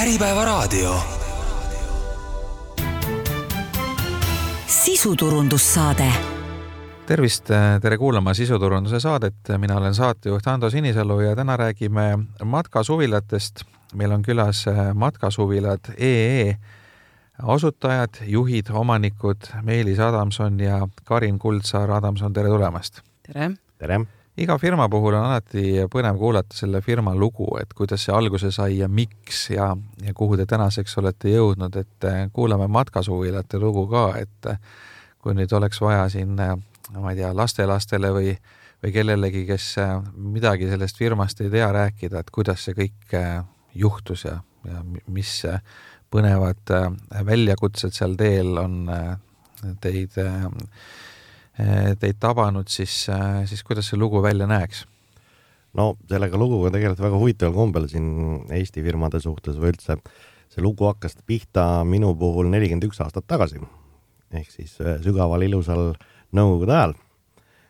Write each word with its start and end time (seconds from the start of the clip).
Äripäevaraadio. 0.00 0.94
sisuturundussaade 4.66 6.12
tervist, 7.06 7.50
tere 7.80 7.98
kuulama 7.98 8.34
sisuturunduse 8.34 9.00
saadet, 9.00 9.34
mina 9.58 9.76
olen 9.76 9.94
saatejuht 9.94 10.46
Ando 10.46 10.70
Sinisalu 10.70 11.20
ja 11.20 11.36
täna 11.36 11.56
räägime 11.56 12.18
matkasuvilatest. 12.44 13.60
meil 13.94 14.12
on 14.12 14.22
külas 14.22 14.64
matkasuvilad 14.94 15.92
EE 15.96 16.56
asutajad, 17.42 18.14
juhid, 18.22 18.66
omanikud 18.72 19.52
Meelis 19.62 19.98
Adamson 19.98 20.60
ja 20.60 20.88
Karin 21.04 21.38
Kuldsaar 21.38 21.90
Adamson, 21.90 22.32
tere 22.32 22.48
tulemast! 22.48 23.00
tere! 23.22 23.50
tere! 23.78 24.00
Iga 24.40 24.56
firma 24.58 24.88
puhul 24.88 25.14
on 25.18 25.26
alati 25.28 25.84
põnev 25.92 26.18
kuulata 26.18 26.56
selle 26.56 26.80
firma 26.84 27.14
lugu, 27.16 27.48
et 27.60 27.72
kuidas 27.76 28.06
see 28.06 28.14
alguse 28.14 28.50
sai 28.54 28.78
ja 28.78 28.88
miks 28.88 29.48
ja, 29.52 29.70
ja 30.04 30.14
kuhu 30.16 30.38
te 30.40 30.46
tänaseks 30.48 30.96
olete 31.02 31.34
jõudnud, 31.34 31.76
et 31.76 32.08
kuulame 32.32 32.68
matkasuvilate 32.72 33.60
lugu 33.60 33.86
ka, 33.90 34.06
et 34.20 34.50
kui 35.20 35.36
nüüd 35.36 35.52
oleks 35.56 35.80
vaja 35.84 36.08
siin, 36.12 36.36
ma 36.36 37.12
ei 37.12 37.20
tea, 37.20 37.34
lastelastele 37.36 38.12
või, 38.16 38.34
või 38.80 38.94
kellelegi, 38.94 39.44
kes 39.48 39.74
midagi 40.16 40.70
sellest 40.70 41.00
firmast 41.00 41.44
ei 41.44 41.52
tea, 41.52 41.68
rääkida, 41.76 42.24
et 42.24 42.32
kuidas 42.32 42.64
see 42.64 42.78
kõik 42.78 43.16
juhtus 43.76 44.24
ja, 44.24 44.38
ja 44.68 44.80
mis 45.12 45.34
põnevad 46.10 46.72
väljakutsed 47.26 47.94
seal 47.94 48.16
teel 48.18 48.56
on 48.58 48.82
teid 49.80 50.16
Eh, 50.20 51.09
teid 52.00 52.18
tabanud, 52.20 52.68
siis, 52.68 53.08
eh, 53.08 53.42
siis 53.46 53.62
kuidas 53.66 53.90
see 53.90 53.98
lugu 53.98 54.22
välja 54.22 54.46
näeks? 54.50 54.86
no 55.74 55.92
sellega 56.10 56.38
luguga 56.38 56.72
tegelikult 56.74 57.04
väga 57.04 57.18
huvitaval 57.20 57.54
kombel 57.54 57.84
siin 57.90 58.06
Eesti 58.50 58.82
firmade 58.82 59.20
suhtes 59.22 59.58
või 59.60 59.70
üldse, 59.70 60.00
see 60.50 60.64
lugu 60.64 60.88
hakkas 60.88 61.14
pihta 61.26 61.84
minu 61.86 62.10
puhul 62.18 62.50
nelikümmend 62.50 62.88
üks 62.88 62.98
aastat 63.04 63.28
tagasi. 63.30 63.60
ehk 64.34 64.50
siis 64.50 64.74
sügaval 65.04 65.42
ilusal 65.46 65.94
nõukogude 66.34 66.74
ajal, 66.74 66.96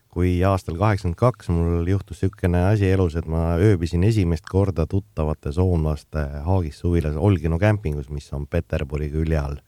kui 0.08 0.32
aastal 0.44 0.80
kaheksakümmend 0.80 1.20
kaks 1.20 1.52
mul 1.52 1.86
juhtus 1.88 2.22
niisugune 2.22 2.64
asi 2.72 2.88
elus, 2.88 3.16
et 3.16 3.28
ma 3.28 3.54
ööbisin 3.60 4.04
esimest 4.04 4.48
korda 4.48 4.86
tuttavate 4.86 5.52
soomlaste 5.52 6.26
Haagis 6.48 6.80
suvilas 6.80 7.16
Olgino 7.16 7.58
kämpingus, 7.58 8.08
mis 8.08 8.32
on 8.32 8.46
Peterburi 8.46 9.10
külje 9.12 9.38
all, 9.38 9.60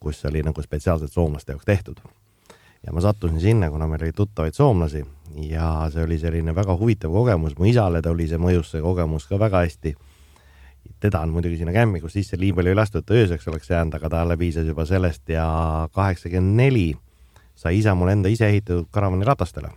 kus 0.00 0.24
oli 0.24 0.44
nagu 0.44 0.62
spetsiaalselt 0.62 1.12
soomlaste 1.12 1.56
jaoks 1.56 1.64
tehtud 1.64 2.04
ja 2.86 2.92
ma 2.92 3.00
sattusin 3.00 3.40
sinna, 3.40 3.70
kuna 3.70 3.86
meil 3.86 4.02
oli 4.02 4.12
tuttavaid 4.12 4.54
soomlasi 4.54 5.04
ja 5.36 5.90
see 5.92 6.04
oli 6.04 6.18
selline 6.18 6.54
väga 6.54 6.76
huvitav 6.76 7.12
kogemus, 7.12 7.58
mu 7.58 7.68
isale 7.68 8.02
tuli 8.02 8.28
see 8.28 8.40
mõjus, 8.40 8.72
see 8.72 8.82
kogemus 8.82 9.28
ka 9.28 9.38
väga 9.38 9.64
hästi. 9.66 9.94
teda 11.00 11.20
on 11.20 11.30
muidugi 11.30 11.56
sinna 11.56 11.72
kämmikust 11.72 12.12
sisse 12.12 12.36
nii 12.36 12.52
palju 12.52 12.72
ei 12.72 12.74
lastud, 12.74 13.04
ta 13.04 13.14
ööseks 13.14 13.48
oleks 13.48 13.70
jäänud, 13.70 13.94
aga 13.94 14.08
talle 14.08 14.36
piisas 14.36 14.66
juba 14.66 14.84
sellest 14.86 15.28
ja 15.28 15.88
kaheksakümmend 15.92 16.56
neli 16.56 16.96
sai 17.54 17.78
isa 17.78 17.94
mulle 17.94 18.12
enda 18.12 18.28
ise 18.28 18.48
ehitatud 18.48 18.88
karavani 18.90 19.24
ratastele. 19.24 19.70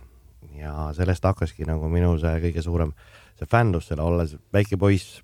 ja 0.56 0.90
sellest 0.96 1.24
hakkaski 1.24 1.64
nagu 1.68 1.88
minu 1.88 2.18
see 2.18 2.40
kõige 2.40 2.62
suurem, 2.62 2.92
see 3.38 3.46
fännlus 3.50 3.88
selle, 3.88 4.02
olles 4.02 4.36
väike 4.52 4.76
poiss, 4.76 5.20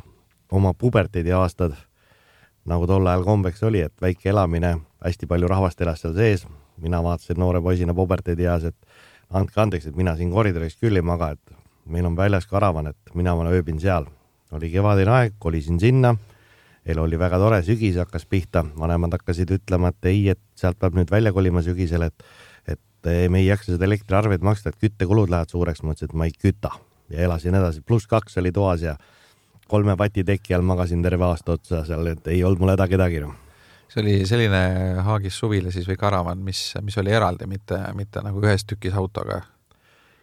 oma 0.53 0.75
puberteedi 0.75 1.33
aastad, 1.33 1.73
nagu 2.67 2.87
tol 2.87 3.07
ajal 3.07 3.25
kombeks 3.25 3.63
oli, 3.63 3.81
et 3.81 3.95
väike 4.03 4.29
elamine, 4.31 4.77
hästi 5.05 5.27
palju 5.27 5.49
rahvast 5.49 5.81
elas 5.81 6.03
seal 6.03 6.15
sees 6.15 6.45
mina 6.83 7.03
vaatasin 7.05 7.39
noore 7.41 7.61
poisina 7.63 7.95
puberteedieas, 7.95 8.65
et 8.71 8.77
andke 9.31 9.61
andeks, 9.61 9.87
et 9.87 9.97
mina 9.97 10.17
siin 10.19 10.33
koridoris 10.35 10.77
küll 10.81 10.99
ei 10.99 11.05
maga, 11.07 11.33
et 11.37 11.55
meil 11.91 12.07
on 12.07 12.17
väljas 12.17 12.47
karavan, 12.51 12.91
et 12.91 13.15
mina 13.15 13.35
ööbin 13.35 13.81
seal. 13.81 14.07
oli 14.53 14.71
kevadine 14.71 15.11
aeg, 15.11 15.35
kolisin 15.39 15.79
sinna, 15.81 16.17
elu 16.85 17.03
oli 17.03 17.19
väga 17.19 17.39
tore, 17.39 17.63
sügis 17.63 17.97
hakkas 17.97 18.27
pihta, 18.27 18.65
vanemad 18.79 19.13
hakkasid 19.13 19.51
ütlema, 19.51 19.89
et 19.89 20.05
ei, 20.11 20.29
et 20.29 20.41
sealt 20.59 20.79
peab 20.79 20.95
nüüd 20.99 21.11
välja 21.11 21.33
kolima 21.33 21.63
sügisel, 21.63 22.03
et 22.03 22.25
et 22.67 23.31
me 23.31 23.39
ei 23.41 23.47
jaksa 23.47 23.73
seda 23.73 23.87
elektriarveid 23.87 24.43
maksta, 24.45 24.69
et 24.69 24.77
küttekulud 24.77 25.31
lähevad 25.31 25.49
suureks, 25.49 25.83
ma 25.83 25.95
ütlesin, 25.95 26.11
et 26.11 26.19
ma 26.21 26.27
ei 26.29 26.35
küta. 26.37 26.75
Ja 27.09 27.23
elasin 27.25 27.55
edasi, 27.57 27.81
pluss 27.81 28.07
kaks 28.07 28.37
oli 28.37 28.53
toas 28.53 28.83
ja 28.85 28.97
kolme 29.69 29.97
vati 29.97 30.25
teki 30.25 30.55
all 30.55 30.67
magasin 30.67 31.03
terve 31.03 31.25
aasta 31.25 31.57
otsa 31.57 31.85
seal, 31.89 32.11
et 32.13 32.29
ei 32.29 32.43
olnud 32.45 32.61
mul 32.61 32.75
häda 32.75 32.89
kedagi 32.91 33.23
noh 33.25 33.50
see 33.91 34.03
oli 34.03 34.27
selline 34.27 34.61
Haagis 35.03 35.39
suvila 35.39 35.73
siis 35.75 35.89
või 35.89 35.99
karavan, 35.99 36.43
mis, 36.45 36.75
mis 36.83 36.99
oli 37.03 37.11
eraldi, 37.15 37.49
mitte, 37.51 37.79
mitte 37.95 38.23
nagu 38.23 38.43
ühes 38.45 38.65
tükis 38.65 38.95
autoga? 38.95 39.43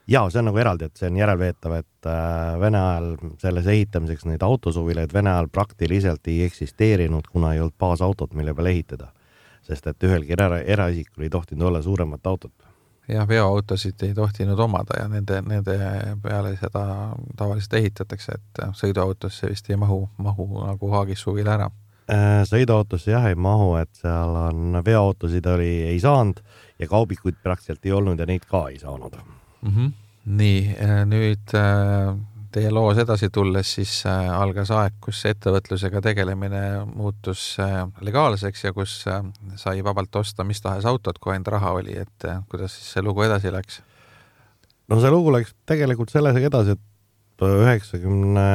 ja 0.07 0.23
see 0.31 0.39
on 0.39 0.47
nagu 0.47 0.61
eraldi, 0.61 0.87
et 0.87 0.99
see 0.99 1.09
on 1.11 1.17
järelveetav, 1.19 1.73
et 1.81 2.07
äh, 2.07 2.59
Vene 2.61 2.79
ajal 2.79 3.09
selles 3.41 3.67
ehitamiseks 3.67 4.23
neid 4.29 4.43
autosuvilaid 4.45 5.13
Vene 5.13 5.33
ajal 5.33 5.49
praktiliselt 5.51 6.27
ei 6.31 6.45
eksisteerinud, 6.45 7.27
kuna 7.31 7.53
ei 7.53 7.59
olnud 7.59 7.75
baasautot, 7.79 8.33
mille 8.33 8.53
peale 8.55 8.75
ehitada. 8.75 9.11
sest 9.67 9.87
et 9.87 10.03
ühelgi 10.07 10.31
era, 10.31 10.61
eraisikul 10.63 11.25
ei 11.25 11.29
tohtinud 11.29 11.67
olla 11.67 11.81
suuremat 11.81 12.27
autot. 12.27 12.53
jah, 13.07 13.27
veoautosid 13.27 14.03
ei 14.03 14.13
tohtinud 14.13 14.59
omada 14.59 15.01
ja 15.01 15.07
nende, 15.07 15.41
nende 15.41 15.75
peale 16.23 16.55
seda 16.55 16.85
tavaliselt 17.35 17.73
ehitatakse, 17.73 18.31
et 18.39 18.63
sõiduautosse 18.79 19.49
vist 19.51 19.69
ei 19.69 19.75
mahu, 19.75 20.09
mahu 20.17 20.47
nagu 20.63 20.91
Haagis 20.95 21.27
suvila 21.27 21.59
ära 21.59 21.69
sõiduautosse 22.47 23.11
jah 23.11 23.25
ei 23.27 23.35
mahu, 23.35 23.75
et 23.81 23.91
seal 23.99 24.35
on 24.39 24.79
veoautosid 24.85 25.45
oli, 25.51 25.71
ei 25.89 25.99
saanud 25.99 26.39
ja 26.79 26.87
kaubikuid 26.87 27.39
praktiliselt 27.43 27.85
ei 27.85 27.91
olnud 27.97 28.19
ja 28.19 28.27
neid 28.29 28.45
ka 28.47 28.67
ei 28.71 28.79
saanud 28.79 29.17
mm. 29.17 29.71
-hmm. 29.71 29.91
nii, 30.25 30.61
äh, 30.81 31.01
nüüd 31.09 31.55
äh, 31.55 32.15
teie 32.51 32.71
loos 32.71 32.97
edasi 32.97 33.29
tulles, 33.33 33.73
siis 33.75 33.91
algas 34.07 34.71
aeg, 34.71 34.95
kus 35.03 35.19
ettevõtlusega 35.29 36.01
tegelemine 36.01 36.61
muutus 36.95 37.57
legaalseks 38.01 38.63
ja 38.63 38.73
kus 38.73 39.03
sai 39.55 39.83
vabalt 39.83 40.15
osta 40.15 40.43
mis 40.47 40.61
tahes 40.63 40.85
autot, 40.85 41.19
kui 41.19 41.33
ainult 41.33 41.51
raha 41.53 41.75
oli, 41.81 41.97
et 41.97 42.27
kuidas 42.49 42.73
siis 42.77 42.93
see 42.95 43.03
lugu 43.05 43.25
edasi 43.27 43.51
läks? 43.53 43.81
no 44.87 45.01
see 45.03 45.11
lugu 45.11 45.33
läks 45.35 45.53
tegelikult 45.69 46.13
sellega 46.13 46.39
edasi, 46.49 46.77
et 46.77 47.45
üheksakümne 47.45 48.47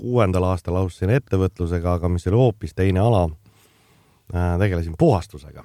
kuuendal 0.00 0.48
aastal 0.48 0.80
alustasin 0.80 1.12
ettevõtlusega, 1.18 1.98
aga 1.98 2.08
mis 2.08 2.26
oli 2.30 2.40
hoopis 2.40 2.74
teine 2.74 3.04
ala 3.04 3.26
äh,. 4.34 4.56
tegelesin 4.58 4.96
puhastusega 4.98 5.64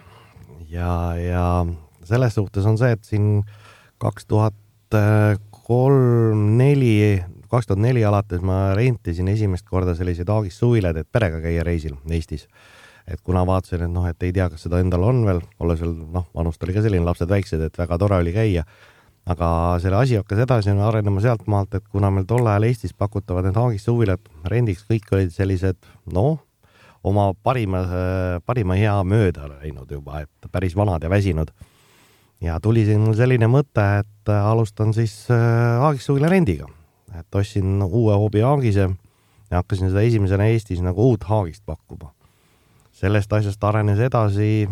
ja, 0.70 1.16
ja 1.20 1.66
selles 2.04 2.36
suhtes 2.36 2.66
on 2.66 2.78
see, 2.78 2.92
et 2.92 3.04
siin 3.04 3.44
kaks 4.02 4.28
tuhat 4.30 4.56
kolm, 5.66 6.58
neli, 6.60 7.22
kaks 7.50 7.70
tuhat 7.70 7.82
neli 7.82 8.04
alates 8.06 8.44
ma 8.46 8.74
rentisin 8.78 9.30
esimest 9.32 9.66
korda 9.70 9.96
selliseid 9.98 10.30
Haagis 10.30 10.60
suvilaid, 10.62 11.00
et 11.02 11.10
perega 11.12 11.42
käia 11.44 11.64
reisil 11.66 11.96
Eestis. 12.12 12.48
et 13.08 13.22
kuna 13.22 13.44
vaatasin, 13.46 13.84
et 13.86 13.92
noh, 13.94 14.06
et 14.10 14.24
ei 14.26 14.34
tea, 14.34 14.48
kas 14.50 14.64
seda 14.66 14.80
endal 14.82 15.04
on 15.06 15.20
veel, 15.28 15.42
olles 15.62 15.82
veel 15.82 15.94
noh, 15.94 16.26
vanust 16.34 16.64
oli 16.66 16.74
ka 16.74 16.82
selline, 16.82 17.06
lapsed 17.06 17.30
väiksed, 17.30 17.62
et 17.62 17.78
väga 17.78 17.98
tore 18.02 18.18
oli 18.18 18.34
käia 18.34 18.64
aga 19.26 19.50
selle 19.82 19.98
asi 19.98 20.18
hakkas 20.20 20.44
edasi 20.46 20.74
arenema 20.74 21.22
sealtmaalt, 21.24 21.74
et 21.74 21.86
kuna 21.90 22.12
meil 22.14 22.28
tol 22.30 22.46
ajal 22.46 22.68
Eestis 22.68 22.94
pakutavad 22.94 23.48
need 23.48 23.58
Haagis 23.58 23.88
suvilad 23.88 24.22
rendiks, 24.52 24.86
kõik 24.90 25.10
olid 25.16 25.34
sellised 25.34 25.80
noh, 26.14 26.38
oma 27.06 27.32
parima, 27.44 27.82
parima 28.46 28.78
hea 28.78 28.96
mööda 29.06 29.50
läinud 29.50 29.92
juba, 29.92 30.24
et 30.26 30.52
päris 30.52 30.76
vanad 30.78 31.04
ja 31.04 31.10
väsinud. 31.10 31.52
ja 32.42 32.60
tuli 32.60 32.86
siin 32.86 33.02
mul 33.02 33.16
selline 33.18 33.48
mõte, 33.50 33.84
et 34.02 34.30
alustan 34.30 34.94
siis 34.94 35.26
äh, 35.32 35.38
Haagis 35.82 36.06
suvila 36.06 36.30
rendiga, 36.30 36.68
et 37.18 37.36
ostsin 37.36 37.82
uue 37.82 38.14
hobi 38.14 38.42
Haagise 38.46 38.90
ja 39.50 39.62
hakkasin 39.62 39.90
seda 39.90 40.02
esimesena 40.06 40.50
Eestis 40.52 40.82
nagu 40.82 41.10
uut 41.10 41.24
Haagist 41.24 41.66
pakkuma. 41.66 42.14
sellest 42.92 43.34
asjast 43.34 43.64
arenes 43.64 44.00
edasi 44.00 44.70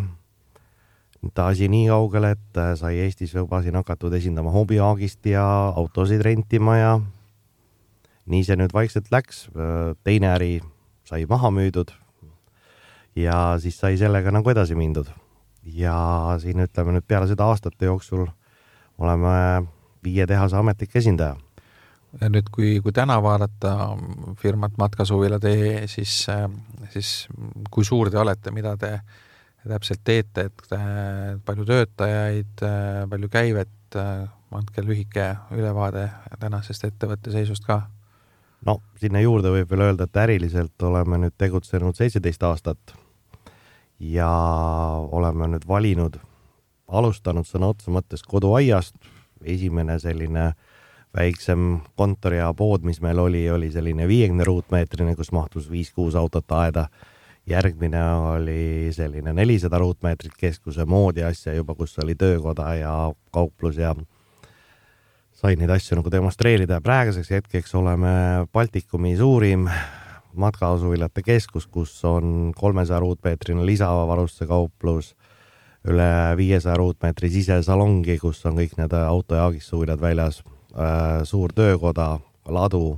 ta 1.32 1.48
asi 1.48 1.70
nii 1.72 1.88
kaugele, 1.88 2.34
et 2.36 2.60
äh, 2.60 2.74
sai 2.80 2.98
Eestis 3.06 3.34
juba 3.36 3.62
siin 3.64 3.78
hakatud 3.80 4.14
esindama 4.18 4.52
hobihaagist 4.52 5.26
ja 5.32 5.44
autosid 5.80 6.24
rentima 6.26 6.78
ja 6.78 6.94
nii 8.28 8.44
see 8.44 8.58
nüüd 8.60 8.76
vaikselt 8.76 9.12
läks. 9.14 9.48
Äh, 9.56 9.94
teine 10.04 10.34
äri 10.34 10.54
sai 11.08 11.24
maha 11.30 11.52
müüdud 11.54 11.94
ja 13.16 13.56
siis 13.62 13.78
sai 13.80 13.96
sellega 14.00 14.31
nagu 14.34 14.50
edasi 14.50 14.75
mindud. 14.75 15.08
ja 15.64 15.96
siin 16.44 16.60
ütleme 16.60 16.92
nüüd 16.92 17.06
peale 17.08 17.28
seda 17.28 17.46
aastate 17.48 17.88
jooksul 17.88 18.26
oleme 19.00 19.64
viie 20.04 20.26
tehase 20.28 20.58
ametlik 20.60 20.96
esindaja 21.00 21.38
ja 22.19 22.30
nüüd, 22.30 22.50
kui, 22.52 22.81
kui 22.84 22.92
täna 22.92 23.16
vaadata 23.24 23.96
firmat 24.42 24.76
matkasuvilad.ee, 24.78 25.88
siis, 25.88 26.26
äh, 26.30 26.50
siis 26.92 27.30
kui 27.72 27.86
suur 27.88 28.12
te 28.12 28.19
olete, 28.19 28.52
mida 28.52 28.76
te 28.78 28.92
äh, 28.98 29.22
täpselt 29.68 30.01
teete, 30.04 30.48
et 30.50 30.75
äh, 30.75 31.39
palju 31.45 31.65
töötajaid, 31.68 32.63
äh, 32.65 33.04
palju 33.10 33.30
käivet, 33.31 33.95
äh, 33.95 34.25
andke 34.54 34.83
lühike 34.86 35.31
ülevaade 35.56 36.10
tänasest 36.39 36.83
ettevõtte 36.86 37.31
seisust 37.33 37.65
ka. 37.65 37.81
no 38.65 38.80
sinna 39.01 39.21
juurde 39.24 39.50
võib 39.54 39.71
veel 39.71 39.88
öelda, 39.88 40.06
et 40.06 40.19
äriliselt 40.25 40.83
oleme 40.83 41.18
nüüd 41.25 41.38
tegutsenud 41.38 41.98
seitseteist 41.98 42.44
aastat 42.44 42.94
ja 44.00 44.30
oleme 45.12 45.48
nüüd 45.56 45.66
valinud, 45.68 46.19
alustanud 46.88 47.48
sõna 47.48 47.71
otseses 47.74 47.94
mõttes 47.94 48.24
koduaiast, 48.27 48.95
esimene 49.44 49.98
selline 50.00 50.54
väiksem 51.13 51.80
kontor 51.95 52.33
ja 52.33 52.51
pood, 52.57 52.83
mis 52.88 53.01
meil 53.01 53.19
oli, 53.19 53.45
oli 53.51 53.71
selline 53.71 54.07
viiekümne 54.09 54.45
ruutmeetrine, 54.48 55.16
kus 55.16 55.31
mahtus 55.31 55.69
viis-kuus 55.71 56.16
autot 56.16 56.51
aeda. 56.57 56.88
Järgmine 57.50 58.04
oli 58.13 58.90
selline 58.95 59.34
nelisada 59.34 59.78
ruutmeetrit 59.81 60.36
keskuse 60.40 60.86
moodi 60.86 61.24
asja 61.24 61.54
juba, 61.54 61.75
kus 61.75 61.98
oli 62.04 62.16
töökoda 62.16 62.75
ja 62.75 62.94
kauplus 63.31 63.78
ja 63.78 63.95
sain 65.34 65.60
neid 65.60 65.74
asju 65.75 66.00
nagu 66.00 66.12
demonstreerida 66.12 66.80
ja 66.80 66.81
praeguseks 66.81 67.30
hetkeks 67.30 67.75
oleme 67.75 68.13
Baltikumi 68.54 69.18
suurim 69.18 69.68
matkaasuvillate 70.34 71.22
keskus, 71.22 71.68
kus 71.68 72.00
on 72.06 72.54
kolmesaja 72.57 73.00
ruutmeetrine 73.04 73.66
lisavarustuse 73.66 74.48
kauplus, 74.50 75.13
üle 75.88 76.10
viiesaja 76.40 76.80
ruutmeetri 76.80 77.30
sisesalongi, 77.30 78.18
kus 78.18 78.45
on 78.50 78.57
kõik 78.57 78.80
need 78.80 78.95
auto 79.04 79.36
ja 79.36 79.45
aagissuvilad 79.50 80.01
väljas 80.01 80.42
Äh, 80.74 81.22
suur 81.30 81.51
töökoda, 81.54 82.18
ladu, 82.50 82.95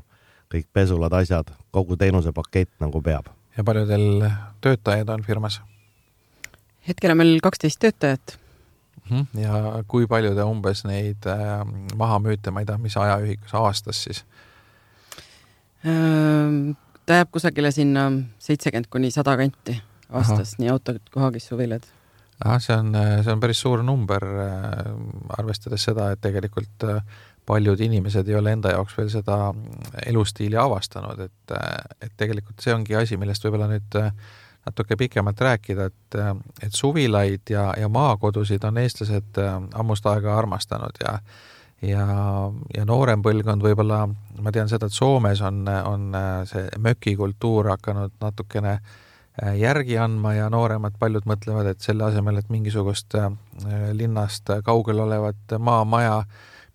kõik 0.48 0.70
pesulad, 0.72 1.12
asjad, 1.12 1.50
kogu 1.76 1.98
teenusepakett 2.00 2.72
nagu 2.80 3.02
peab. 3.04 3.28
Ja 3.58 3.64
palju 3.64 3.86
teil 3.90 4.26
töötajaid 4.62 5.10
on 5.10 5.24
firmas? 5.24 5.62
hetkel 6.88 7.14
on 7.14 7.18
meil 7.22 7.40
kaksteist 7.44 7.80
töötajat. 7.82 8.38
Mhm. 9.06 9.38
ja 9.38 9.84
kui 9.88 10.08
palju 10.10 10.34
te 10.34 10.46
umbes 10.50 10.82
neid 10.88 11.28
äh, 11.30 11.60
maha 11.98 12.18
müüte, 12.24 12.52
ma 12.52 12.64
ei 12.64 12.70
tea, 12.70 12.78
mis 12.82 12.96
ajaühikus 12.98 13.54
aastas 13.60 14.00
siis? 14.08 14.24
Ähm, 15.86 16.74
ta 17.06 17.20
jääb 17.20 17.30
kusagile 17.34 17.70
sinna 17.72 18.08
seitsekümmend 18.42 18.90
kuni 18.90 19.12
sada 19.14 19.36
kanti 19.38 19.78
aastas, 20.10 20.56
nii 20.58 20.72
autod 20.74 21.04
kui 21.14 21.22
haagissuvilad 21.22 21.86
ahah, 22.44 22.58
see 22.62 22.74
on, 22.76 22.98
see 23.22 23.32
on 23.36 23.44
päris 23.44 23.62
suur 23.62 23.84
number, 23.86 24.26
äh, 24.48 24.90
arvestades 25.38 25.86
seda, 25.86 26.10
et 26.16 26.24
tegelikult 26.26 26.88
paljud 27.46 27.82
inimesed 27.82 28.28
ei 28.28 28.36
ole 28.36 28.56
enda 28.56 28.74
jaoks 28.74 28.98
veel 28.98 29.10
seda 29.14 29.38
elustiili 30.06 30.58
avastanud, 30.58 31.20
et, 31.28 31.56
et 32.02 32.14
tegelikult 32.18 32.64
see 32.64 32.74
ongi 32.74 32.98
asi, 32.98 33.18
millest 33.22 33.46
võib-olla 33.46 33.70
nüüd 33.70 34.00
natuke 34.66 34.98
pikemalt 34.98 35.42
rääkida, 35.46 35.90
et, 35.92 36.16
et 36.66 36.74
suvilaid 36.74 37.54
ja, 37.54 37.68
ja 37.78 37.90
maakodusid 37.90 38.64
on 38.66 38.80
eestlased 38.82 39.38
ammust 39.78 40.08
aega 40.10 40.38
armastanud 40.38 41.04
ja 41.04 41.20
ja, 41.84 42.06
ja 42.74 42.86
noorem 42.88 43.22
põlvkond 43.22 43.64
võib-olla, 43.64 44.06
ma 44.42 44.54
tean 44.54 44.70
seda, 44.72 44.88
et 44.88 44.96
Soomes 44.96 45.42
on, 45.46 45.66
on 45.68 46.16
see 46.50 46.66
mökikultuur 46.82 47.70
hakanud 47.74 48.16
natukene 48.22 48.80
järgi 49.60 49.98
andma 50.00 50.34
ja 50.38 50.50
nooremad 50.50 50.96
paljud 51.00 51.28
mõtlevad, 51.28 51.68
et 51.68 51.84
selle 51.84 52.08
asemel, 52.08 52.40
et 52.40 52.50
mingisugust 52.50 53.18
linnast 53.94 54.52
kaugel 54.66 55.04
olevat 55.04 55.58
maamaja 55.60 56.22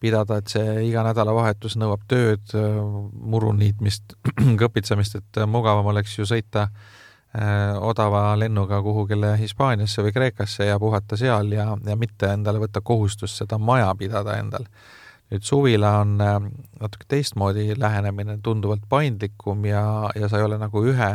pidada, 0.00 0.40
et 0.40 0.50
see 0.52 0.86
iga 0.88 1.04
nädalavahetus 1.06 1.76
nõuab 1.80 2.06
tööd, 2.10 2.54
muru 3.12 3.52
niitmist, 3.56 4.16
kõpitsemist, 4.62 5.20
et 5.20 5.42
mugavam 5.50 5.90
oleks 5.92 6.16
ju 6.18 6.26
sõita 6.28 6.66
äh, 6.68 7.76
odava 7.76 8.32
lennuga 8.40 8.80
kuhugile 8.82 9.34
Hispaaniasse 9.40 10.04
või 10.06 10.14
Kreekasse 10.16 10.70
ja 10.70 10.78
puhata 10.80 11.18
seal 11.20 11.52
ja, 11.52 11.74
ja 11.86 11.98
mitte 12.00 12.32
endale 12.32 12.62
võtta 12.62 12.80
kohustust 12.80 13.42
seda 13.42 13.58
maja 13.58 13.92
pidada 13.98 14.38
endal. 14.40 14.66
nüüd 15.30 15.44
suvila 15.46 15.98
on 16.00 16.16
äh, 16.20 16.40
natuke 16.80 17.04
teistmoodi 17.08 17.74
lähenemine, 17.78 18.38
tunduvalt 18.42 18.88
paindlikum 18.88 19.64
ja, 19.64 20.10
ja 20.14 20.28
sa 20.28 20.40
ei 20.40 20.48
ole 20.48 20.58
nagu 20.58 20.84
ühe 20.84 21.12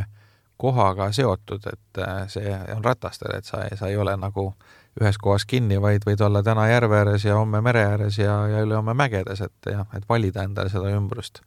kohaga 0.58 1.12
seotud, 1.12 1.66
et 1.68 2.00
äh, 2.00 2.28
see 2.32 2.58
on 2.76 2.84
ratastel, 2.84 3.34
et 3.36 3.46
sa, 3.46 3.66
sa 3.76 3.88
ei 3.92 3.98
ole 3.98 4.16
nagu 4.18 4.54
äh, 4.54 4.85
ühes 5.02 5.18
kohas 5.20 5.44
kinni, 5.48 5.78
vaid 5.82 6.06
võid 6.08 6.22
olla 6.24 6.42
täna 6.44 6.70
järve 6.70 7.02
ääres 7.02 7.26
ja 7.28 7.36
homme 7.36 7.60
mere 7.64 7.84
ääres 7.92 8.20
ja, 8.20 8.38
ja 8.48 8.64
ülehomme 8.64 8.96
mägedes, 8.96 9.42
et 9.44 9.72
jah, 9.72 9.88
et 9.98 10.06
valida 10.10 10.46
endale 10.48 10.72
seda 10.72 10.92
ümbrust. 10.96 11.42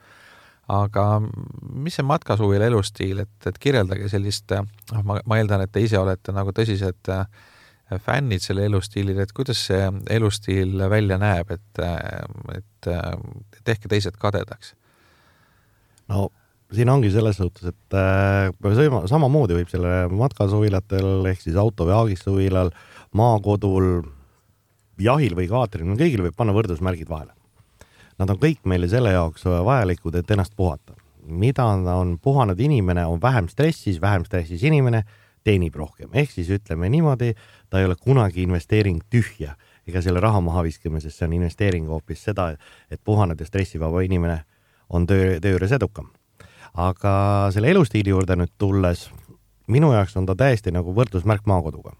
aga 0.68 1.04
mis 1.72 1.94
see 1.96 2.04
matkasuvila 2.04 2.66
elustiil, 2.68 3.22
et, 3.24 3.36
et 3.48 3.58
kirjeldage 3.58 4.10
sellist, 4.12 4.52
noh, 4.92 5.04
ma, 5.04 5.16
ma 5.24 5.38
eeldan, 5.40 5.64
et 5.64 5.72
te 5.72 5.80
ise 5.80 5.96
olete 5.96 6.34
nagu 6.36 6.52
tõsised 6.52 7.08
äh, 7.14 7.24
fännid 8.04 8.44
selle 8.44 8.66
elustiilile, 8.68 9.24
et 9.24 9.32
kuidas 9.32 9.62
see 9.70 9.86
elustiil 10.12 10.76
välja 10.92 11.16
näeb, 11.16 11.54
et, 11.56 11.80
et 12.52 12.90
tehke 13.64 13.88
teised 13.88 14.20
kadedaks? 14.20 14.74
no 16.12 16.28
siin 16.68 16.92
ongi 16.92 17.08
selles 17.16 17.40
suhtes, 17.40 17.72
et 17.72 17.96
äh, 17.96 19.08
samamoodi 19.08 19.56
võib 19.56 19.72
selle 19.72 20.04
matkasuvilatel 20.12 21.32
ehk 21.32 21.40
siis 21.46 21.56
auto 21.56 21.88
või 21.88 21.96
aagistuvilal 21.96 22.68
äh, 22.74 22.97
maakodul, 23.16 24.02
jahil 24.98 25.36
või 25.38 25.48
kaatril, 25.50 25.94
kõigil 25.98 26.24
võib 26.26 26.36
panna 26.36 26.54
võrdusmärgid 26.56 27.08
vahele. 27.08 27.32
Nad 28.18 28.32
on 28.34 28.40
kõik 28.40 28.64
meile 28.66 28.88
selle 28.90 29.12
jaoks 29.14 29.44
vajalikud, 29.46 30.16
et 30.18 30.30
ennast 30.30 30.56
puhata. 30.56 30.94
mida 31.28 31.64
on 31.64 32.18
puhanud 32.18 32.60
inimene, 32.60 33.06
on 33.06 33.20
vähem 33.20 33.48
stressis, 33.48 34.00
vähem 34.00 34.24
stressis 34.24 34.62
inimene 34.62 35.02
teenib 35.44 35.74
rohkem, 35.76 36.08
ehk 36.12 36.30
siis 36.30 36.48
ütleme 36.48 36.88
niimoodi, 36.88 37.34
ta 37.70 37.80
ei 37.80 37.84
ole 37.84 37.96
kunagi 38.00 38.42
investeering 38.42 39.02
tühja 39.10 39.56
ega 39.86 40.00
selle 40.02 40.20
raha 40.20 40.40
maha 40.40 40.62
viskama, 40.62 41.00
sest 41.00 41.18
see 41.18 41.26
on 41.26 41.36
investeering 41.36 41.86
hoopis 41.88 42.24
seda, 42.24 42.54
et 42.90 43.00
puhanud 43.04 43.40
ja 43.40 43.46
stressivaba 43.46 44.00
inimene 44.00 44.40
on 44.88 45.06
töö, 45.06 45.38
töö 45.40 45.56
juures 45.56 45.72
edukam. 45.72 46.08
aga 46.74 47.12
selle 47.52 47.70
elustiili 47.70 48.08
juurde 48.08 48.36
nüüd 48.36 48.52
tulles, 48.58 49.10
minu 49.66 49.92
jaoks 49.92 50.16
on 50.16 50.26
ta 50.26 50.34
täiesti 50.34 50.72
nagu 50.72 50.94
võrdusmärk 50.94 51.44
maakoduga 51.46 51.92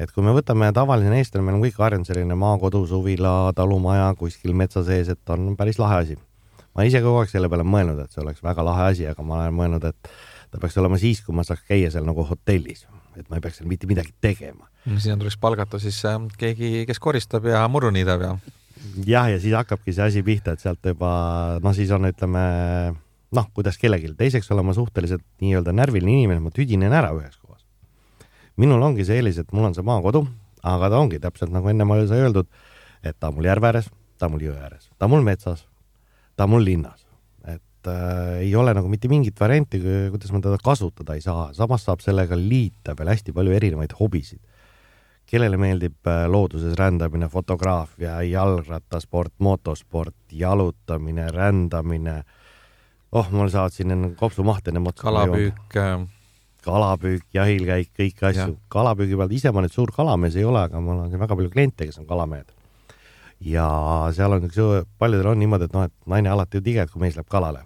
et 0.00 0.12
kui 0.12 0.24
me 0.24 0.34
võtame 0.36 0.70
tavaline 0.74 1.18
eestlane, 1.20 1.44
meil 1.46 1.58
on 1.58 1.64
kõik 1.64 1.78
harjunud 1.82 2.08
selline 2.08 2.36
maakodu, 2.38 2.84
suvila, 2.88 3.52
talumaja 3.56 4.12
kuskil 4.18 4.54
metsa 4.56 4.84
sees, 4.86 5.12
et 5.12 5.34
on 5.34 5.52
päris 5.58 5.80
lahe 5.82 6.02
asi. 6.04 6.18
ma 6.72 6.86
ise 6.88 7.02
kogu 7.04 7.20
aeg 7.20 7.28
selle 7.28 7.50
peale 7.52 7.66
mõelnud, 7.68 7.98
et 8.00 8.14
see 8.14 8.22
oleks 8.22 8.40
väga 8.44 8.64
lahe 8.64 8.88
asi, 8.94 9.04
aga 9.08 9.24
ma 9.26 9.42
olen 9.42 9.56
mõelnud, 9.58 9.84
et 9.84 10.12
ta 10.52 10.60
peaks 10.60 10.78
olema 10.80 10.96
siis, 11.00 11.20
kui 11.24 11.36
ma 11.36 11.44
saaks 11.44 11.66
käia 11.68 11.90
seal 11.92 12.06
nagu 12.08 12.24
hotellis, 12.24 12.86
et 13.16 13.28
ma 13.28 13.36
ei 13.36 13.44
peaks 13.44 13.60
seal 13.60 13.68
mitte 13.68 13.88
midagi 13.90 14.14
tegema. 14.24 14.68
sinna 14.96 15.18
tuleks 15.20 15.36
palgata 15.36 15.78
siis 15.78 16.00
äh, 16.08 16.18
keegi, 16.38 16.84
kes 16.88 16.98
koristab 16.98 17.46
ja 17.46 17.66
muru 17.68 17.92
niidab 17.92 18.24
ja. 18.24 18.32
jah, 19.04 19.28
ja 19.30 19.40
siis 19.40 19.54
hakkabki 19.54 19.92
see 19.92 20.08
asi 20.08 20.24
pihta, 20.26 20.56
et 20.56 20.64
sealt 20.64 20.92
juba 20.94 21.12
noh, 21.62 21.76
siis 21.76 21.92
on, 21.92 22.08
ütleme 22.08 22.46
noh, 23.32 23.48
kuidas 23.56 23.78
kellelgi, 23.80 24.14
teiseks 24.16 24.50
olen 24.52 24.68
ma 24.68 24.76
suhteliselt 24.76 25.24
nii-öelda 25.44 25.76
närviline 25.76 26.22
inimene, 26.22 26.44
ma 26.44 26.52
tüdinen 26.54 26.92
ära 26.92 27.12
üheks 27.16 27.41
minul 28.60 28.82
ongi 28.82 29.06
see 29.06 29.20
eelis, 29.20 29.40
et 29.42 29.52
mul 29.52 29.70
on 29.70 29.76
see 29.76 29.84
maakodu, 29.86 30.24
aga 30.62 30.90
ta 30.92 31.00
ongi 31.00 31.20
täpselt 31.22 31.52
nagu 31.54 31.68
enne 31.70 31.86
sai 32.08 32.22
öeldud, 32.22 32.48
et 33.02 33.16
ta 33.18 33.30
on 33.30 33.38
mul 33.38 33.48
järve 33.48 33.70
ääres, 33.70 33.90
ta 34.18 34.28
on 34.28 34.36
mul 34.36 34.46
jõe 34.46 34.58
ääres, 34.58 34.90
ta 34.98 35.06
on 35.06 35.16
mul 35.16 35.26
metsas, 35.26 35.66
ta 36.36 36.44
on 36.44 36.54
mul 36.54 36.64
linnas. 36.64 37.06
et 37.44 37.90
äh, 37.90 38.38
ei 38.46 38.54
ole 38.54 38.74
nagu 38.74 38.88
mitte 38.88 39.08
mingit 39.08 39.40
varianti, 39.40 39.80
kuidas 40.10 40.32
ma 40.32 40.40
teda 40.40 40.58
kasutada 40.62 41.14
ei 41.14 41.20
saa, 41.20 41.50
samas 41.52 41.84
saab 41.84 42.00
sellega 42.00 42.38
liita 42.38 42.94
veel 42.98 43.10
hästi 43.10 43.32
palju 43.32 43.52
erinevaid 43.52 43.96
hobisid. 43.98 44.40
kellele 45.26 45.56
meeldib 45.56 46.06
äh, 46.06 46.26
looduses 46.28 46.74
rändamine, 46.76 47.28
fotograafia, 47.28 48.20
jalgrattasport, 48.22 49.32
motosport, 49.38 50.14
jalutamine, 50.32 51.30
rändamine, 51.30 52.22
oh, 53.12 53.30
mul 53.30 53.48
saavad 53.48 53.72
siin 53.72 53.90
enne 53.90 54.14
kopsumahte 54.14 54.70
enne 54.70 54.82
otsa. 54.88 55.02
kalapüük 55.02 55.78
kalapüük, 56.62 57.24
jahilkäik, 57.34 57.90
kõiki 57.98 58.28
asju. 58.30 58.56
kalapüügi 58.72 59.18
pealt, 59.18 59.34
ise 59.34 59.52
ma 59.54 59.64
nüüd 59.64 59.74
suur 59.74 59.92
kalamees 59.94 60.36
ei 60.38 60.46
ole, 60.48 60.64
aga 60.68 60.80
mul 60.80 61.04
on 61.04 61.12
väga 61.20 61.36
palju 61.38 61.50
kliente, 61.52 61.88
kes 61.88 62.00
on 62.02 62.08
kalamehed. 62.08 62.52
ja 63.42 63.66
seal 64.14 64.36
on 64.36 64.46
üks, 64.46 64.58
paljudel 65.02 65.32
on 65.32 65.40
niimoodi, 65.42 65.66
et 65.66 65.76
noh, 65.76 65.88
et 65.90 65.94
naine 66.06 66.30
alati 66.30 66.60
ju 66.60 66.64
tige, 66.68 66.86
et 66.86 66.90
kui 66.90 67.02
mees 67.02 67.18
läheb 67.18 67.28
kalale. 67.28 67.64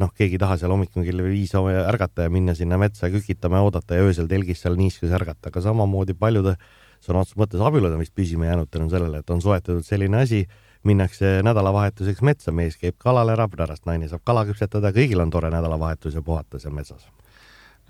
noh, 0.00 0.10
keegi 0.18 0.38
ei 0.38 0.42
taha 0.42 0.56
seal 0.58 0.72
hommikul 0.72 1.04
kell 1.06 1.24
viis 1.28 1.52
ärgata 1.54 2.26
ja 2.26 2.30
minna 2.30 2.54
sinna 2.58 2.78
metsa 2.78 3.10
kükitama 3.12 3.60
ja 3.60 3.68
oodata 3.68 3.94
ja 3.94 4.02
öösel 4.02 4.26
telgis 4.26 4.64
seal 4.64 4.76
niiskus 4.76 5.12
ärgata, 5.12 5.52
aga 5.52 5.60
samamoodi 5.60 6.14
paljude 6.18 6.56
sõna 7.02 7.22
otseses 7.22 7.38
mõttes 7.38 7.62
abielud 7.62 7.92
on 7.92 8.02
vist 8.02 8.14
püsima 8.14 8.48
jäänud 8.48 8.70
tänu 8.70 8.88
sellele, 8.90 9.22
et 9.22 9.30
on 9.30 9.42
soetatud 9.42 9.84
selline 9.86 10.22
asi, 10.22 10.46
minnakse 10.82 11.40
nädalavahetuseks 11.46 12.22
metsa, 12.22 12.52
mees 12.52 12.78
käib 12.78 12.96
kalal 12.98 13.30
ära, 13.30 13.46
pärast 13.48 13.86
naine 13.86 14.08
saab 14.10 14.24
kala 14.24 14.46
küpsetada, 14.48 14.90
kõigil 14.94 15.22
on 15.22 15.30
tore 15.30 15.50
nädalavahetus 15.50 16.14
ja 16.18 16.22
puhata 16.22 16.58
seal 16.58 16.74
metsas 16.74 17.06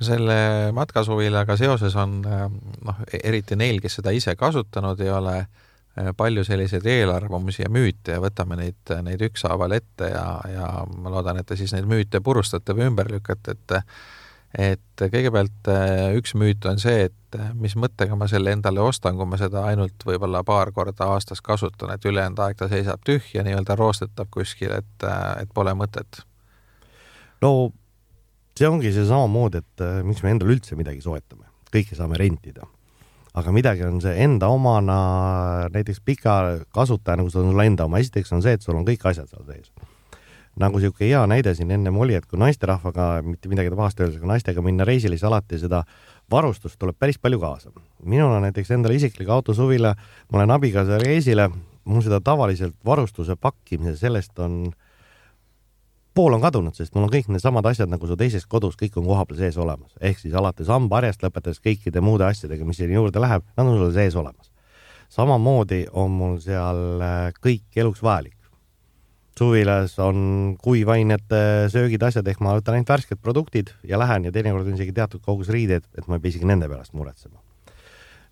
selle 0.00 0.72
matkasuvilaga 0.74 1.56
seoses 1.56 1.96
on 1.96 2.20
noh, 2.22 3.02
eriti 3.22 3.56
neil, 3.56 3.80
kes 3.82 4.00
seda 4.00 4.14
ise 4.14 4.34
kasutanud 4.36 5.00
ei 5.00 5.10
ole, 5.12 5.36
palju 6.16 6.44
selliseid 6.44 6.86
eelarvamusi 6.88 7.66
ja 7.66 7.68
müüte 7.70 8.16
ja 8.16 8.22
võtame 8.22 8.56
neid, 8.56 8.94
neid 9.04 9.20
ükshaaval 9.28 9.76
ette 9.76 10.08
ja, 10.14 10.26
ja 10.48 10.70
ma 10.88 11.12
loodan, 11.12 11.42
et 11.42 11.46
te 11.46 11.58
siis 11.60 11.74
neid 11.76 11.88
müüte 11.88 12.22
purustate 12.24 12.76
või 12.76 12.88
ümber 12.88 13.12
lükkate, 13.12 13.56
et 13.56 13.78
et 14.52 15.00
kõigepealt 15.00 15.68
üks 16.18 16.34
müüt 16.36 16.66
on 16.68 16.80
see, 16.80 17.06
et 17.08 17.38
mis 17.56 17.72
mõttega 17.80 18.16
ma 18.18 18.26
selle 18.28 18.52
endale 18.52 18.82
ostan, 18.84 19.16
kui 19.16 19.24
ma 19.28 19.38
seda 19.40 19.64
ainult 19.70 20.04
võib-olla 20.04 20.42
paar 20.44 20.72
korda 20.76 21.08
aastas 21.14 21.40
kasutan, 21.40 21.94
et 21.94 22.04
ülejäänud 22.04 22.42
aeg 22.44 22.58
ta 22.60 22.68
seisab 22.68 23.00
tühja, 23.04 23.44
nii-öelda 23.46 23.76
roostetab 23.80 24.28
kuskil, 24.30 24.74
et, 24.76 25.06
et 25.40 25.54
pole 25.54 25.72
mõtet. 25.78 26.20
no 27.40 27.72
see 28.62 28.70
ongi 28.70 28.92
see 28.94 29.06
samamoodi, 29.08 29.62
et 29.62 29.82
äh, 29.82 29.98
miks 30.06 30.22
me 30.22 30.30
endale 30.30 30.54
üldse 30.54 30.78
midagi 30.78 31.02
soetame, 31.02 31.48
kõike 31.74 31.98
saame 31.98 32.20
rentida. 32.20 32.68
aga 33.32 33.48
midagi 33.48 33.80
on 33.86 33.96
see 34.04 34.12
enda 34.20 34.50
omana, 34.52 34.96
näiteks 35.72 36.02
pika 36.04 36.34
kasutajana, 36.76 37.24
kui 37.24 37.32
sul 37.32 37.46
on 37.46 37.54
sul 37.54 37.62
enda 37.64 37.86
oma, 37.88 38.02
esiteks 38.02 38.32
on 38.36 38.42
see, 38.44 38.52
et 38.58 38.62
sul 38.62 38.76
on 38.76 38.84
kõik 38.84 39.06
asjad 39.08 39.30
seal 39.30 39.46
sees. 39.48 39.72
nagu 40.60 40.76
niisugune 40.76 41.08
hea 41.08 41.22
näide 41.26 41.54
siin 41.56 41.70
ennem 41.72 41.96
oli, 41.96 42.14
et 42.14 42.26
kui 42.28 42.38
naisterahvaga, 42.38 43.22
mitte 43.24 43.48
midagi 43.48 43.72
pahasti 43.72 44.04
öeldes, 44.04 44.20
aga 44.20 44.34
naistega 44.34 44.62
minna 44.62 44.84
reisile, 44.84 45.16
siis 45.16 45.24
alati 45.24 45.58
seda 45.58 45.80
varustust 46.30 46.76
tuleb 46.78 46.98
päris 47.00 47.18
palju 47.18 47.40
kaasa. 47.40 47.72
minul 48.04 48.30
on 48.30 48.46
näiteks 48.46 48.70
endal 48.70 48.92
isiklik 48.92 49.32
auto 49.32 49.56
suvila, 49.56 49.94
ma 50.30 50.38
olen 50.38 50.54
abikaasa 50.58 51.00
reisile, 51.02 51.48
mul 51.84 52.04
seda 52.04 52.20
tavaliselt 52.20 52.76
varustuse 52.84 53.36
pakkimise, 53.36 53.96
sellest 53.96 54.38
on 54.38 54.74
pool 56.14 56.36
on 56.36 56.42
kadunud, 56.42 56.76
sest 56.76 56.94
mul 56.94 57.06
on 57.06 57.12
kõik 57.12 57.30
needsamad 57.32 57.66
asjad 57.70 57.90
nagu 57.90 58.08
su 58.08 58.16
teises 58.20 58.44
kodus, 58.48 58.76
kõik 58.80 58.98
on 59.00 59.08
kohapeal 59.08 59.40
sees 59.40 59.56
olemas. 59.60 59.94
ehk 60.00 60.20
siis 60.20 60.34
alates 60.36 60.68
hambaharjast 60.68 61.24
lõpetades 61.24 61.62
kõikide 61.64 62.02
muude 62.04 62.26
asjadega, 62.28 62.66
mis 62.68 62.76
sinna 62.80 62.98
juurde 62.98 63.22
läheb, 63.22 63.44
nad 63.56 63.66
on 63.66 63.78
sul 63.78 63.92
sees 63.96 64.16
olemas. 64.16 64.52
samamoodi 65.08 65.86
on 65.92 66.10
mul 66.10 66.38
seal 66.40 67.00
äh, 67.00 67.32
kõik 67.40 67.64
eluks 67.76 68.02
vajalik. 68.02 68.36
suvilas 69.38 69.98
on 69.98 70.56
kuivainete 70.60 71.68
söögid, 71.72 72.02
asjad, 72.02 72.28
ehk 72.28 72.40
ma 72.40 72.58
võtan 72.58 72.76
ainult 72.76 72.92
värsked 72.92 73.18
produktid 73.22 73.72
ja 73.82 73.98
lähen 73.98 74.24
ja 74.24 74.32
teinekord 74.32 74.66
on 74.66 74.74
isegi 74.74 74.92
teatud 74.92 75.22
kogus 75.24 75.48
riideid, 75.48 75.88
et 75.96 76.06
ma 76.08 76.16
ei 76.16 76.20
pea 76.20 76.36
isegi 76.36 76.44
nende 76.44 76.68
pärast 76.68 76.92
muretsema 76.92 77.40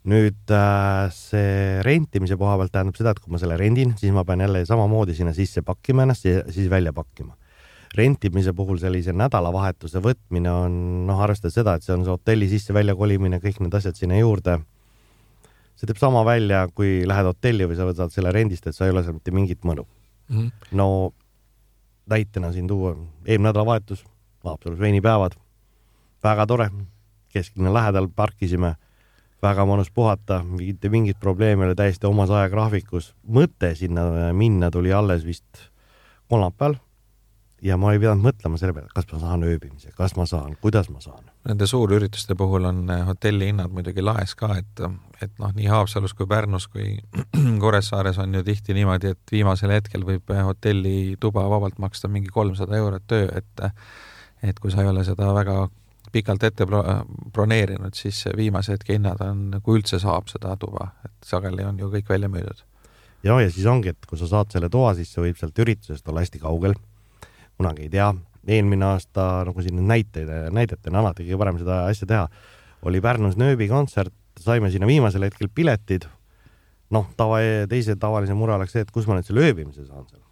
nüüd 0.04 0.52
äh, 0.52 1.08
see 1.12 1.80
rentimise 1.84 2.37
koha 2.37 2.56
pealt 2.56 2.72
tähendab 2.72 2.96
seda, 2.96 3.12
et 3.12 3.20
kui 3.20 3.32
ma 3.32 3.40
selle 3.40 3.56
rendin, 3.60 3.96
siis 4.00 4.12
ma 4.12 4.25
pean 4.25 4.40
jälle 4.40 4.64
samamoodi 4.68 5.16
sinna 5.16 5.32
sisse 5.37 5.62
pakkima 5.62 6.04
ennast 6.04 6.25
ja 6.25 6.44
siis 6.49 6.70
välja 6.72 6.92
pakkima 6.92 7.37
rentimise 7.97 8.52
puhul 8.54 8.78
sellise 8.78 9.12
nädalavahetuse 9.16 10.02
võtmine 10.02 10.50
on 10.52 10.75
noh, 11.09 11.23
arvestades 11.23 11.56
seda, 11.59 11.75
et 11.75 11.87
see 11.87 11.94
on 11.97 12.04
see 12.06 12.14
hotelli 12.14 12.49
sisse-välja 12.50 12.94
kolimine, 12.99 13.40
kõik 13.42 13.59
need 13.62 13.75
asjad 13.75 13.99
sinna 13.99 14.18
juurde. 14.20 14.61
see 15.75 15.88
teeb 15.88 15.99
sama 15.99 16.23
välja, 16.25 16.66
kui 16.75 17.06
lähed 17.09 17.26
hotelli 17.26 17.66
või 17.66 17.76
sa 17.76 17.88
võtad 17.88 18.12
selle 18.12 18.32
rendist, 18.32 18.66
et 18.66 18.76
sa 18.76 18.85
ei 18.85 18.92
ole 18.92 19.02
seal 19.02 19.16
mitte 19.16 19.32
mingit 19.32 19.64
mõnu 19.64 19.87
mm. 20.28 20.37
-hmm. 20.38 20.50
no 20.73 21.12
näitena 22.06 22.52
siin 22.52 22.66
tuua, 22.68 22.97
eelmine 23.26 23.49
nädalavahetus, 23.49 24.04
Haapsalus 24.44 24.78
veinipäevad, 24.78 25.32
väga 26.25 26.47
tore, 26.47 26.70
kesklinna 27.28 27.73
lähedal 27.75 28.09
parkisime, 28.09 28.75
väga 29.42 29.66
mõnus 29.66 29.90
puhata, 29.94 30.42
mitte 30.44 30.88
mingit 30.88 31.20
probleemi 31.20 31.64
ole, 31.64 31.75
täiesti 31.75 32.06
omas 32.06 32.30
ajagraafikus. 32.30 33.14
mõte 33.28 33.75
sinna 33.75 34.32
minna 34.32 34.70
tuli 34.70 34.92
alles 34.92 35.25
vist 35.25 35.70
kolmapäeval 36.28 36.76
ja 37.62 37.76
ma 37.81 37.93
ei 37.93 38.00
pidanud 38.00 38.25
mõtlema 38.25 38.59
selle 38.61 38.75
peale, 38.76 38.90
kas 38.95 39.09
ma 39.12 39.21
saan 39.23 39.45
ööbimise, 39.47 39.93
kas 39.97 40.14
ma 40.17 40.26
saan, 40.29 40.57
kuidas 40.62 40.88
ma 40.93 41.00
saan. 41.05 41.25
Nende 41.49 41.67
suurürituste 41.69 42.37
puhul 42.38 42.69
on 42.69 42.83
eh, 42.93 43.02
hotellihinnad 43.09 43.73
muidugi 43.73 44.05
laes 44.05 44.35
ka, 44.38 44.52
et, 44.61 44.85
et 45.23 45.33
noh, 45.43 45.52
nii 45.57 45.69
Haapsalus 45.73 46.14
kui 46.17 46.29
Pärnus 46.31 46.69
kui 46.73 46.95
Kuressaares 47.62 48.21
on 48.23 48.35
ju 48.35 48.45
tihti 48.47 48.76
niimoodi, 48.76 49.14
et 49.14 49.35
viimasel 49.35 49.75
hetkel 49.76 50.07
võib 50.09 50.33
eh, 50.33 50.45
hotellituba 50.47 51.45
vabalt 51.52 51.81
maksta 51.83 52.09
mingi 52.09 52.33
kolmsada 52.33 52.79
eurot 52.81 53.19
öö, 53.19 53.29
et 53.43 53.69
et 54.40 54.57
kui 54.57 54.73
sa 54.73 54.81
ei 54.81 54.88
ole 54.88 55.05
seda 55.05 55.35
väga 55.37 55.67
pikalt 56.12 56.43
ette 56.49 56.67
broneerinud, 56.67 57.95
siis 57.95 58.25
viimase 58.37 58.73
hetke 58.75 58.97
hinnad 58.97 59.21
on, 59.23 59.43
kui 59.62 59.79
üldse 59.79 60.00
saab 60.02 60.31
seda 60.33 60.57
tuba, 60.59 60.95
et 61.05 61.29
sageli 61.29 61.62
on 61.67 61.79
ju 61.79 61.90
kõik 61.93 62.09
välja 62.09 62.31
müüdud. 62.33 62.64
ja, 63.23 63.37
ja 63.37 63.50
siis 63.52 63.67
ongi, 63.69 63.93
et 63.93 64.09
kui 64.09 64.19
sa 64.19 64.26
saad 64.26 64.50
selle 64.50 64.73
toa, 64.73 64.95
siis 64.97 65.12
see 65.12 65.23
võib 65.29 65.38
sealt 65.38 65.61
üritusest 65.61 66.09
olla 66.09 66.25
hästi 66.25 66.40
kaugel 66.40 66.75
kunagi 67.61 67.88
ei 67.88 67.93
tea. 67.93 68.11
eelmine 68.50 68.87
aasta, 68.88 69.45
nagu 69.47 69.62
siin 69.62 69.83
näiteid, 69.87 70.31
näidetena 70.57 71.02
alati 71.02 71.26
kõige 71.26 71.38
parem 71.38 71.59
seda 71.61 71.83
asja 71.90 72.07
teha, 72.09 72.25
oli 72.88 73.02
Pärnus 73.05 73.37
nööbi 73.38 73.69
kontsert, 73.69 74.14
saime 74.40 74.71
sinna 74.73 74.88
viimasel 74.88 75.26
hetkel 75.29 75.50
piletid. 75.55 76.09
noh, 76.90 77.07
tava, 77.17 77.38
teise 77.71 77.95
tavalise 78.00 78.35
mure 78.35 78.57
oleks 78.57 78.73
see, 78.75 78.83
et 78.83 78.90
kus 78.90 79.07
ma 79.07 79.19
nüüd 79.19 79.29
selle 79.29 79.45
ööbimise 79.45 79.85
saan 79.85 80.09
seal. 80.09 80.25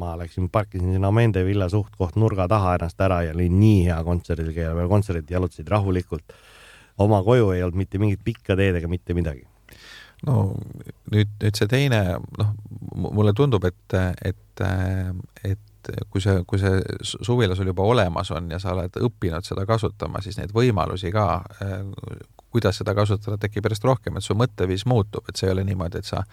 ma 0.00 0.16
läksin, 0.18 0.48
parkisin 0.52 0.96
sinna 0.96 1.12
Amende 1.12 1.44
villa 1.44 1.68
suht-koht 1.68 2.16
nurga 2.16 2.48
taha 2.48 2.74
ennast 2.78 3.00
ära 3.00 3.22
ja 3.28 3.36
oli 3.36 3.48
nii 3.52 3.84
hea 3.86 4.00
kontserdil 4.04 4.50
käia, 4.56 4.74
veel 4.76 4.88
kontserdid 4.88 5.30
jalutasid 5.30 5.68
rahulikult. 5.68 6.32
oma 6.98 7.22
koju 7.22 7.52
ei 7.52 7.62
olnud 7.62 7.84
mitte 7.84 8.00
mingit 8.00 8.24
pikka 8.24 8.56
teed 8.56 8.80
ega 8.80 8.88
mitte 8.88 9.14
midagi 9.14 9.44
no 10.26 10.54
nüüd, 11.12 11.30
nüüd 11.42 11.58
see 11.58 11.68
teine, 11.70 12.00
noh, 12.38 12.54
mulle 13.12 13.32
tundub, 13.36 13.64
et, 13.68 13.96
et, 14.24 14.64
et 15.44 15.68
et 15.90 16.08
kui 16.10 16.22
see, 16.22 16.42
kui 16.48 16.60
see 16.62 16.80
suvila 17.02 17.56
sul 17.58 17.70
juba 17.70 17.84
olemas 17.88 18.30
on 18.34 18.50
ja 18.52 18.60
sa 18.62 18.74
oled 18.76 18.96
õppinud 19.08 19.46
seda 19.46 19.66
kasutama, 19.68 20.22
siis 20.24 20.38
neid 20.38 20.54
võimalusi 20.54 21.12
ka, 21.14 21.26
äh, 21.64 21.78
kuidas 22.52 22.80
seda 22.80 22.94
kasutada, 22.94 23.38
tekib 23.40 23.66
järjest 23.66 23.86
rohkem, 23.88 24.18
et 24.18 24.26
su 24.26 24.36
mõtteviis 24.38 24.86
muutub, 24.86 25.26
et 25.28 25.40
see 25.40 25.48
ei 25.48 25.54
ole 25.56 25.64
niimoodi, 25.68 26.02
et 26.02 26.08
sa 26.08 26.24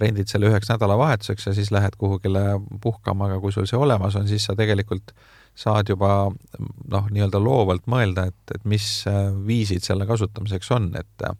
rendid 0.00 0.28
selle 0.28 0.50
üheks 0.50 0.68
nädalavahetuseks 0.68 1.48
ja 1.48 1.54
siis 1.56 1.72
lähed 1.72 1.96
kuhugile 1.98 2.42
puhkama, 2.82 3.30
aga 3.30 3.40
kui 3.40 3.54
sul 3.54 3.68
see 3.68 3.78
olemas 3.80 4.16
on, 4.18 4.28
siis 4.28 4.44
sa 4.44 4.56
tegelikult 4.58 5.14
saad 5.56 5.88
juba 5.88 6.26
noh, 6.28 7.06
nii-öelda 7.08 7.40
loovalt 7.40 7.86
mõelda, 7.88 8.26
et, 8.28 8.42
et 8.54 8.68
mis 8.68 8.84
äh, 9.08 9.30
viisid 9.46 9.86
selle 9.86 10.08
kasutamiseks 10.08 10.70
on, 10.76 10.92
et 11.00 11.30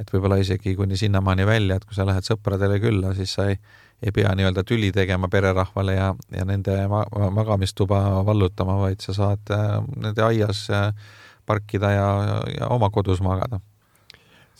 et 0.00 0.08
võib-olla 0.14 0.38
isegi 0.40 0.72
kuni 0.78 0.96
sinnamaani 0.96 1.44
välja, 1.44 1.76
et 1.76 1.84
kui 1.84 1.92
sa 1.92 2.06
lähed 2.08 2.24
sõpradele 2.24 2.78
külla, 2.80 3.12
siis 3.18 3.34
sa 3.36 3.50
ei 3.52 3.58
ei 4.02 4.12
pea 4.16 4.32
nii-öelda 4.36 4.64
tüli 4.64 4.90
tegema 4.92 5.28
pererahvale 5.28 5.94
ja, 5.94 6.12
ja 6.36 6.44
nende 6.48 6.76
ma 6.88 7.04
magamistuba 7.36 8.00
vallutama, 8.26 8.78
vaid 8.80 9.02
sa 9.04 9.14
saad 9.16 9.52
äh, 9.54 9.76
nende 9.96 10.24
aias 10.24 10.66
äh, 10.72 10.92
parkida 11.46 11.90
ja, 11.92 12.08
ja 12.58 12.70
oma 12.72 12.90
kodus 12.90 13.20
magada. 13.24 13.60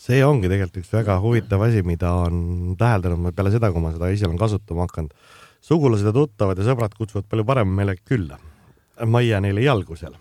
see 0.01 0.23
ongi 0.25 0.49
tegelikult 0.49 0.81
üks 0.81 0.93
väga 0.93 1.19
huvitav 1.21 1.61
asi, 1.61 1.83
mida 1.85 2.09
on 2.23 2.73
täheldanud 2.77 3.35
peale 3.37 3.51
seda, 3.53 3.69
kui 3.71 3.83
ma 3.83 3.91
seda 3.93 4.09
ise 4.09 4.25
olen 4.25 4.39
kasutama 4.41 4.87
hakanud. 4.87 5.13
sugulased 5.61 6.09
ja 6.09 6.13
tuttavad 6.13 6.57
ja 6.57 6.65
sõbrad 6.65 6.97
kutsuvad 6.97 7.29
palju 7.29 7.45
parema 7.45 7.81
meelega 7.81 8.01
külla. 8.05 8.39
ma 9.05 9.21
ei 9.21 9.29
jää 9.29 9.41
neile 9.41 9.65
jalgu 9.65 9.95
seal 9.95 10.17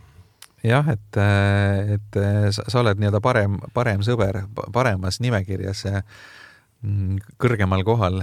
jah, 0.65 0.89
et, 0.93 1.17
et 1.97 2.21
sa, 2.53 2.81
oled 2.81 3.01
nii-öelda 3.01 3.21
parem, 3.25 3.57
parem 3.75 4.05
sõber, 4.05 4.43
paremas 4.73 5.21
nimekirjas 5.25 5.87
kõrgemal 7.41 7.85
kohal, 7.85 8.21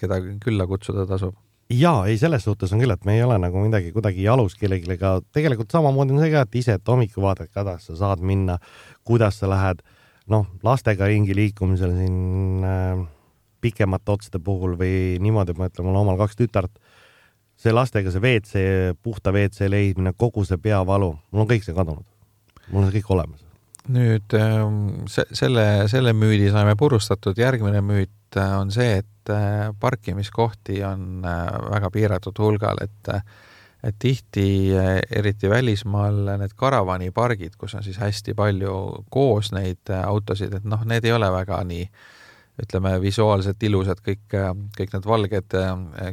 keda 0.00 0.20
külla 0.40 0.66
kutsuda 0.68 1.06
tasub? 1.08 1.36
jaa, 1.70 2.06
ei, 2.10 2.16
selles 2.18 2.42
suhtes 2.44 2.72
on 2.74 2.80
küll, 2.82 2.90
et 2.90 3.04
me 3.06 3.14
ei 3.14 3.22
ole 3.22 3.36
nagu 3.38 3.60
midagi 3.62 3.92
kuidagi 3.94 4.24
jalus 4.24 4.56
kellelegi, 4.58 4.88
aga 4.96 5.20
tegelikult 5.34 5.70
samamoodi 5.70 6.16
on 6.16 6.22
see 6.22 6.32
ka, 6.32 6.42
et 6.42 6.56
ise, 6.58 6.74
et 6.80 6.90
hommikul 6.90 7.22
vaatad, 7.22 7.50
kuidas 7.54 7.86
sa 7.86 7.98
saad 8.00 8.24
minna, 8.26 8.56
kuidas 9.06 9.38
sa 9.38 9.50
lähed, 9.50 9.84
noh, 10.32 10.48
lastega 10.66 11.06
ringi 11.06 11.36
liikumisel 11.36 11.92
siin 11.94 12.66
äh, 12.66 13.04
pikemate 13.62 14.16
otsade 14.16 14.40
puhul 14.42 14.74
või 14.80 15.20
niimoodi, 15.22 15.54
ma 15.58 15.68
ütlen, 15.70 15.86
mul 15.86 16.00
omal 16.00 16.18
kaks 16.24 16.40
tütart, 16.40 16.72
see 17.60 17.74
lastega 17.74 18.10
see 18.10 18.24
WC, 18.24 18.64
puhta 19.04 19.30
WC 19.36 19.70
leidmine, 19.70 20.16
kogu 20.18 20.42
see 20.48 20.58
peavalu, 20.58 21.12
mul 21.30 21.46
on 21.46 21.52
kõik 21.52 21.68
see 21.68 21.76
kadunud. 21.76 22.08
mul 22.72 22.82
on 22.82 22.90
see 22.90 22.98
kõik 22.98 23.14
olemas 23.14 23.49
nüüd 23.88 24.34
ähm, 24.36 25.06
se-, 25.08 25.28
selle, 25.32 25.88
selle 25.88 26.12
müüdi 26.12 26.50
saime 26.52 26.76
purustatud, 26.76 27.38
järgmine 27.38 27.80
müüt 27.84 28.36
äh, 28.36 28.56
on 28.60 28.72
see, 28.74 29.00
et 29.00 29.32
äh, 29.32 29.70
parkimiskohti 29.80 30.82
on 30.84 31.24
äh, 31.24 31.46
väga 31.70 31.90
piiratud 31.94 32.38
hulgal, 32.38 32.82
et 32.84 33.14
et 33.80 33.94
tihti, 33.96 34.74
eriti 35.16 35.48
välismaal, 35.48 36.34
need 36.36 36.52
karavanipargid, 36.52 37.54
kus 37.56 37.78
on 37.78 37.84
siis 37.86 37.96
hästi 37.96 38.34
palju 38.36 38.74
koos 39.08 39.54
neid 39.56 39.88
autosid, 39.96 40.52
et 40.58 40.66
noh, 40.68 40.82
need 40.84 41.06
ei 41.08 41.14
ole 41.16 41.30
väga 41.32 41.62
nii 41.64 41.86
äh, 41.86 42.02
ütleme, 42.60 42.92
visuaalselt 43.02 43.62
ilusad, 43.62 44.00
kõik, 44.04 44.22
kõik 44.76 44.94
need 44.94 45.08
valged 45.08 45.56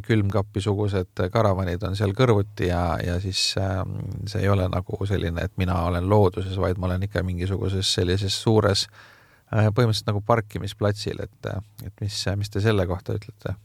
külmkapisugused 0.06 1.24
karavanid 1.34 1.84
on 1.88 1.96
seal 2.00 2.14
kõrvuti 2.18 2.70
ja, 2.70 2.98
ja 3.04 3.18
siis 3.24 3.52
ähm, 3.62 3.98
see 4.30 4.46
ei 4.46 4.52
ole 4.52 4.68
nagu 4.72 5.00
selline, 5.10 5.44
et 5.44 5.54
mina 5.60 5.78
olen 5.90 6.10
looduses, 6.10 6.58
vaid 6.62 6.80
ma 6.80 6.90
olen 6.90 7.08
ikka 7.08 7.24
mingisuguses 7.28 7.94
sellises 8.00 8.36
suures 8.42 8.88
äh, 8.88 9.70
põhimõtteliselt 9.70 10.12
nagu 10.12 10.24
parkimisplatsil, 10.28 11.24
et, 11.26 11.50
et 11.86 12.04
mis, 12.04 12.20
mis 12.40 12.54
te 12.54 12.64
selle 12.64 12.88
kohta 12.90 13.18
ütlete? 13.18 13.58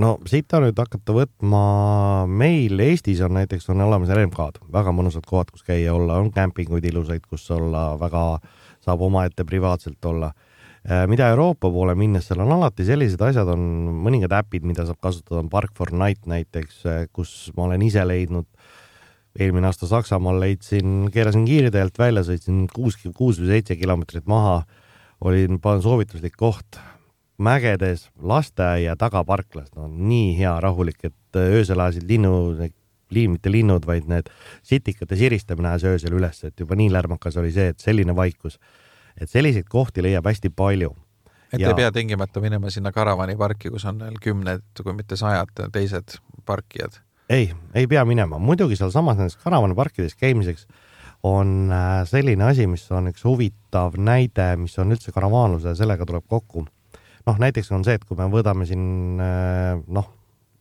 no 0.00 0.14
siit 0.30 0.52
on 0.56 0.68
nüüd 0.68 0.78
hakata 0.80 1.16
võtma, 1.16 1.64
meil 2.30 2.86
Eestis 2.86 3.24
on 3.26 3.34
näiteks 3.36 3.68
on 3.72 3.82
olemas 3.88 4.12
RMK-d, 4.14 4.62
väga 4.72 4.94
mõnusad 4.96 5.26
kohad, 5.28 5.50
kus 5.52 5.66
käia 5.66 5.96
olla, 5.96 6.20
on 6.22 6.30
kämpinguid 6.34 6.86
ilusaid, 6.92 7.26
kus 7.26 7.48
olla, 7.56 7.90
väga 8.00 8.24
saab 8.80 9.02
omaette 9.04 9.44
privaatselt 9.44 10.04
olla 10.08 10.30
Äh, 10.30 10.49
mida 11.06 11.28
Euroopa 11.28 11.68
poole 11.70 11.94
minnes, 11.98 12.24
seal 12.28 12.40
on 12.40 12.54
alati 12.54 12.86
sellised 12.88 13.20
asjad, 13.20 13.48
on 13.52 13.64
mõningad 14.04 14.32
äpid, 14.38 14.64
mida 14.64 14.86
saab 14.88 15.00
kasutada, 15.04 15.42
on 15.42 15.50
Park 15.52 15.74
for 15.76 15.92
Night 15.92 16.24
näiteks, 16.30 16.84
äh, 16.88 17.02
kus 17.12 17.50
ma 17.56 17.66
olen 17.68 17.84
ise 17.84 18.04
leidnud, 18.06 18.48
eelmine 19.38 19.68
aasta 19.68 19.88
Saksamaal 19.90 20.40
leidsin, 20.40 21.10
keerasin 21.12 21.44
kiirteelt 21.46 22.00
välja, 22.00 22.24
sõitsin 22.26 22.64
kuus, 22.72 22.96
kuus 23.16 23.42
või 23.42 23.52
seitse 23.52 23.76
kilomeetrit 23.76 24.26
maha, 24.30 24.62
olin, 25.20 25.60
soovituslik 25.60 26.38
koht 26.40 26.80
mägedes, 27.40 28.08
lasteaia 28.16 28.96
tagaparklas, 29.00 29.70
no 29.76 29.86
nii 29.88 30.34
hea 30.40 30.56
rahulik, 30.64 31.04
et 31.04 31.40
äh, 31.40 31.56
öösel 31.60 31.80
ajasid 31.80 32.08
linnu, 32.08 32.34
liin, 33.10 33.36
mitte 33.36 33.52
linnud, 33.52 33.84
vaid 33.84 34.08
need 34.08 34.32
sitikate 34.64 35.18
siristamine 35.20 35.74
ajas 35.74 35.90
öösel 35.92 36.16
üles, 36.16 36.40
et 36.48 36.56
juba 36.56 36.78
nii 36.78 36.88
lärmakas 36.94 37.36
oli 37.36 37.52
see, 37.52 37.74
et 37.74 37.84
selline 37.84 38.16
vaikus 38.16 38.56
et 39.20 39.30
selliseid 39.30 39.68
kohti 39.68 40.02
leiab 40.02 40.26
hästi 40.26 40.50
palju. 40.50 40.94
et 41.52 41.60
ja... 41.60 41.68
ei 41.68 41.74
pea 41.74 41.92
tingimata 41.92 42.40
minema 42.40 42.70
sinna 42.70 42.92
karavaniparki, 42.92 43.70
kus 43.70 43.84
on 43.84 43.98
veel 43.98 44.18
kümned, 44.22 44.66
kui 44.82 44.94
mitte 44.96 45.16
sajad 45.16 45.66
teised 45.72 46.18
parkijad? 46.46 47.00
ei, 47.30 47.50
ei 47.74 47.86
pea 47.86 48.04
minema, 48.04 48.38
muidugi 48.38 48.76
sealsamas 48.76 49.18
nendes 49.18 49.38
karavaniparkides 49.40 50.14
käimiseks 50.18 50.66
on 51.22 51.72
äh, 51.72 52.02
selline 52.08 52.44
asi, 52.48 52.66
mis 52.66 52.86
on 52.92 53.10
üks 53.10 53.24
huvitav 53.28 53.98
näide, 54.00 54.54
mis 54.60 54.78
on 54.80 54.94
üldse 54.94 55.12
karavaanluse 55.12 55.72
ja 55.72 55.78
sellega 55.78 56.06
tuleb 56.08 56.24
kokku. 56.28 56.66
noh, 57.26 57.36
näiteks 57.38 57.68
on 57.76 57.84
see, 57.84 57.98
et 57.98 58.04
kui 58.08 58.16
me 58.16 58.26
võtame 58.32 58.64
siin 58.66 59.20
äh, 59.20 59.76
noh, 59.88 60.08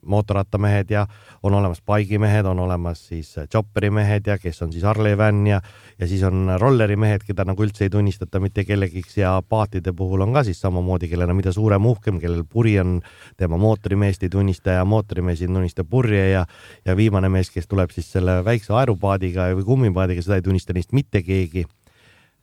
mootorrattamehed 0.05 0.91
ja 0.91 1.07
on 1.43 1.53
olemas 1.53 1.81
baigimehed, 1.81 2.45
on 2.45 2.59
olemas 2.59 3.07
siis 3.07 3.35
chopperi 3.51 3.89
mehed 3.89 4.27
ja 4.27 4.37
kes 4.37 4.61
on 4.61 4.71
siis 4.73 4.83
Harley 4.83 5.17
Van 5.17 5.47
ja, 5.47 5.61
ja 5.99 6.07
siis 6.07 6.23
on 6.23 6.51
rolleri 6.59 6.95
mehed, 6.95 7.23
keda 7.27 7.45
nagu 7.47 7.63
üldse 7.63 7.85
ei 7.87 7.93
tunnistata 7.93 8.39
mitte 8.39 8.63
kellegiks 8.63 9.17
ja 9.17 9.33
paatide 9.49 9.93
puhul 9.93 10.21
on 10.25 10.33
ka 10.33 10.43
siis 10.47 10.61
samamoodi, 10.61 11.09
kellel 11.11 11.29
on 11.29 11.39
mida 11.39 11.53
suurem, 11.55 11.85
uhkem, 11.85 12.19
kellel 12.19 12.43
puri 12.43 12.77
on, 12.79 12.99
tema 13.37 13.57
mootorimeest 13.57 14.23
ei 14.23 14.29
tunnista 14.29 14.79
ja 14.79 14.85
mootorimees 14.85 15.41
ei 15.41 15.47
tunnista 15.51 15.83
purje 15.83 16.29
ja, 16.29 16.45
ja 16.85 16.97
viimane 16.97 17.29
mees, 17.29 17.51
kes 17.51 17.67
tuleb 17.67 17.91
siis 17.95 18.11
selle 18.11 18.39
väikse 18.45 18.73
aerupaadiga 18.73 19.49
või 19.57 19.67
kummipaadiga, 19.67 20.23
seda 20.23 20.39
ei 20.39 20.45
tunnista 20.45 20.75
neist 20.75 20.95
mitte 20.95 21.23
keegi. 21.25 21.65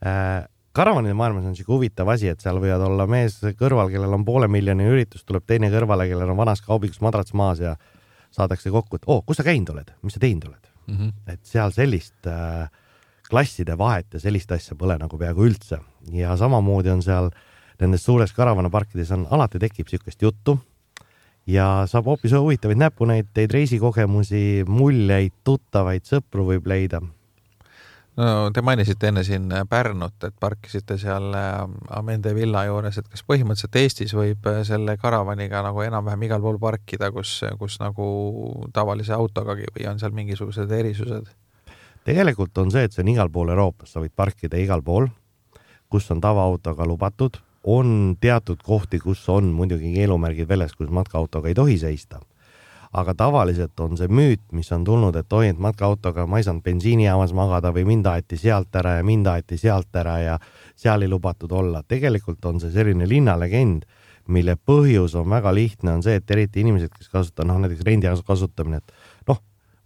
Äh, 0.04 0.44
karavanide 0.76 1.16
maailmas 1.16 1.48
on 1.48 1.56
sihuke 1.56 1.72
huvitav 1.74 2.10
asi, 2.12 2.30
et 2.32 2.42
seal 2.44 2.60
võivad 2.62 2.84
olla 2.86 3.06
mees 3.10 3.38
kõrval, 3.58 3.90
kellel 3.92 4.14
on 4.16 4.24
poole 4.26 4.48
miljoni 4.52 4.86
üritus, 4.92 5.24
tuleb 5.26 5.46
teine 5.48 5.70
kõrvale, 5.72 6.08
kellel 6.10 6.32
on 6.32 6.38
vanas 6.38 6.62
kaubikus 6.64 7.00
madrats 7.04 7.34
maas 7.36 7.62
ja 7.64 7.76
saadakse 8.34 8.72
kokku, 8.74 9.00
et 9.00 9.06
oo 9.08 9.20
oh,, 9.20 9.24
kus 9.26 9.40
sa 9.40 9.46
käinud 9.46 9.72
oled, 9.72 9.92
mis 10.04 10.16
sa 10.16 10.22
teinud 10.22 10.48
oled 10.50 10.70
mm. 10.86 10.96
-hmm. 10.96 11.12
et 11.32 11.40
seal 11.46 11.72
sellist 11.72 12.28
äh, 12.30 12.68
klasside 13.30 13.78
vahet 13.78 14.14
ja 14.14 14.20
sellist 14.20 14.52
asja 14.52 14.76
pole 14.76 14.98
nagu 14.98 15.18
peaaegu 15.18 15.46
üldse 15.48 15.80
ja 16.12 16.36
samamoodi 16.36 16.90
on 16.90 17.02
seal 17.02 17.30
nendes 17.80 18.04
suures 18.04 18.32
karavanaparkides 18.32 19.10
on, 19.12 19.26
alati 19.30 19.58
tekib 19.58 19.88
niisugust 19.90 20.22
juttu 20.22 20.58
ja 21.46 21.84
saab 21.86 22.06
hoopis 22.10 22.32
huvitavaid 22.32 22.78
näpunäiteid, 22.78 23.50
reisikogemusi, 23.50 24.64
muljeid, 24.68 25.32
tuttavaid, 25.44 26.06
sõpru 26.06 26.46
võib 26.52 26.66
leida 26.66 27.02
no 28.16 28.50
te 28.54 28.62
mainisite 28.64 29.10
enne 29.10 29.24
siin 29.26 29.50
äh, 29.52 29.64
Pärnut, 29.68 30.16
et 30.24 30.34
parkisite 30.40 30.96
seal 31.00 31.34
äh, 31.36 31.64
Amende 31.98 32.34
villa 32.36 32.64
juures, 32.68 32.98
et 33.00 33.08
kas 33.12 33.24
põhimõtteliselt 33.28 33.80
Eestis 33.80 34.14
võib 34.16 34.46
äh, 34.50 34.62
selle 34.68 34.96
karavaniga 35.00 35.62
nagu 35.66 35.82
enam-vähem 35.84 36.26
igal 36.28 36.44
pool 36.44 36.60
parkida, 36.62 37.10
kus, 37.14 37.38
kus 37.60 37.80
nagu 37.82 38.06
tavalise 38.76 39.16
autogagi 39.16 39.68
või 39.74 39.88
on 39.90 40.00
seal 40.02 40.16
mingisugused 40.16 40.72
erisused? 40.72 41.28
tegelikult 42.06 42.56
on 42.62 42.70
see, 42.70 42.86
et 42.86 42.94
see 42.94 43.02
on 43.02 43.10
igal 43.10 43.32
pool 43.34 43.50
Euroopas, 43.50 43.92
sa 43.92 44.00
võid 44.00 44.14
parkida 44.14 44.58
igal 44.62 44.84
pool, 44.86 45.08
kus 45.90 46.06
on 46.14 46.20
tavaautoga 46.22 46.86
lubatud, 46.86 47.40
on 47.66 48.14
teatud 48.22 48.62
kohti, 48.62 49.00
kus 49.02 49.24
on 49.32 49.50
muidugi 49.54 49.90
keelumärgid 49.96 50.46
väljas, 50.48 50.76
kus 50.78 50.92
matkaautoga 50.94 51.50
ei 51.50 51.58
tohi 51.58 51.74
seista 51.82 52.22
aga 52.96 53.14
tavaliselt 53.14 53.80
on 53.84 53.98
see 53.98 54.08
müüt, 54.08 54.42
mis 54.56 54.70
on 54.72 54.84
tulnud, 54.84 55.16
et 55.20 55.32
oi, 55.36 55.50
et 55.52 55.58
matkaautoga 55.60 56.24
ma 56.30 56.40
ei 56.40 56.46
saanud 56.46 56.64
bensiinijaamas 56.64 57.34
magada 57.36 57.72
või 57.76 57.84
mind 57.90 58.08
aeti 58.08 58.38
sealt 58.40 58.74
ära 58.80 58.96
ja 58.98 59.04
mind 59.04 59.28
aeti 59.28 59.58
sealt 59.60 59.96
ära 60.00 60.16
ja 60.22 60.38
seal 60.76 61.04
ei 61.04 61.12
lubatud 61.12 61.52
olla. 61.52 61.82
tegelikult 61.82 62.44
on 62.48 62.60
see 62.62 62.72
selline 62.72 63.08
linnalegend, 63.08 63.84
mille 64.32 64.56
põhjus 64.56 65.14
on 65.18 65.28
väga 65.30 65.52
lihtne, 65.54 65.98
on 65.98 66.02
see, 66.02 66.16
et 66.18 66.30
eriti 66.30 66.64
inimesed, 66.64 66.90
kes 66.94 67.12
kasutavad, 67.12 67.50
noh 67.52 67.60
näiteks 67.62 67.84
rendi 67.86 68.10
kasutamine, 68.26 68.80
et 68.80 68.95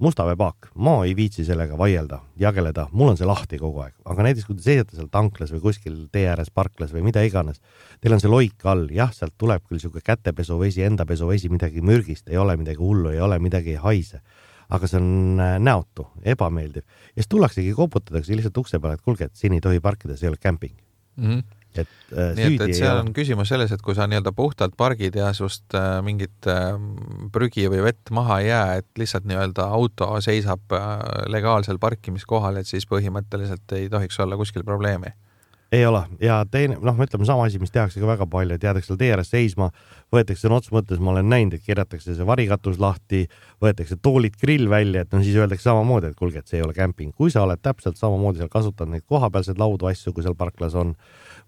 mustaveepaak, 0.00 0.70
ma 0.80 0.94
ei 1.04 1.12
viitsi 1.16 1.44
sellega 1.44 1.76
vaielda, 1.78 2.20
jageleda, 2.40 2.86
mul 2.96 3.12
on 3.12 3.18
see 3.20 3.28
lahti 3.28 3.58
kogu 3.60 3.82
aeg, 3.84 3.94
aga 4.08 4.24
näiteks 4.26 4.48
kui 4.48 4.56
te 4.56 4.64
seisate 4.64 4.96
seal 4.96 5.10
tanklas 5.12 5.52
või 5.54 5.62
kuskil 5.66 5.98
tee 6.12 6.24
ääres 6.32 6.50
parklas 6.54 6.94
või 6.94 7.04
mida 7.10 7.22
iganes, 7.26 7.60
teil 8.00 8.16
on 8.16 8.22
see 8.22 8.32
loik 8.32 8.64
all, 8.70 8.86
jah, 8.94 9.12
sealt 9.16 9.36
tuleb 9.40 9.66
küll 9.68 9.82
sihuke 9.82 10.02
kätepesuvesi, 10.04 10.84
enda 10.88 11.06
pesuvesi, 11.08 11.52
midagi 11.52 11.84
mürgist 11.84 12.32
ei 12.32 12.40
ole, 12.40 12.56
midagi 12.60 12.80
hullu 12.80 13.12
ei 13.12 13.20
ole, 13.20 13.38
midagi 13.42 13.76
ei 13.76 13.82
haise. 13.84 14.22
aga 14.70 14.86
see 14.86 15.00
on 15.00 15.40
äh, 15.42 15.56
näotu, 15.58 16.04
ebameeldiv 16.22 16.84
ja 16.84 17.22
siis 17.22 17.28
tullaksegi, 17.28 17.72
koputatakse 17.74 18.36
lihtsalt 18.36 18.60
ukse 18.62 18.78
peale, 18.78 18.94
et 18.94 19.02
kuulge, 19.02 19.26
et 19.26 19.34
siin 19.34 19.52
ei 19.52 19.60
tohi 19.60 19.80
parkida, 19.82 20.16
see 20.16 20.28
ei 20.28 20.30
ole 20.30 20.38
kämping 20.38 20.76
mm. 21.16 21.26
-hmm 21.26 21.59
et 21.78 21.86
äh, 22.10 22.32
nii 22.34 22.46
et, 22.56 22.62
et 22.66 22.76
seal 22.80 23.00
on 23.02 23.12
küsimus 23.14 23.50
selles, 23.52 23.70
et 23.74 23.82
kui 23.84 23.94
sa 23.94 24.08
nii-öelda 24.10 24.32
puhtalt 24.36 24.74
pargid 24.78 25.16
ja 25.18 25.30
sinust 25.36 25.76
äh, 25.78 26.00
mingit 26.06 26.48
äh, 26.50 26.74
prügi 27.32 27.68
või 27.70 27.84
vett 27.86 28.10
maha 28.14 28.40
ei 28.42 28.50
jää, 28.50 28.82
et 28.82 29.02
lihtsalt 29.02 29.28
nii-öelda 29.30 29.68
auto 29.78 30.10
seisab 30.24 30.74
äh, 30.76 30.94
legaalsel 31.30 31.78
parkimiskohal, 31.82 32.60
et 32.60 32.70
siis 32.70 32.88
põhimõtteliselt 32.90 33.78
ei 33.78 33.90
tohiks 33.92 34.18
olla 34.22 34.38
kuskil 34.40 34.66
probleemi? 34.66 35.14
Ei 35.70 35.84
ole. 35.86 36.02
Ja 36.18 36.40
teine, 36.50 36.80
noh, 36.82 36.96
ütleme 36.98 37.26
sama 37.26 37.44
asi, 37.46 37.60
mis 37.62 37.70
tehakse 37.70 38.00
ka 38.02 38.08
väga 38.08 38.26
palju, 38.26 38.56
et 38.56 38.64
jäädakse 38.66 38.90
seal 38.90 38.98
tee 38.98 39.12
ääres 39.14 39.30
seisma, 39.30 39.70
võetakse 40.14 40.46
sõna 40.46 40.58
otseses 40.58 40.74
mõttes, 40.74 41.00
ma 41.02 41.12
olen 41.14 41.28
näinud, 41.30 41.54
et 41.56 41.64
keeratakse 41.64 42.14
see 42.16 42.26
varikatus 42.26 42.80
lahti, 42.82 43.22
võetakse 43.62 43.98
toolid, 44.02 44.36
grill 44.40 44.70
välja, 44.70 45.04
et 45.04 45.14
no 45.14 45.22
siis 45.22 45.38
öeldakse 45.38 45.68
samamoodi, 45.68 46.10
et 46.10 46.18
kuulge, 46.18 46.42
et 46.42 46.50
see 46.50 46.58
ei 46.58 46.64
ole 46.66 46.74
kämping, 46.76 47.14
kui 47.16 47.30
sa 47.32 47.44
oled 47.46 47.62
täpselt 47.62 47.98
samamoodi 48.00 48.42
seal 48.42 48.50
kasutanud 48.52 48.96
neid 48.96 49.06
kohapealseid 49.06 49.60
laudu, 49.60 49.86
asju, 49.90 50.14
kui 50.16 50.26
seal 50.26 50.36
parklas 50.38 50.74
on 50.78 50.94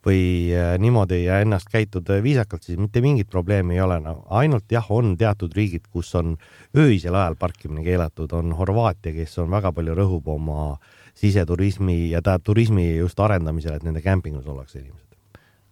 või 0.07 0.23
äh, 0.55 0.75
niimoodi 0.83 1.25
ja 1.25 1.41
ennast 1.43 1.71
käitud 1.73 2.09
äh, 2.11 2.23
viisakalt, 2.23 2.67
siis 2.67 2.79
mitte 2.79 3.03
mingit 3.05 3.31
probleemi 3.31 3.79
ei 3.79 3.85
ole 3.85 4.01
no,. 4.03 4.17
ainult 4.31 4.71
jah, 4.71 4.87
on 4.91 5.17
teatud 5.19 5.55
riigid, 5.57 5.87
kus 5.91 6.15
on 6.19 6.37
öisel 6.79 7.15
ajal 7.19 7.39
parkimine 7.39 7.85
keelatud, 7.87 8.33
on 8.39 8.55
Horvaatia, 8.59 9.15
kes 9.17 9.39
on 9.43 9.51
väga 9.51 9.73
palju 9.75 9.97
rõhub 9.99 10.29
oma 10.35 10.77
siseturismi 11.19 12.11
ja 12.11 12.23
turismi 12.23 12.97
just 12.97 13.21
arendamisele, 13.21 13.79
et 13.79 13.87
nende 13.87 14.03
kämpingus 14.03 14.47
ollakse 14.47 14.81
inimesed 14.81 15.12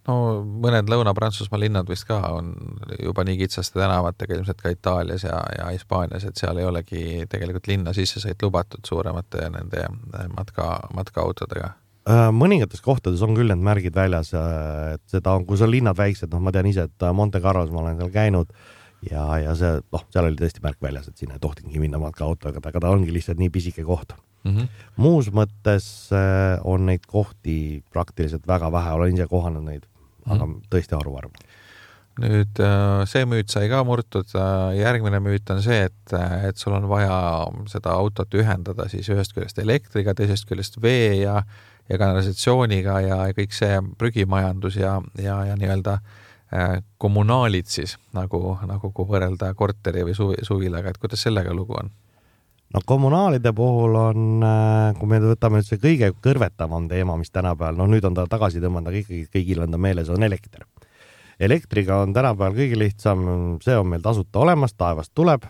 no 0.09 0.17
mõned 0.65 0.89
Lõuna-Prantsusmaa 0.91 1.61
linnad 1.61 1.91
vist 1.91 2.07
ka 2.09 2.21
on 2.37 2.55
juba 3.03 3.25
nii 3.27 3.37
kitsaste 3.43 3.81
tänavatega 3.81 4.39
ilmselt 4.39 4.63
ka 4.63 4.73
Itaalias 4.73 5.27
ja, 5.27 5.37
ja 5.59 5.69
Hispaanias, 5.75 6.25
et 6.29 6.41
seal 6.41 6.61
ei 6.61 6.69
olegi 6.69 7.05
tegelikult 7.31 7.69
linna 7.71 7.95
sissesõit 7.97 8.41
lubatud 8.43 8.87
suuremate 8.87 9.49
nende 9.53 9.87
matka, 10.37 10.73
matkaautodega. 10.97 11.75
Äh, 12.11 12.27
mõningates 12.33 12.81
kohtades 12.85 13.21
on 13.27 13.37
küll 13.37 13.53
need 13.53 13.61
märgid 13.65 13.97
väljas, 13.97 14.33
äh, 14.35 14.97
et 14.97 15.05
seda 15.13 15.37
on, 15.37 15.45
kui 15.47 15.61
sul 15.61 15.73
linnad 15.75 15.99
väiksed, 15.99 16.33
noh, 16.33 16.41
ma 16.43 16.53
tean 16.55 16.71
ise, 16.71 16.89
et 16.89 17.05
äh, 17.05 17.13
Monte 17.15 17.43
Carlos 17.45 17.73
ma 17.75 17.85
olen 17.85 18.01
seal 18.01 18.15
käinud 18.15 18.55
ja, 19.05 19.27
ja 19.43 19.53
see, 19.59 19.77
noh, 19.93 20.07
seal 20.09 20.31
oli 20.31 20.41
tõesti 20.41 20.65
märk 20.65 20.81
väljas, 20.83 21.11
et 21.11 21.21
sinna 21.21 21.37
ei 21.37 21.45
tohtingi 21.45 21.83
minna 21.83 22.01
matkaautoga, 22.01 22.65
aga 22.65 22.83
ta 22.83 22.95
ongi 22.95 23.13
lihtsalt 23.13 23.41
nii 23.43 23.53
pisike 23.53 23.85
koht 23.85 24.17
mm. 24.45 24.57
-hmm. 24.57 24.69
muus 24.97 25.31
mõttes 25.35 25.87
on 26.65 26.87
neid 26.87 27.07
kohti 27.07 27.85
praktiliselt 27.93 28.47
väga 28.49 28.73
vähe, 28.73 28.93
olen 28.99 29.15
ise 29.15 29.27
kohanud 29.27 29.65
neid 29.65 29.87
mm, 29.87 30.25
-hmm. 30.25 30.35
aga 30.35 30.49
tõesti 30.75 30.99
haruharva 30.99 31.49
nüüd 32.21 32.61
see 33.09 33.25
müüt 33.25 33.49
sai 33.49 33.69
ka 33.71 33.85
murtud, 33.85 34.29
järgmine 34.77 35.21
müüt 35.25 35.51
on 35.51 35.63
see, 35.63 35.87
et, 35.89 36.13
et 36.45 36.57
sul 36.57 36.75
on 36.77 36.89
vaja 36.89 37.47
seda 37.71 37.95
autot 37.97 38.35
ühendada 38.35 38.89
siis 38.89 39.09
ühest 39.09 39.33
küljest 39.33 39.59
elektriga, 39.59 40.15
teisest 40.15 40.49
küljest 40.49 40.83
vee 40.83 41.23
ja 41.23 41.43
ja 41.91 41.99
kanalisatsiooniga 41.99 42.99
ja 43.03 43.21
kõik 43.37 43.55
see 43.55 43.79
prügimajandus 43.99 44.79
ja, 44.79 44.97
ja, 45.19 45.41
ja 45.49 45.57
nii-öelda 45.59 45.97
äh, 45.99 46.77
kommunaalid 47.03 47.71
siis 47.71 47.97
nagu, 48.17 48.59
nagu 48.69 48.93
kui 48.95 49.09
võrrelda 49.09 49.53
korteri 49.59 50.05
või 50.07 50.15
suvi, 50.17 50.39
suvilaga, 50.47 50.93
et 50.93 51.03
kuidas 51.03 51.27
sellega 51.27 51.55
lugu 51.57 51.79
on? 51.81 51.91
No 52.75 52.81
kommunaalide 52.87 53.53
puhul 53.57 53.95
on, 53.99 54.27
äh, 54.47 54.99
kui 54.99 55.09
me 55.11 55.21
võtame 55.25 55.61
nüüd 55.61 55.69
see 55.69 55.81
kõige 55.83 56.13
kõrvetavam 56.23 56.89
teema, 56.91 57.17
mis 57.21 57.33
tänapäeval, 57.35 57.79
noh, 57.79 57.89
nüüd 57.91 58.05
on 58.07 58.19
ta 58.19 58.27
tagasi 58.31 58.63
tõmmata, 58.63 58.93
aga 58.93 59.03
ikkagi 59.03 59.27
kõigil 59.33 59.65
on 59.65 59.75
ta 59.75 59.79
meeles, 59.79 60.11
on 60.11 60.23
elekter. 60.23 60.67
elektriga 61.41 62.03
on 62.05 62.13
tänapäeval 62.13 62.55
kõige 62.59 62.79
lihtsam, 62.79 63.25
see 63.65 63.77
on 63.77 63.89
meil 63.89 64.05
tasuta 64.05 64.39
olemas, 64.45 64.75
taevast 64.75 65.13
tuleb 65.15 65.49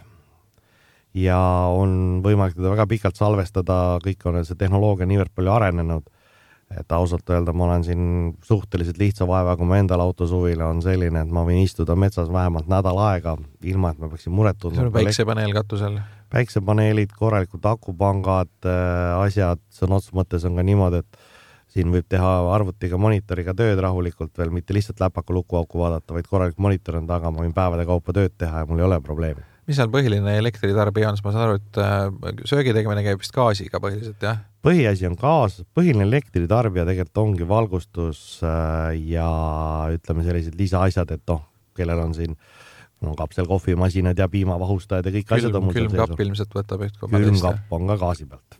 ja 1.14 1.38
on 1.74 2.22
võimalik 2.22 2.54
teda 2.54 2.70
väga 2.70 2.86
pikalt 2.86 3.18
salvestada, 3.18 3.98
kõik 4.04 4.24
on 4.30 4.44
see 4.44 4.56
tehnoloogia 4.56 5.06
niivõrd 5.10 5.34
palju 5.34 5.52
arenenud 5.52 6.06
et 6.78 6.92
ausalt 6.94 7.26
öelda, 7.34 7.52
ma 7.52 7.64
olen 7.66 7.84
siin 7.84 8.02
suhteliselt 8.46 8.98
lihtsa 9.00 9.26
vaevaga, 9.26 9.64
mu 9.66 9.74
endal 9.74 10.04
autosuvila 10.04 10.68
on 10.70 10.82
selline, 10.84 11.24
et 11.24 11.32
ma 11.34 11.42
võin 11.42 11.64
istuda 11.64 11.96
metsas 11.98 12.30
vähemalt 12.30 12.70
nädal 12.70 13.00
aega, 13.08 13.34
ilma 13.66 13.90
et 13.90 13.98
ma 13.98 14.10
peaksin 14.12 14.32
muret 14.32 14.58
tundma. 14.60 14.78
sul 14.78 14.92
on 14.92 14.94
päiksepaneel 14.94 15.54
katusel? 15.56 15.98
Päiksepaneelid, 16.30 17.12
korralikud 17.18 17.66
akupangad 17.72 18.52
äh,, 18.64 19.18
asjad, 19.26 19.62
sõna 19.74 19.98
otseses 19.98 20.16
mõttes 20.16 20.46
on 20.48 20.58
ka 20.58 20.64
niimoodi, 20.66 21.02
et 21.04 21.20
siin 21.74 21.90
võib 21.92 22.06
teha 22.10 22.30
arvutiga, 22.54 22.98
monitoriga 23.00 23.54
tööd 23.56 23.78
rahulikult 23.82 24.32
veel, 24.38 24.50
mitte 24.54 24.74
lihtsalt 24.74 25.00
läpaka 25.02 25.34
lukuauku 25.34 25.80
vaadata, 25.82 26.16
vaid 26.16 26.28
korralik 26.30 26.58
monitor 26.58 26.98
on 26.98 27.06
taga, 27.10 27.30
ma 27.30 27.44
võin 27.44 27.54
päevade 27.54 27.86
kaupa 27.88 28.14
tööd 28.16 28.34
teha 28.38 28.64
ja 28.64 28.68
mul 28.68 28.82
ei 28.82 28.86
ole 28.88 29.00
probleemi. 29.04 29.46
mis 29.70 29.78
seal 29.78 29.90
põhiline 29.92 30.32
elektritarbija 30.40 31.10
on, 31.10 31.18
siis 31.18 31.26
ma 31.26 31.34
saan 31.34 31.44
aru, 31.46 31.60
et 31.60 31.78
äh, 31.78 32.40
söögi 32.50 32.74
tegemine 32.74 33.04
käib 33.06 33.20
vist 33.22 33.34
gaasiga 33.34 33.78
põhiliselt, 33.82 34.18
jah? 34.26 34.40
põhiasi 34.66 35.06
on 35.06 35.14
gaas, 35.20 35.60
põhiline 35.76 36.08
elektritarbija 36.08 36.88
tegelikult 36.88 37.22
ongi 37.22 37.46
valgustus 37.48 38.24
äh, 38.42 38.96
ja 39.12 39.28
ütleme, 39.94 40.26
sellised 40.26 40.58
lisaasjad, 40.58 41.14
et 41.14 41.22
noh, 41.30 41.44
kellel 41.78 42.02
on 42.02 42.16
siin 42.18 42.34
no 43.04 43.14
kapselkohvimasinad 43.18 44.18
ja 44.18 44.28
piimavahustajad 44.28 45.08
ja 45.08 45.14
kõik 45.14 45.28
Külm, 45.28 45.38
asjad 45.38 45.56
on 45.56 45.66
mul 45.66 45.76
külmkapp 45.76 46.24
ilmselt 46.26 46.56
võtab 46.56 46.84
üht 46.86 46.98
koma 47.00 47.16
teist. 47.16 47.30
külmkapp 47.30 47.74
on 47.76 47.88
ka 47.88 47.96
gaasi 48.02 48.28
pealt. 48.28 48.58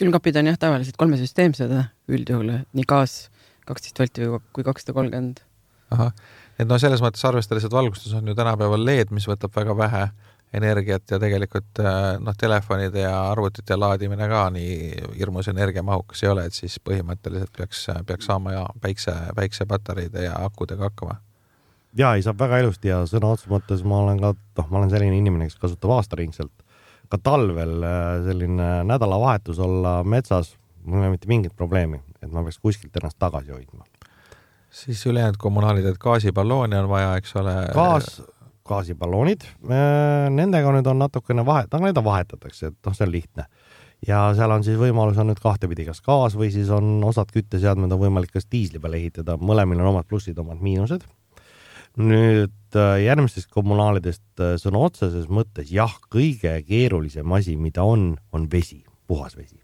külmkapid 0.00 0.40
on 0.40 0.50
jah 0.50 0.58
tavaliselt 0.60 0.96
kolmesüsteemsed 1.00 1.76
üldjuhul, 2.08 2.54
nii 2.72 2.88
gaas, 2.88 3.22
kaksteist 3.68 4.00
volti 4.00 4.28
kui 4.56 4.66
kakssada 4.66 4.96
kolmkümmend. 4.96 5.44
ahah, 5.96 6.14
et 6.58 6.68
no 6.68 6.78
selles 6.80 7.04
mõttes 7.04 7.24
arvestades, 7.28 7.68
et 7.68 7.76
valgustus 7.76 8.16
on 8.16 8.28
ju 8.28 8.36
tänapäeval 8.38 8.84
LED, 8.84 9.12
mis 9.16 9.28
võtab 9.28 9.54
väga 9.56 9.76
vähe 9.76 10.04
energiat 10.52 11.10
ja 11.10 11.18
tegelikult 11.22 11.78
äh, 11.78 12.18
noh, 12.18 12.34
telefonide 12.38 13.04
ja 13.04 13.14
arvutite 13.30 13.76
laadimine 13.76 14.26
ka 14.28 14.48
nii 14.54 14.76
hirmus 15.18 15.48
energiamahukas 15.52 16.24
ei 16.24 16.30
ole, 16.32 16.46
et 16.48 16.56
siis 16.56 16.80
põhimõtteliselt 16.82 17.52
peaks, 17.56 17.86
peaks 18.06 18.26
saama 18.26 18.56
ja 18.56 18.64
päikse, 18.82 19.14
päiksepatareide 19.36 20.26
ja 20.26 20.38
akudega 20.48 20.88
hakkama. 20.88 21.20
Ja 21.98 22.14
ei, 22.14 22.24
saab 22.26 22.40
väga 22.40 22.60
ilusti 22.62 22.92
ja 22.92 23.02
sõna 23.10 23.32
otseses 23.34 23.50
mõttes 23.50 23.84
ma 23.86 24.02
olen 24.04 24.20
ka, 24.22 24.34
noh, 24.60 24.68
ma 24.70 24.82
olen 24.82 24.92
selline 24.92 25.18
inimene, 25.18 25.48
kes 25.50 25.60
kasutab 25.60 25.94
aastaringselt 25.98 26.52
ka 27.10 27.18
talvel 27.18 27.80
äh, 27.82 28.08
selline 28.26 28.72
nädalavahetus 28.86 29.58
olla 29.62 30.00
metsas, 30.06 30.54
mul 30.84 31.00
ei 31.00 31.08
ole 31.08 31.16
mitte 31.16 31.30
mingit 31.30 31.56
probleemi, 31.58 32.02
et 32.22 32.30
ma 32.30 32.44
peaks 32.46 32.60
kuskilt 32.62 32.96
ennast 33.00 33.18
tagasi 33.18 33.50
hoidma. 33.54 33.84
siis 34.70 35.06
ülejäänud 35.06 35.38
kommunaalid, 35.38 35.86
et 35.90 35.98
gaasiballooni 35.98 36.76
on 36.78 36.88
vaja, 36.88 37.16
eks 37.18 37.34
ole. 37.36 37.56
gaas 37.74 38.20
gaasiballoonid, 38.70 39.44
nendega 40.30 40.72
nüüd 40.74 40.88
on 40.90 41.00
natukene 41.02 41.44
vahet, 41.46 41.72
aga 41.72 41.88
neid 41.88 42.00
vahetatakse, 42.04 42.70
et 42.70 42.86
noh, 42.86 42.96
see 42.96 43.06
on 43.06 43.14
lihtne. 43.14 43.46
ja 44.06 44.20
seal 44.36 44.54
on 44.54 44.62
siis 44.64 44.78
võimalus 44.80 45.18
on 45.20 45.28
nüüd 45.28 45.40
kahtepidi, 45.42 45.84
kas 45.90 46.00
gaas 46.04 46.36
või 46.38 46.48
siis 46.54 46.70
on 46.72 47.02
osad 47.04 47.32
kütteseadmed 47.34 47.92
on 47.92 48.00
võimalik 48.00 48.32
kas 48.32 48.46
diisli 48.48 48.80
peale 48.80 48.96
ehitada, 48.96 49.36
mõlemil 49.36 49.82
on 49.82 49.90
omad 49.90 50.08
plussid, 50.08 50.38
omad 50.40 50.62
miinused. 50.64 51.04
Nüüd 51.98 52.76
äh, 52.78 53.00
järgmistest 53.04 53.50
kommunaalidest 53.50 54.42
äh, 54.42 54.54
sõna 54.62 54.84
otseses 54.86 55.26
mõttes 55.32 55.72
jah, 55.74 55.96
kõige 56.12 56.54
keerulisem 56.66 57.32
asi, 57.32 57.56
mida 57.56 57.82
on, 57.82 58.14
on 58.32 58.46
vesi, 58.52 58.84
puhas 59.10 59.36
vesi 59.36 59.58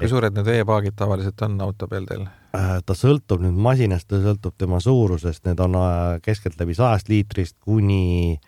kui 0.00 0.08
suured 0.08 0.32
need 0.36 0.48
veepaagid 0.48 0.96
tavaliselt 0.96 1.42
on 1.44 1.58
auto 1.60 1.88
peal 1.90 2.06
teil? 2.08 2.24
Äh, 2.56 2.78
ta 2.86 2.96
sõltub 2.96 3.42
nüüd 3.44 3.58
masinast, 3.60 4.08
ta 4.08 4.20
sõltub 4.22 4.56
tema 4.58 4.80
suurusest, 4.82 5.44
need 5.46 5.60
on 5.60 5.76
äh, 5.76 6.16
keskeltläbi 6.24 6.76
sajast 6.78 7.12
liitrist 7.12 7.58
kuni 7.60 8.40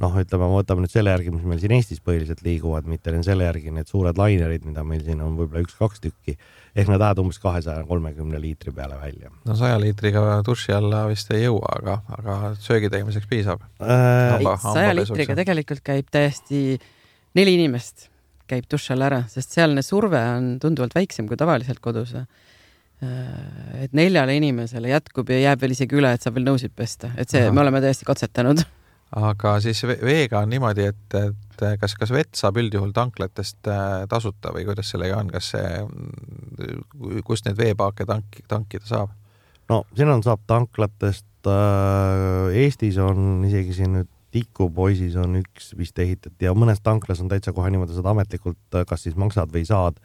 noh, 0.00 0.18
ütleme, 0.22 0.48
võtame 0.52 0.84
nüüd 0.84 0.92
selle 0.92 1.14
järgi, 1.14 1.32
mis 1.34 1.46
meil 1.48 1.62
siin 1.62 1.74
Eestis 1.76 2.02
põhiliselt 2.04 2.42
liiguvad, 2.46 2.88
mitte 2.90 3.14
selle 3.26 3.48
järgi 3.48 3.74
need 3.74 3.90
suured 3.90 4.20
lainerid, 4.20 4.66
mida 4.68 4.84
meil 4.86 5.02
siin 5.06 5.22
on 5.24 5.36
võib-olla 5.38 5.64
üks-kaks 5.66 6.04
tükki, 6.04 6.36
ehk 6.74 6.92
nad 6.92 7.02
lähevad 7.02 7.22
umbes 7.24 7.40
kahesaja 7.42 7.84
kolmekümne 7.88 8.40
liitri 8.42 8.72
peale 8.76 9.00
välja. 9.00 9.32
no 9.46 9.56
saja 9.58 9.80
liitriga 9.82 10.40
duši 10.46 10.76
alla 10.76 11.06
vist 11.10 11.32
ei 11.34 11.44
jõua, 11.44 11.74
aga, 11.80 11.98
aga 12.18 12.38
söögi 12.62 12.92
tegemiseks 12.92 13.28
piisab 13.30 13.66
äh,? 13.82 14.46
saja 14.62 14.94
liitriga 14.96 15.36
tegelikult 15.42 15.84
käib 15.84 16.08
täiesti 16.12 16.78
neli 17.38 17.58
inimest 17.58 18.10
käib 18.50 18.66
duši 18.70 18.94
all 18.94 19.06
ära, 19.06 19.20
sest 19.30 19.54
sealne 19.54 19.84
surve 19.86 20.20
on 20.34 20.54
tunduvalt 20.62 20.96
väiksem 20.96 21.28
kui 21.30 21.38
tavaliselt 21.40 21.80
kodus. 21.84 22.16
Äh, 22.16 22.26
et 23.86 23.94
neljale 23.96 24.34
inimesele 24.36 24.90
jätkub 24.92 25.30
ja 25.32 25.38
jääb 25.46 25.62
veel 25.62 25.76
isegi 25.76 25.96
üle, 25.96 26.12
et 26.14 26.24
saab 26.24 26.36
veel 26.36 26.50
nõusid 26.50 26.74
pesta, 26.76 27.12
et 27.20 27.30
see, 27.32 27.46
me 27.54 27.62
oleme 27.62 27.82
täiesti 27.84 28.08
katsetanud. 28.08 28.64
Aga 29.16 29.56
siis 29.62 29.82
veega 29.88 30.44
on 30.44 30.52
niimoodi, 30.52 30.86
et, 30.92 31.16
et 31.18 31.64
kas, 31.80 31.96
kas 31.98 32.12
vett 32.14 32.38
saab 32.38 32.60
üldjuhul 32.62 32.92
tanklatest 32.94 33.70
äh, 33.70 34.04
tasuta 34.10 34.52
või 34.54 34.66
kuidas 34.68 34.92
sellega 34.92 35.18
on, 35.18 35.32
kas 35.34 35.50
see, 35.54 35.80
kust 37.26 37.48
neid 37.48 37.58
veepaake 37.58 38.06
tank, 38.06 38.40
tankida 38.50 38.86
saab? 38.86 39.16
no 39.70 39.82
siin 39.96 40.12
on, 40.12 40.22
saab 40.26 40.44
tanklatest 40.50 41.50
äh,, 41.50 42.62
Eestis 42.62 43.00
on 43.02 43.44
isegi 43.48 43.76
siin 43.80 43.98
nüüd 43.98 44.10
tikupoisis 44.30 45.16
on 45.18 45.40
üks 45.40 45.72
vist 45.78 45.98
ehitati 45.98 46.46
ja 46.46 46.54
mõnes 46.54 46.78
tanklas 46.84 47.18
on 47.22 47.30
täitsa 47.30 47.54
kohe 47.54 47.70
niimoodi, 47.72 47.96
saad 47.96 48.12
ametlikult, 48.12 48.62
äh, 48.78 48.86
kas 48.86 49.08
siis 49.08 49.18
maksad 49.18 49.50
või 49.50 49.66
saad, 49.66 49.98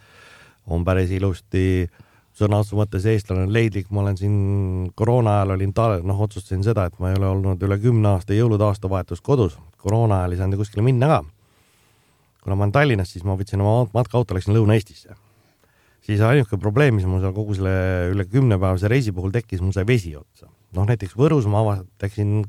on 0.66 0.86
päris 0.88 1.14
ilusti 1.14 1.86
sõna 2.36 2.60
otseses 2.62 2.78
mõttes 2.80 3.06
eestlane 3.08 3.46
on 3.46 3.54
leidlik, 3.56 3.88
ma 3.92 4.04
olen 4.04 4.18
siin 4.20 4.36
koroona 4.96 5.38
ajal 5.40 5.56
olin 5.56 5.74
ta-, 5.76 6.02
noh, 6.04 6.20
otsustasin 6.28 6.66
seda, 6.66 6.88
et 6.90 6.98
ma 7.00 7.12
ei 7.12 7.20
ole 7.20 7.30
olnud 7.32 7.64
üle 7.64 7.78
kümne 7.80 8.12
aasta 8.16 8.36
jõulude 8.36 8.68
aastavahetust 8.68 9.24
kodus, 9.24 9.56
koroona 9.82 10.24
ajal 10.24 10.36
ei 10.36 10.42
saanud 10.42 10.60
kuskile 10.60 10.84
minna 10.86 11.12
ka. 11.12 11.22
kuna 12.44 12.56
ma 12.56 12.68
olen 12.68 12.76
Tallinnas, 12.76 13.14
siis 13.16 13.24
ma 13.26 13.38
võtsin 13.40 13.64
oma 13.64 13.88
matkaauto, 13.94 14.36
läksin 14.36 14.54
Lõuna-Eestisse. 14.54 15.16
siis 16.06 16.22
ainuke 16.22 16.58
probleem, 16.58 16.96
mis 16.96 17.08
mul 17.10 17.24
seal 17.24 17.34
kogu 17.34 17.56
selle 17.56 18.12
üle 18.12 18.28
kümnepäevase 18.30 18.88
reisi 18.92 19.12
puhul 19.12 19.32
tekkis, 19.32 19.62
mul 19.62 19.74
sai 19.74 19.88
vesi 19.88 20.16
otsa 20.16 20.52
noh, 20.76 20.88
näiteks 20.90 21.16
Võrus 21.18 21.48
ma 21.50 21.62
avastasin 21.64 22.44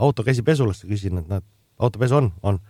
auto 0.00 0.24
käsipesulasse, 0.26 0.88
küsisin, 0.90 1.20
et 1.22 1.30
näed, 1.30 1.46
autopesu 1.80 2.18
on, 2.18 2.30
on. 2.42 2.60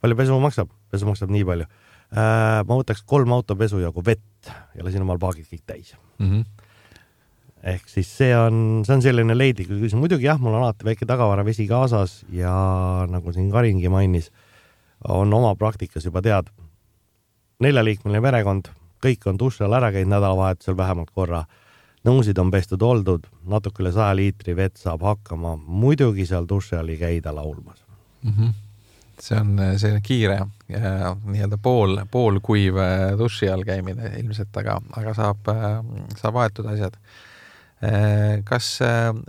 palju 0.00 0.18
pesu 0.18 0.38
maksab? 0.42 0.70
pesu 0.90 1.06
maksab 1.06 1.30
nii 1.30 1.44
palju. 1.46 1.68
Ma 2.10 2.76
võtaks 2.76 3.04
kolm 3.06 3.32
autopesu 3.36 3.78
jagu 3.78 4.02
vett 4.06 4.50
ja 4.74 4.84
lasin 4.84 5.04
omal 5.04 5.20
paagid 5.22 5.46
kõik 5.46 5.62
täis 5.66 5.92
mm. 6.18 6.26
-hmm. 6.26 6.44
ehk 7.74 7.88
siis 7.88 8.10
see 8.16 8.32
on, 8.36 8.82
see 8.86 8.96
on 8.96 9.02
selline 9.04 9.36
leidlik 9.36 9.68
küsimus, 9.68 9.94
muidugi 9.94 10.26
jah, 10.26 10.40
mul 10.40 10.54
on 10.54 10.64
alati 10.64 10.84
väike 10.84 11.06
tagavaravesi 11.06 11.68
kaasas 11.70 12.24
ja 12.32 13.06
nagu 13.08 13.32
siin 13.32 13.50
Karingi 13.50 13.88
mainis, 13.88 14.32
on 15.08 15.32
oma 15.34 15.54
praktikas 15.54 16.04
juba 16.04 16.22
tead, 16.22 16.50
neljaliikmeline 17.60 18.22
perekond, 18.22 18.72
kõik 19.04 19.26
on 19.26 19.38
duši 19.38 19.64
all 19.64 19.78
ära 19.78 19.92
käinud 19.92 20.16
nädalavahetusel 20.16 20.76
vähemalt 20.76 21.10
korra 21.14 21.44
nõusid 22.06 22.38
on 22.40 22.50
pestud 22.52 22.82
oldud, 22.82 23.26
natuke 23.48 23.82
üle 23.84 23.92
saja 23.92 24.14
liitri 24.16 24.54
vett 24.56 24.80
saab 24.80 25.04
hakkama, 25.04 25.56
muidugi 25.60 26.26
seal 26.28 26.48
duši 26.48 26.78
all 26.78 26.92
ei 26.92 26.98
käida 27.00 27.34
laulmas 27.34 27.84
mm. 28.22 28.32
-hmm. 28.32 28.52
See 29.24 29.38
on 29.38 29.56
selline 29.78 30.02
kiire 30.04 30.38
nii-öelda 30.70 31.58
pool, 31.62 31.98
poolkuiv 32.10 32.78
äh, 32.80 33.06
duši 33.18 33.50
all 33.50 33.64
käimine 33.66 34.14
ilmselt, 34.20 34.54
aga, 34.60 34.78
aga 34.96 35.14
saab, 35.16 35.50
äh, 35.50 35.80
saab 36.20 36.38
aetud 36.44 36.68
asjad. 36.70 36.96
Äh, 37.80 38.40
kas 38.48 38.78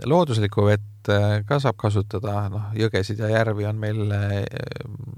looduslikku 0.08 0.66
vett 0.68 0.88
ka 1.02 1.56
saab 1.58 1.74
kasutada, 1.80 2.44
noh, 2.52 2.68
jõgesid 2.78 3.18
ja 3.18 3.26
järvi 3.32 3.64
on 3.66 3.78
meil 3.82 4.12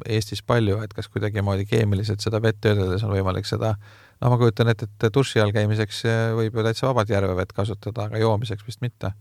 Eestis 0.08 0.40
palju, 0.40 0.78
et 0.80 0.94
kas 0.96 1.10
kuidagimoodi 1.12 1.66
keemiliselt 1.68 2.24
seda 2.24 2.40
vett 2.40 2.56
töödeldes 2.64 3.04
on 3.04 3.12
võimalik 3.12 3.44
seda 3.44 3.74
no 4.22 4.30
ma 4.32 4.38
kujutan 4.40 4.70
ette, 4.72 4.88
et 4.88 5.12
duši 5.12 5.42
all 5.42 5.52
käimiseks 5.52 6.00
võib 6.38 6.56
ju 6.56 6.64
täitsa 6.64 6.88
vabalt 6.88 7.12
järvevett 7.12 7.52
kasutada, 7.52 8.08
aga 8.08 8.22
joomiseks 8.22 8.64
vist 8.64 8.80
mitte. 8.80 9.12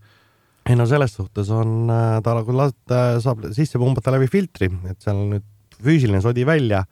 Ei 0.64 0.76
no 0.76 0.86
selles 0.88 1.14
suhtes 1.16 1.50
on 1.52 1.90
äh, 1.92 2.20
ta, 2.24 2.36
lasta, 2.40 3.00
saab 3.20 3.48
sisse 3.52 3.78
pumbata 3.78 4.14
läbi 4.14 4.28
filtri, 4.32 4.70
et 4.90 5.00
seal 5.04 5.20
nüüd 5.28 5.44
füüsiline 5.84 6.22
sodi 6.24 6.46
välja, 6.46 6.84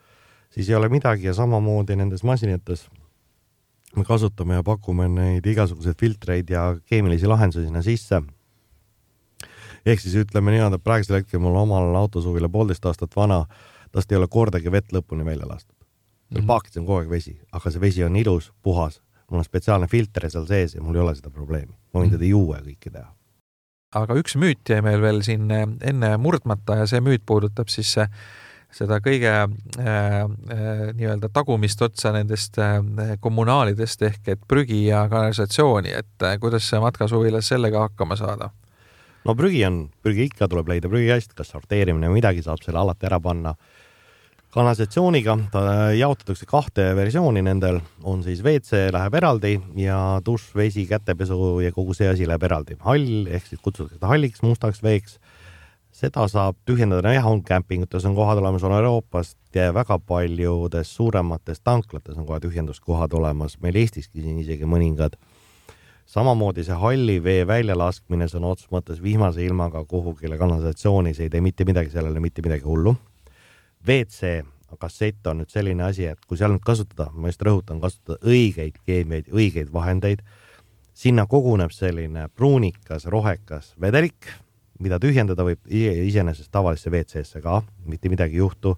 siis 0.53 0.69
ei 0.69 0.75
ole 0.77 0.89
midagi 0.93 1.29
ja 1.29 1.33
samamoodi 1.33 1.97
nendes 1.97 2.23
masinates 2.23 2.85
me 3.95 4.05
kasutame 4.05 4.57
ja 4.57 4.63
pakume 4.65 5.07
neid 5.09 5.45
igasuguseid 5.45 5.97
filtreid 5.99 6.49
ja 6.49 6.71
keemilisi 6.89 7.29
lahendusi 7.29 7.67
sinna 7.67 7.81
sisse. 7.85 8.21
ehk 9.85 9.99
siis 9.99 10.15
ütleme 10.15 10.55
et 10.57 10.83
praegusel 10.83 11.15
hetkel 11.15 11.39
mul 11.39 11.55
omal 11.55 11.95
autosuvila 11.95 12.49
poolteist 12.49 12.85
aastat 12.85 13.15
vana, 13.15 13.45
tast 13.91 14.11
ei 14.11 14.17
ole 14.17 14.27
kordagi 14.27 14.71
vett 14.71 14.93
lõpuni 14.93 15.25
välja 15.25 15.47
lastud 15.47 15.75
mm 16.33 16.41
-hmm. 16.41 16.45
paakis 16.47 16.77
on 16.77 16.85
kogu 16.85 16.99
aeg 16.99 17.09
vesi, 17.09 17.39
aga 17.51 17.71
see 17.71 17.81
vesi 17.81 18.03
on 18.03 18.15
ilus, 18.15 18.53
puhas, 18.61 19.01
mul 19.29 19.39
on 19.39 19.45
spetsiaalne 19.45 19.87
filter 19.87 20.29
seal 20.29 20.45
sees 20.45 20.75
ja 20.75 20.81
mul 20.81 20.95
ei 20.95 21.01
ole 21.01 21.15
seda 21.15 21.29
probleemi, 21.29 21.73
ma 21.93 21.99
võin 21.99 22.07
mhm. 22.07 22.15
teda 22.15 22.25
juua 22.25 22.57
ja 22.57 22.63
kõike 22.63 22.91
teha. 22.91 23.15
Aga 23.99 24.17
üks 24.19 24.37
müüt 24.39 24.69
jäi 24.69 24.81
meil 24.85 25.01
veel 25.01 25.21
siin 25.25 25.51
eh, 25.51 25.67
enne 25.89 26.15
murdmata 26.17 26.81
ja 26.81 26.87
see 26.89 27.03
müüt 27.03 27.25
puudutab 27.25 27.71
siis 27.73 27.95
eh, 28.01 28.09
seda 28.73 28.97
kõige 29.03 29.31
äh, 29.31 29.85
äh, 29.85 30.81
nii-öelda 30.97 31.29
tagumist 31.33 31.81
otsa 31.85 32.13
nendest 32.15 32.57
äh, 32.61 32.79
kommunaalidest 33.21 34.01
ehk 34.09 34.33
et 34.33 34.43
prügi 34.49 34.85
ja 34.87 35.05
kanalisatsiooni, 35.11 35.93
et 35.93 36.25
äh, 36.25 36.37
kuidas 36.41 36.69
matkasuvilas 36.81 37.53
sellega 37.53 37.87
hakkama 37.87 38.17
saada? 38.19 38.49
no 39.23 39.35
prügi 39.39 39.63
on, 39.67 39.85
prügi 40.03 40.27
ikka 40.31 40.49
tuleb 40.51 40.73
leida 40.73 40.91
prügikast, 40.91 41.35
kas 41.37 41.53
sorteerimine 41.53 42.09
või 42.09 42.21
midagi 42.21 42.43
saab 42.45 42.63
selle 42.65 42.81
alati 42.81 43.07
ära 43.09 43.21
panna 43.23 43.53
kanalisatsiooniga, 44.53 45.33
ta 45.51 45.61
jaotatakse 45.97 46.45
kahte 46.45 46.85
versiooni, 46.95 47.41
nendel 47.41 47.79
on 48.05 48.21
siis 48.25 48.43
WC 48.45 48.91
läheb 48.93 49.15
eraldi 49.17 49.53
ja 49.81 49.97
dušš, 50.25 50.51
vesi, 50.55 50.83
kätepesu 50.89 51.37
ja 51.63 51.71
kogu 51.73 51.95
see 51.97 52.09
asi 52.11 52.27
läheb 52.29 52.43
eraldi. 52.45 52.77
hall 52.85 53.25
ehk 53.33 53.47
siis 53.49 53.61
kutsutakse 53.61 54.05
halliks, 54.05 54.43
mustaks 54.45 54.83
veeks. 54.83 55.17
seda 55.93 56.25
saab 56.27 56.57
tühjendada, 56.65 57.13
jah, 57.13 57.25
on 57.29 57.43
kämpingutes 57.45 58.05
on 58.05 58.15
kohad 58.15 58.37
olemas, 58.41 58.63
on 58.63 58.73
Euroopast 58.73 59.37
ja 59.55 59.73
väga 59.73 59.99
paljudes 59.99 60.95
suuremates 60.95 61.61
tanklates 61.61 62.17
on 62.17 62.25
kohe 62.25 62.39
tühjenduskohad 62.39 63.13
olemas, 63.13 63.57
meil 63.61 63.75
Eestiski 63.75 64.21
siin 64.21 64.37
isegi 64.39 64.65
mõningad. 64.65 65.17
samamoodi 66.05 66.63
see 66.63 66.77
halli 66.77 67.23
vee 67.23 67.47
väljalaskmine 67.47 68.27
sõna 68.29 68.53
otseses 68.53 68.71
mõttes 68.71 69.01
vihmase 69.01 69.45
ilmaga 69.45 69.85
kuhugile 69.85 70.37
kanalisatsiooni, 70.37 71.13
see 71.13 71.23
ei 71.23 71.29
tee 71.29 71.41
mitte 71.41 71.65
midagi 71.65 71.89
sellele, 71.89 72.19
mitte 72.19 72.41
midagi 72.41 72.63
hullu 72.65 72.95
WC 73.87 74.43
kassett 74.79 75.27
on 75.27 75.41
nüüd 75.41 75.51
selline 75.53 75.85
asi, 75.85 76.07
et 76.09 76.21
kui 76.27 76.37
seal 76.39 76.53
nüüd 76.53 76.63
kasutada, 76.65 77.09
ma 77.13 77.31
just 77.31 77.43
rõhutan, 77.45 77.81
kasutada 77.83 78.19
õigeid 78.29 78.79
keemiaid, 78.87 79.29
õigeid 79.33 79.71
vahendeid, 79.73 80.23
sinna 80.97 81.25
koguneb 81.29 81.73
selline 81.73 82.27
pruunikas, 82.35 83.07
rohekas 83.11 83.73
vedelik, 83.81 84.29
mida 84.83 84.99
tühjendada 85.01 85.45
võib 85.45 85.61
iseenesest 85.69 86.51
tavalisse 86.53 86.91
WC-sse 86.91 87.41
ka, 87.43 87.61
mitte 87.89 88.11
midagi 88.11 88.39
ei 88.39 88.45
juhtu. 88.45 88.77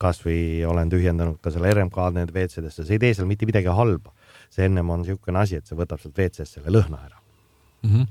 kasvõi 0.00 0.64
olen 0.64 0.88
tühjendanud 0.88 1.42
ka 1.44 1.50
selle 1.52 1.74
RMK-d 1.74 2.16
need 2.16 2.30
WC-desse, 2.32 2.86
see 2.88 2.96
ei 2.96 3.00
tee 3.02 3.14
seal 3.14 3.26
mitte 3.28 3.44
midagi 3.46 3.68
halba. 3.68 4.12
see 4.50 4.64
ennem 4.64 4.90
on 4.90 5.02
niisugune 5.02 5.38
asi, 5.38 5.56
et 5.56 5.66
see 5.66 5.76
võtab 5.76 6.00
sealt 6.00 6.16
WC-st 6.16 6.56
selle 6.56 6.70
lõhna 6.72 6.98
ära 7.04 7.20
mm. 7.82 7.90
-hmm. 7.90 8.06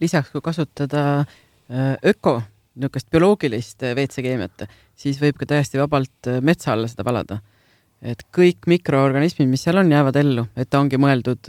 lisaks, 0.00 0.30
kui 0.30 0.40
kasutada 0.40 1.24
äh, 1.70 1.96
öko, 2.04 2.42
niisugust 2.74 3.10
bioloogilist 3.12 3.84
WC-keemiat, 3.94 4.64
siis 4.98 5.20
võib 5.22 5.38
ka 5.40 5.48
täiesti 5.54 5.80
vabalt 5.80 6.30
metsa 6.42 6.72
alla 6.74 6.90
seda 6.90 7.06
valada. 7.06 7.40
et 8.02 8.20
kõik 8.36 8.66
mikroorganismid, 8.68 9.48
mis 9.48 9.62
seal 9.64 9.78
on, 9.80 9.92
jäävad 9.92 10.16
ellu, 10.20 10.46
et 10.56 10.68
ta 10.68 10.80
ongi 10.82 10.98
mõeldud 11.00 11.48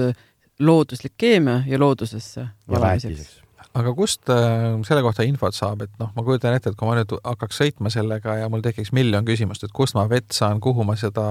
looduslik 0.60 1.18
keemia 1.18 1.64
ja 1.68 1.80
loodusesse 1.80 2.46
valamiseks 2.72 3.42
aga 3.76 3.92
kust 3.92 4.30
äh, 4.32 4.78
selle 4.88 5.02
kohta 5.04 5.26
infot 5.28 5.56
saab, 5.56 5.82
et 5.84 5.92
noh, 6.00 6.14
ma 6.16 6.24
kujutan 6.24 6.56
ette, 6.56 6.72
et 6.72 6.78
kui 6.80 6.88
ma 6.88 6.96
nüüd 6.96 7.12
hakkaks 7.18 7.58
sõitma 7.60 7.92
sellega 7.92 8.38
ja 8.40 8.48
mul 8.48 8.64
tekiks 8.64 8.94
miljon 8.96 9.26
küsimust, 9.28 9.66
et 9.68 9.74
kust 9.76 9.98
ma 9.98 10.06
vett 10.08 10.32
saan, 10.32 10.62
kuhu 10.64 10.86
ma 10.88 10.96
seda 11.00 11.26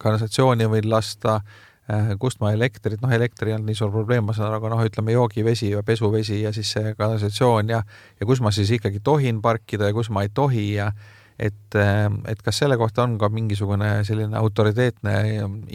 kanalisatsiooni 0.00 0.70
võin 0.72 0.88
lasta 0.88 1.36
äh,, 1.42 1.73
kust 2.18 2.40
ma 2.40 2.52
elektrit, 2.54 3.02
noh, 3.02 3.12
elekter 3.12 3.50
ei 3.50 3.56
olnud 3.58 3.68
nii 3.68 3.76
suur 3.76 3.90
probleem, 3.92 4.24
ma 4.24 4.32
saan 4.32 4.48
aru, 4.48 4.62
aga 4.62 4.70
noh, 4.72 4.84
ütleme 4.88 5.12
joogivesi 5.12 5.68
ja 5.74 5.82
pesuvesi 5.84 6.40
ja 6.40 6.52
siis 6.56 6.70
see 6.72 6.94
kanalisatsioon 6.96 7.74
ja 7.74 7.82
ja 8.20 8.28
kus 8.28 8.40
ma 8.40 8.52
siis 8.56 8.72
ikkagi 8.78 9.02
tohin 9.04 9.42
parkida 9.44 9.90
ja 9.90 9.96
kus 9.96 10.08
ma 10.08 10.24
ei 10.24 10.32
tohi 10.32 10.70
ja 10.78 10.90
et, 11.38 11.76
äh, 11.76 12.06
et 12.30 12.40
kas 12.42 12.62
selle 12.62 12.78
kohta 12.80 13.04
on 13.04 13.18
ka 13.20 13.28
mingisugune 13.28 13.98
selline 14.08 14.38
autoriteetne 14.38 15.16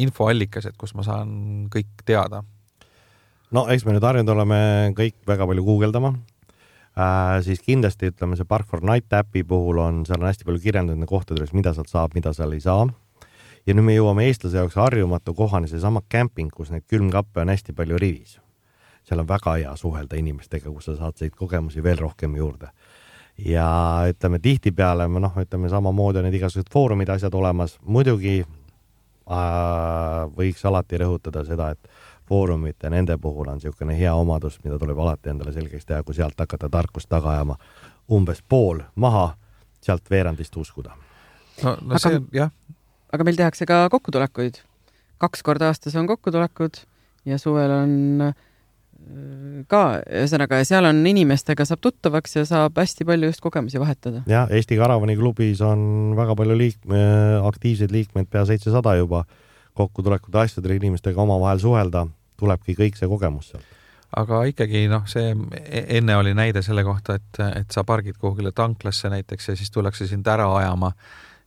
infoallikas, 0.02 0.66
et 0.66 0.78
kust 0.80 0.98
ma 0.98 1.06
saan 1.06 1.68
kõik 1.74 2.02
teada 2.06 2.42
no 3.56 3.66
eks 3.70 3.86
me 3.86 3.96
nüüd 3.96 4.06
harjunud 4.06 4.34
oleme 4.34 4.60
kõik 4.98 5.18
väga 5.30 5.48
palju 5.50 5.66
guugeldama 5.68 6.14
äh,, 6.14 7.38
siis 7.46 7.62
kindlasti 7.66 8.12
ütleme, 8.14 8.38
see 8.40 8.50
Park 8.50 8.70
for 8.70 8.84
Night 8.86 9.14
äpi 9.14 9.44
puhul 9.48 9.82
on, 9.84 10.04
seal 10.10 10.22
on 10.22 10.30
hästi 10.30 10.48
palju 10.48 10.64
kirjeldatud 10.64 11.10
kohtade 11.10 11.42
juures, 11.42 11.56
mida 11.58 11.74
sealt 11.78 11.92
saab, 11.92 12.18
mida 12.18 12.34
seal 12.36 12.54
ei 12.56 12.64
saa. 12.64 12.88
Ja 13.70 13.76
nüüd 13.78 13.86
me 13.86 13.94
jõuame 13.94 14.26
eestlase 14.26 14.58
jaoks 14.58 14.78
harjumatu 14.80 15.34
kohani, 15.38 15.70
seesama 15.70 16.02
kämping, 16.10 16.50
kus 16.54 16.72
neid 16.74 16.88
külmkappe 16.90 17.44
on 17.44 17.52
hästi 17.54 17.76
palju 17.78 17.98
rivis. 18.02 18.40
seal 19.06 19.22
on 19.22 19.28
väga 19.28 19.56
hea 19.58 19.76
suhelda 19.76 20.18
inimestega, 20.18 20.70
kus 20.70 20.86
sa 20.86 20.96
saad 20.96 21.22
neid 21.22 21.36
kogemusi 21.38 21.84
veel 21.84 21.98
rohkem 21.98 22.36
juurde. 22.36 22.70
ja 23.38 23.68
ütleme 24.10 24.40
tihtipeale 24.40 25.08
me 25.08 25.20
noh, 25.20 25.38
ütleme 25.38 25.70
samamoodi 25.70 26.20
on 26.20 26.26
need 26.28 26.40
igasugused 26.42 26.72
foorumid, 26.74 27.10
asjad 27.10 27.34
olemas, 27.34 27.78
muidugi 27.86 28.40
äh, 28.42 28.48
võiks 30.38 30.66
alati 30.66 30.98
rõhutada 30.98 31.46
seda, 31.46 31.70
et 31.70 31.90
foorumite, 32.28 32.90
nende 32.90 33.18
puhul 33.18 33.48
on 33.48 33.62
niisugune 33.62 33.98
hea 33.98 34.16
omadus, 34.16 34.60
mida 34.64 34.80
tuleb 34.80 34.98
alati 35.00 35.30
endale 35.30 35.54
selgeks 35.54 35.86
teha, 35.86 36.04
kui 36.04 36.18
sealt 36.18 36.40
hakata 36.40 36.70
tarkust 36.70 37.10
taga 37.10 37.32
ajama. 37.32 37.56
umbes 38.12 38.42
pool 38.42 38.82
maha, 38.96 39.36
sealt 39.82 40.10
veerandist 40.10 40.58
uskuda. 40.58 40.98
no, 41.64 41.78
no 41.82 41.96
aga, 41.96 42.00
see, 42.00 42.22
jah. 42.34 42.52
Aga 43.14 43.26
meil 43.28 43.40
tehakse 43.40 43.68
ka 43.70 43.88
kokkutulekuid. 43.94 44.62
kaks 45.20 45.44
korda 45.44 45.72
aastas 45.72 45.96
on 46.00 46.08
kokkutulekud 46.08 46.84
ja 47.28 47.38
suvel 47.38 47.72
on 47.76 48.22
äh, 48.30 48.36
ka, 49.72 49.84
ühesõnaga, 50.06 50.62
seal 50.68 50.88
on 50.90 51.02
inimestega 51.08 51.66
saab 51.68 51.82
tuttavaks 51.84 52.38
ja 52.38 52.46
saab 52.48 52.78
hästi 52.80 53.08
palju 53.08 53.32
just 53.32 53.44
kogemusi 53.44 53.82
vahetada. 53.82 54.24
jah, 54.30 54.52
Eesti 54.52 54.78
Karavani 54.80 55.18
klubis 55.20 55.62
on 55.66 56.14
väga 56.20 56.36
palju 56.40 56.58
liikme, 56.58 57.02
aktiivseid 57.50 57.92
liikmeid, 57.96 58.30
pea 58.32 58.46
seitsesada 58.50 58.96
juba 59.00 59.26
kokkutulekute 59.80 60.46
asjadele 60.46 60.80
inimestega 60.80 61.22
omavahel 61.22 61.62
suhelda 61.64 62.08
tulebki 62.40 62.78
kõik 62.80 62.98
see 63.00 63.10
kogemus 63.12 63.54
sealt 63.54 63.76
aga 64.18 64.42
ikkagi 64.50 64.88
noh, 64.90 65.06
see 65.10 65.34
e-, 65.62 65.86
enne 66.00 66.16
oli 66.18 66.34
näide 66.38 66.64
selle 66.66 66.84
kohta, 66.88 67.20
et, 67.20 67.42
et 67.62 67.74
sa 67.74 67.84
pargid 67.88 68.18
kuhugile 68.18 68.52
tanklasse 68.56 69.12
näiteks 69.14 69.52
ja 69.52 69.58
siis 69.60 69.72
tullakse 69.72 70.08
sind 70.10 70.28
ära 70.28 70.48
ajama. 70.58 70.94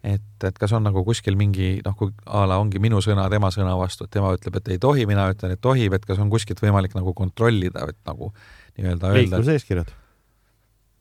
Et, 0.02 0.44
et 0.44 0.58
kas 0.58 0.74
on 0.74 0.84
nagu 0.84 1.04
kuskil 1.06 1.36
mingi 1.38 1.76
noh, 1.86 1.96
kui 1.98 2.12
a 2.26 2.44
la 2.50 2.58
ongi 2.62 2.82
minu 2.82 3.00
sõna 3.04 3.28
tema 3.30 3.52
sõna 3.54 3.74
vastu, 3.78 4.06
et 4.06 4.14
tema 4.14 4.32
ütleb, 4.36 4.58
et 4.58 4.72
ei 4.74 4.80
tohi, 4.82 5.06
mina 5.08 5.28
ütlen, 5.32 5.54
et 5.54 5.62
tohib, 5.62 5.94
et 5.96 6.06
kas 6.06 6.20
on 6.22 6.30
kuskilt 6.32 6.62
võimalik 6.62 6.96
nagu 6.98 7.14
kontrollida, 7.16 7.86
et 7.88 7.98
nagu 8.08 8.32
nii-öelda 8.78 9.12
öelda. 9.12 9.20
liikluseeskirjad. 9.20 9.92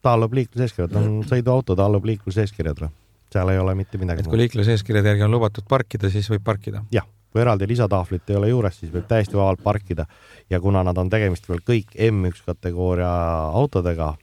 ta 0.01 0.17
allub 0.17 0.35
liikluseeskirjad, 0.37 0.97
on 1.01 1.23
sõiduauto, 1.29 1.75
ta 1.75 1.87
allub 1.89 2.05
liikluseeskirjadele. 2.11 2.91
seal 3.31 3.49
ei 3.49 3.57
ole 3.59 3.75
mitte 3.75 3.97
midagi. 3.97 4.21
et 4.21 4.29
kui 4.29 4.43
liikluseeskirjade 4.45 5.15
järgi 5.15 5.25
on 5.25 5.33
lubatud 5.33 5.65
parkida, 5.67 6.09
siis 6.13 6.29
võib 6.29 6.45
parkida? 6.45 6.85
jah 6.91 7.07
kui 7.31 7.41
eraldi 7.41 7.67
lisatahvlit 7.67 8.29
ei 8.29 8.35
ole 8.35 8.49
juures, 8.51 8.75
siis 8.79 8.91
võib 8.91 9.05
täiesti 9.07 9.37
vabalt 9.39 9.63
parkida 9.63 10.05
ja 10.51 10.59
kuna 10.59 10.83
nad 10.83 10.97
on 10.99 11.09
tegemist 11.09 11.47
veel 11.49 11.63
kõik 11.63 11.95
M1 11.95 12.43
kategooria 12.45 13.11
autodega, 13.55 14.13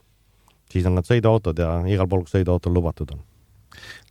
siis 0.68 0.86
on 0.86 0.98
nad 0.98 1.08
sõiduautod 1.08 1.58
ja 1.58 1.78
igal 1.88 2.08
pool, 2.08 2.26
kus 2.26 2.36
sõiduautol 2.36 2.76
lubatud 2.76 3.16
on. 3.16 3.22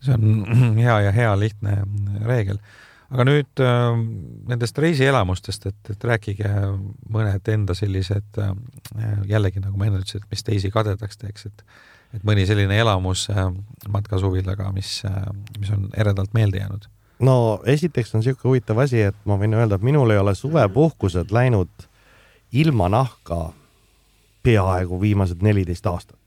See 0.01 0.13
on 0.13 0.77
hea 0.83 0.99
ja 1.07 1.13
hea 1.15 1.33
lihtne 1.39 1.77
reegel. 2.25 2.59
aga 3.09 3.23
nüüd 3.27 3.63
äh, 3.63 3.91
nendest 4.51 4.79
reisielamustest, 4.83 5.69
et, 5.71 5.93
et 5.93 6.07
rääkige 6.11 6.49
mõned 7.13 7.53
enda 7.53 7.75
sellised 7.77 8.41
äh, 8.43 8.51
jällegi 9.29 9.63
nagu 9.63 9.79
ma 9.79 9.87
enne 9.87 10.01
ütlesin, 10.03 10.25
et 10.25 10.35
mis 10.35 10.43
teisi 10.47 10.73
kadedaks 10.73 11.23
teeks, 11.23 11.47
et 11.51 11.63
et 12.15 12.23
mõni 12.23 12.45
selline 12.47 12.77
elamus 12.79 13.25
äh, 13.33 13.49
matkasuvilaga, 13.91 14.69
mis 14.71 15.01
mis 15.59 15.71
on 15.75 15.89
eredalt 15.95 16.31
meelde 16.33 16.61
jäänud 16.63 16.87
no 17.19 17.61
esiteks 17.65 18.15
on 18.15 18.21
niisugune 18.21 18.49
huvitav 18.49 18.79
asi, 18.83 19.01
et 19.09 19.15
ma 19.25 19.37
võin 19.39 19.55
öelda, 19.57 19.77
et 19.77 19.85
minul 19.85 20.11
ei 20.13 20.19
ole 20.21 20.35
suvepuhkused 20.35 21.31
läinud 21.33 21.87
ilma 22.51 22.89
nahka 22.89 23.51
peaaegu 24.43 25.01
viimased 25.01 25.41
neliteist 25.43 25.85
aastat. 25.85 26.19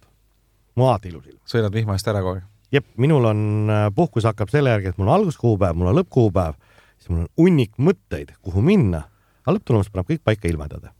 mu 0.74 0.86
alati 0.86 1.08
ilus 1.08 1.26
ilm. 1.26 1.40
sõidad 1.46 1.72
vihma 1.72 1.96
eest 1.96 2.08
ära 2.08 2.22
kogu 2.24 2.40
aeg? 2.40 2.48
Jep, 2.72 2.86
minul 2.96 3.24
on, 3.30 3.42
äh, 3.70 3.88
puhkus 3.94 4.28
hakkab 4.28 4.52
selle 4.52 4.74
järgi, 4.74 4.92
et 4.92 4.98
mul 4.98 5.08
on 5.10 5.18
alguskuupäev, 5.20 5.76
mul 5.78 5.92
on 5.92 6.00
lõppkuupäev, 6.00 6.56
siis 6.98 7.10
mul 7.10 7.24
on 7.24 7.28
hunnik 7.40 7.76
mõtteid, 7.78 8.36
kuhu 8.42 8.62
minna, 8.64 9.04
aga 9.44 9.56
lõpptulemus 9.58 9.92
paneb 9.92 10.10
kõik 10.12 10.24
paika 10.24 10.48
ilmedada. 10.48 10.94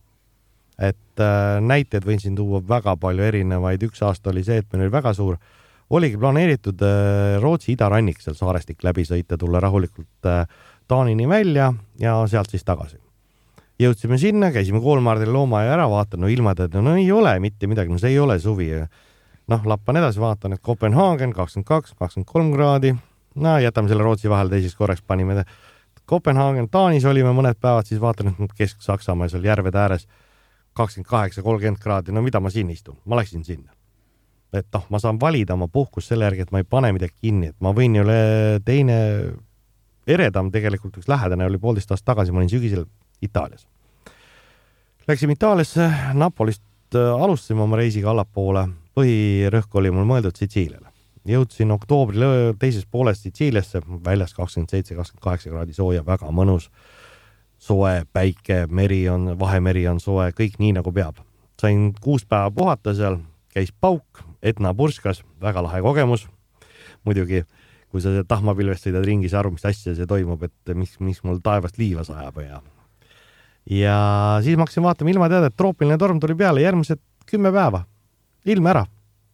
et 0.80 1.20
äh, 1.20 1.60
näiteid 1.60 2.06
võin 2.08 2.20
siin 2.20 2.36
tuua 2.36 2.62
väga 2.64 2.94
palju 2.96 3.22
erinevaid, 3.22 3.82
üks 3.84 4.00
aasta 4.02 4.30
oli 4.30 4.40
see, 4.44 4.62
et 4.62 4.72
meil 4.72 4.86
oli 4.86 4.92
väga 4.92 5.12
suur 5.14 5.36
oligi 5.90 6.16
planeeritud 6.16 6.82
äh, 6.86 7.42
Rootsi 7.42 7.74
idarannik 7.74 8.20
seal 8.22 8.36
saarestik 8.38 8.84
läbi 8.86 9.04
sõita, 9.06 9.38
tulla 9.38 9.60
rahulikult 9.62 10.28
äh, 10.30 10.44
Taanini 10.90 11.28
välja 11.28 11.72
ja 12.00 12.16
sealt 12.30 12.50
siis 12.50 12.64
tagasi. 12.66 12.96
jõudsime 13.80 14.18
sinna, 14.18 14.50
käisime 14.52 14.80
Kolmardil 14.82 15.32
loomaaia 15.32 15.72
ära 15.76 15.86
vaatama, 15.88 16.26
no 16.26 16.28
ilmatead, 16.32 16.74
no 16.82 16.96
ei 16.98 17.10
ole 17.12 17.36
mitte 17.40 17.66
midagi, 17.70 17.92
no 17.92 17.98
see 17.98 18.10
ei 18.12 18.18
ole 18.18 18.38
suvi. 18.38 18.70
Noh, 19.50 19.66
lappan 19.66 19.98
edasi, 20.00 20.20
vaatan, 20.22 20.54
et 20.56 20.62
Kopenhaagen 20.62 21.34
kakskümmend 21.36 21.68
kaks, 21.68 21.94
kakskümmend 21.98 22.28
kolm 22.30 22.52
kraadi. 22.54 22.94
no 23.34 23.58
jätame 23.58 23.88
selle 23.88 24.06
Rootsi 24.06 24.30
vahele 24.30 24.50
teiseks 24.50 24.76
korraks, 24.78 25.02
panime 25.02 25.44
Kopenhaagen, 26.06 26.68
Taanis 26.70 27.04
olime 27.04 27.34
mõned 27.34 27.58
päevad, 27.60 27.86
siis 27.86 28.00
vaatan, 28.00 28.32
et 28.32 28.54
Kesk-Saksamaa 28.58 29.28
seal 29.30 29.44
järvede 29.44 29.78
ääres 29.78 30.08
kakskümmend 30.74 31.10
kaheksa, 31.10 31.42
kolmkümmend 31.42 31.82
kraadi, 31.82 32.12
no 32.12 32.22
mida 32.22 32.40
ma 32.40 32.50
siin 32.50 32.70
istun, 32.70 32.98
ma 33.04 33.20
läksin 33.20 33.44
sinna 33.44 33.70
et 34.52 34.66
noh, 34.74 34.86
ma 34.90 34.98
saan 34.98 35.20
valida 35.20 35.54
oma 35.54 35.68
puhkust 35.70 36.10
selle 36.10 36.26
järgi, 36.26 36.46
et 36.46 36.50
ma 36.54 36.58
ei 36.62 36.66
pane 36.66 36.90
midagi 36.94 37.14
kinni, 37.22 37.52
et 37.52 37.56
ma 37.62 37.72
võin 37.74 37.94
ju 38.00 38.04
teine 38.66 38.96
eredam 40.10 40.50
tegelikult 40.50 40.98
üks 40.98 41.10
lähedane 41.10 41.46
oli 41.46 41.60
poolteist 41.62 41.92
aastat 41.92 42.14
tagasi, 42.14 42.34
ma 42.34 42.42
olin 42.42 42.50
sügisel 42.50 42.86
Itaalias. 43.22 43.66
Läksime 45.08 45.36
Itaaliasse, 45.36 45.86
Napolist 46.14 46.96
äh, 46.96 47.12
alustasime 47.14 47.62
oma 47.62 47.78
reisiga 47.78 48.10
allapoole, 48.10 48.66
põhirõhk 49.00 49.76
oli 49.80 49.92
mul 49.94 50.08
mõeldud 50.08 50.36
Sitsiiliale. 50.36 50.88
jõudsin 51.28 51.70
oktoobri 51.70 52.18
teises 52.58 52.86
pooles 52.90 53.20
Sitsiiliasse, 53.22 53.82
väljas 54.04 54.34
kakskümmend 54.34 54.72
seitse, 54.72 54.94
kakskümmend 54.94 55.24
kaheksa 55.24 55.50
kraadi 55.50 55.76
sooja, 55.76 56.04
väga 56.06 56.30
mõnus. 56.32 56.70
soe, 57.60 58.06
päike, 58.12 58.66
meri 58.70 59.08
on, 59.08 59.38
Vahemeri 59.38 59.86
on 59.88 60.00
soe, 60.00 60.30
kõik 60.32 60.58
nii 60.58 60.72
nagu 60.72 60.92
peab. 60.92 61.16
sain 61.60 61.92
kuus 62.00 62.24
päeva 62.24 62.50
puhata 62.50 62.94
seal, 62.94 63.18
käis 63.54 63.72
pauk, 63.80 64.24
Etna 64.42 64.74
purskas, 64.74 65.22
väga 65.40 65.62
lahe 65.62 65.80
kogemus. 65.80 66.28
muidugi, 67.04 67.44
kui 67.90 68.00
sa 68.00 68.24
tahmapilvest 68.24 68.86
sõidad 68.86 69.04
ringi, 69.04 69.28
sa 69.28 69.38
aru, 69.38 69.50
mis 69.50 69.64
asja 69.64 69.94
see 69.94 70.06
toimub, 70.06 70.42
et 70.42 70.74
mis, 70.74 71.00
mis 71.00 71.22
mul 71.22 71.40
taevast 71.42 71.78
liiva 71.78 72.04
sajab 72.04 72.36
ja 72.40 72.60
ja 73.70 74.40
siis 74.42 74.56
ma 74.56 74.64
hakkasin 74.64 74.82
vaatama 74.82 75.10
ilmateadet, 75.10 75.56
troopiline 75.56 75.98
torm 75.98 76.20
tuli 76.20 76.34
peale, 76.34 76.60
järgmised 76.60 76.98
kümme 77.26 77.52
päeva, 77.52 77.84
ilm 78.46 78.66
ära. 78.66 78.86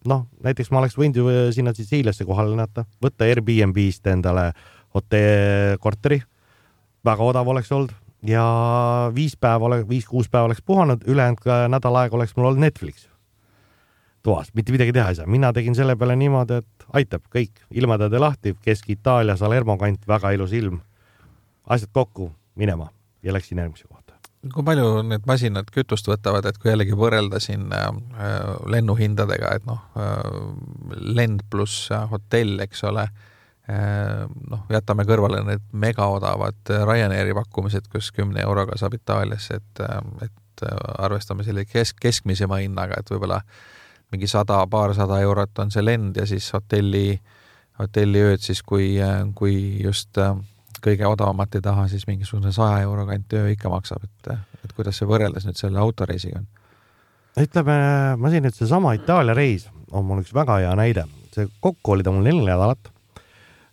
noh, 0.06 0.26
näiteks 0.42 0.70
ma 0.70 0.78
oleks 0.78 0.94
võinud 0.94 1.16
ju 1.18 1.52
sinna 1.52 1.72
Sitsiiliasse 1.74 2.24
kohale 2.24 2.52
lennata, 2.52 2.84
võtta 3.02 3.26
Airbnb-st 3.26 4.06
endale 4.12 4.52
hotell, 4.94 5.76
korteri, 5.82 6.20
väga 7.04 7.26
odav 7.26 7.48
oleks 7.48 7.72
olnud 7.72 7.94
ja 8.26 8.46
viis 9.14 9.34
päeva 9.36 9.66
oleks, 9.66 9.88
viis-kuus 9.88 10.30
päeva 10.30 10.46
oleks 10.46 10.62
puhanud, 10.62 11.02
ülejäänud 11.06 11.50
nädal 11.74 12.02
aega 12.02 12.16
oleks 12.16 12.36
mul 12.36 12.52
olnud 12.52 12.62
Netflix 12.68 13.08
toas, 14.26 14.50
mitte 14.54 14.74
midagi 14.74 14.94
teha 14.94 15.12
ei 15.12 15.18
saa. 15.20 15.26
mina 15.26 15.52
tegin 15.54 15.74
selle 15.78 15.96
peale 15.96 16.16
niimoodi, 16.18 16.60
et 16.62 16.86
aitab 16.98 17.28
kõik, 17.30 17.62
ilmateade 17.70 18.18
lahti, 18.18 18.56
Kesk-Itaalia, 18.64 19.36
Salermo 19.38 19.76
kant, 19.78 20.02
väga 20.08 20.32
ilus 20.34 20.52
ilm. 20.52 20.80
asjad 21.66 21.90
kokku, 21.92 22.32
minema 22.54 22.90
ja 23.22 23.32
läksin 23.32 23.58
järgmise 23.58 23.86
kohta. 23.88 24.05
Kui 24.54 24.64
palju 24.66 25.02
need 25.06 25.26
masinad 25.28 25.70
kütust 25.74 26.08
võtavad, 26.10 26.46
et 26.48 26.58
kui 26.60 26.70
jällegi 26.70 26.96
võrrelda 26.98 27.40
siin 27.42 27.70
äh, 27.74 27.88
lennuhindadega, 28.70 29.54
et 29.58 29.68
noh 29.68 29.82
äh,, 29.98 30.26
lend 31.16 31.44
pluss 31.50 31.90
hotell, 32.12 32.60
eks 32.64 32.84
ole 32.88 33.06
äh,, 33.06 34.24
noh, 34.26 34.66
jätame 34.72 35.06
kõrvale 35.08 35.42
need 35.46 35.64
megaodavad 35.72 36.74
Ryanairi 36.86 37.36
pakkumised, 37.36 37.88
kus 37.92 38.12
kümne 38.16 38.44
euroga 38.44 38.78
saab 38.80 38.98
Itaaliasse, 38.98 39.60
et, 39.62 39.84
äh, 39.84 40.28
et 40.28 40.66
arvestame 40.96 41.44
selle 41.44 41.66
kesk, 41.68 41.98
keskmisema 42.00 42.62
hinnaga, 42.62 43.00
et 43.00 43.10
võib-olla 43.12 43.42
mingi 44.14 44.28
sada, 44.30 44.62
paarsada 44.70 45.18
eurot 45.24 45.58
on 45.60 45.72
see 45.74 45.82
lend 45.84 46.16
ja 46.16 46.24
siis 46.28 46.46
hotelli, 46.54 47.18
hotelliööd 47.80 48.40
siis, 48.40 48.62
kui, 48.64 48.94
kui 49.36 49.56
just 49.82 50.16
kõige 50.82 51.06
odavamat 51.08 51.54
ei 51.58 51.64
taha, 51.64 51.86
siis 51.88 52.06
mingisugune 52.08 52.52
saja 52.52 52.82
euro 52.86 53.06
kanti 53.06 53.38
öö 53.38 53.50
ikka 53.54 53.70
maksab, 53.72 54.04
et, 54.04 54.36
et 54.64 54.72
kuidas 54.76 54.98
see 54.98 55.08
võrreldes 55.08 55.46
nüüd 55.48 55.58
selle 55.58 55.80
autoreisiga 55.82 56.42
on? 56.42 56.46
ütleme, 57.40 57.76
ma 58.16 58.32
siin 58.32 58.46
nüüd 58.46 58.56
seesama 58.56 58.94
Itaalia 58.96 59.34
reis 59.36 59.66
on 59.92 60.06
mul 60.06 60.22
üks 60.22 60.34
väga 60.34 60.60
hea 60.62 60.74
näide, 60.78 61.06
see 61.34 61.48
kokku 61.60 61.96
oli 61.96 62.06
ta 62.06 62.14
mul 62.14 62.24
neli 62.26 62.44
nädalat. 62.44 62.92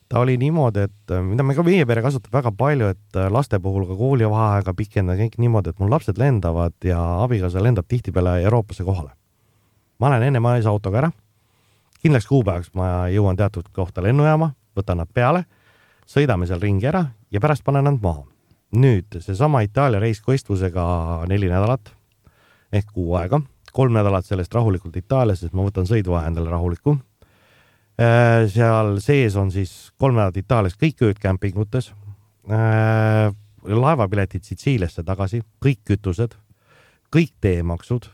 ta 0.10 0.20
oli 0.20 0.36
niimoodi, 0.38 0.84
et 0.86 1.14
mida 1.26 1.44
me 1.44 1.56
ka 1.58 1.64
meie 1.66 1.86
pere 1.90 2.04
kasutab 2.06 2.36
väga 2.36 2.52
palju, 2.54 2.92
et 2.94 3.20
laste 3.34 3.58
puhul 3.60 3.88
ka 3.90 3.96
koolivaheaega 3.98 4.74
pikendada 4.78 5.18
kõik 5.24 5.40
niimoodi, 5.42 5.72
et 5.72 5.80
mul 5.82 5.90
lapsed 5.90 6.20
lendavad 6.22 6.76
ja 6.86 7.00
abikaasa 7.24 7.64
lendab 7.64 7.88
tihtipeale 7.90 8.42
Euroopasse 8.44 8.84
kohale. 8.84 9.10
ma 10.00 10.10
lähen 10.10 10.28
enne 10.28 10.40
majas 10.40 10.66
autoga 10.68 11.00
ära, 11.00 11.12
kindlaks 12.04 12.28
kuupäevaks 12.28 12.74
ma 12.76 13.08
jõuan 13.10 13.40
teatud 13.40 13.70
kohta 13.72 14.04
lennujaama, 14.04 14.52
võtan 14.76 15.00
nad 15.00 15.10
peale, 15.14 15.46
sõidame 16.10 16.48
seal 16.48 16.62
ringi 16.62 16.88
ära 16.90 17.06
ja 17.32 17.40
pärast 17.40 17.64
panen 17.64 17.88
nad 17.90 18.02
maha. 18.02 18.24
nüüd 18.74 19.20
seesama 19.22 19.62
Itaalia 19.62 20.00
reis 20.02 20.22
kestvusega 20.22 21.26
neli 21.30 21.50
nädalat 21.50 21.94
ehk 22.74 22.88
kuu 22.94 23.16
aega 23.16 23.42
kolm 23.74 23.94
nädalat 23.98 24.26
sellest 24.26 24.54
rahulikult 24.54 24.96
Itaalias, 24.98 25.42
sest 25.42 25.56
ma 25.58 25.66
võtan 25.66 25.88
sõiduaja 25.90 26.30
endale 26.30 26.52
rahulikku. 26.54 26.96
Äh, 28.02 28.46
seal 28.54 28.98
sees 29.04 29.38
on 29.40 29.52
siis 29.54 29.74
kolm 30.02 30.18
nädalat 30.18 30.38
Itaalias 30.44 30.78
kõik 30.80 31.02
ööd 31.06 31.22
kämpingutes. 31.22 31.92
Äh, 32.50 33.34
laevapiletid 33.64 34.46
Sitsiiliasse 34.46 35.06
tagasi, 35.08 35.42
kõik 35.64 35.82
kütused, 35.90 36.36
kõik 37.14 37.34
teemaksud 37.42 38.10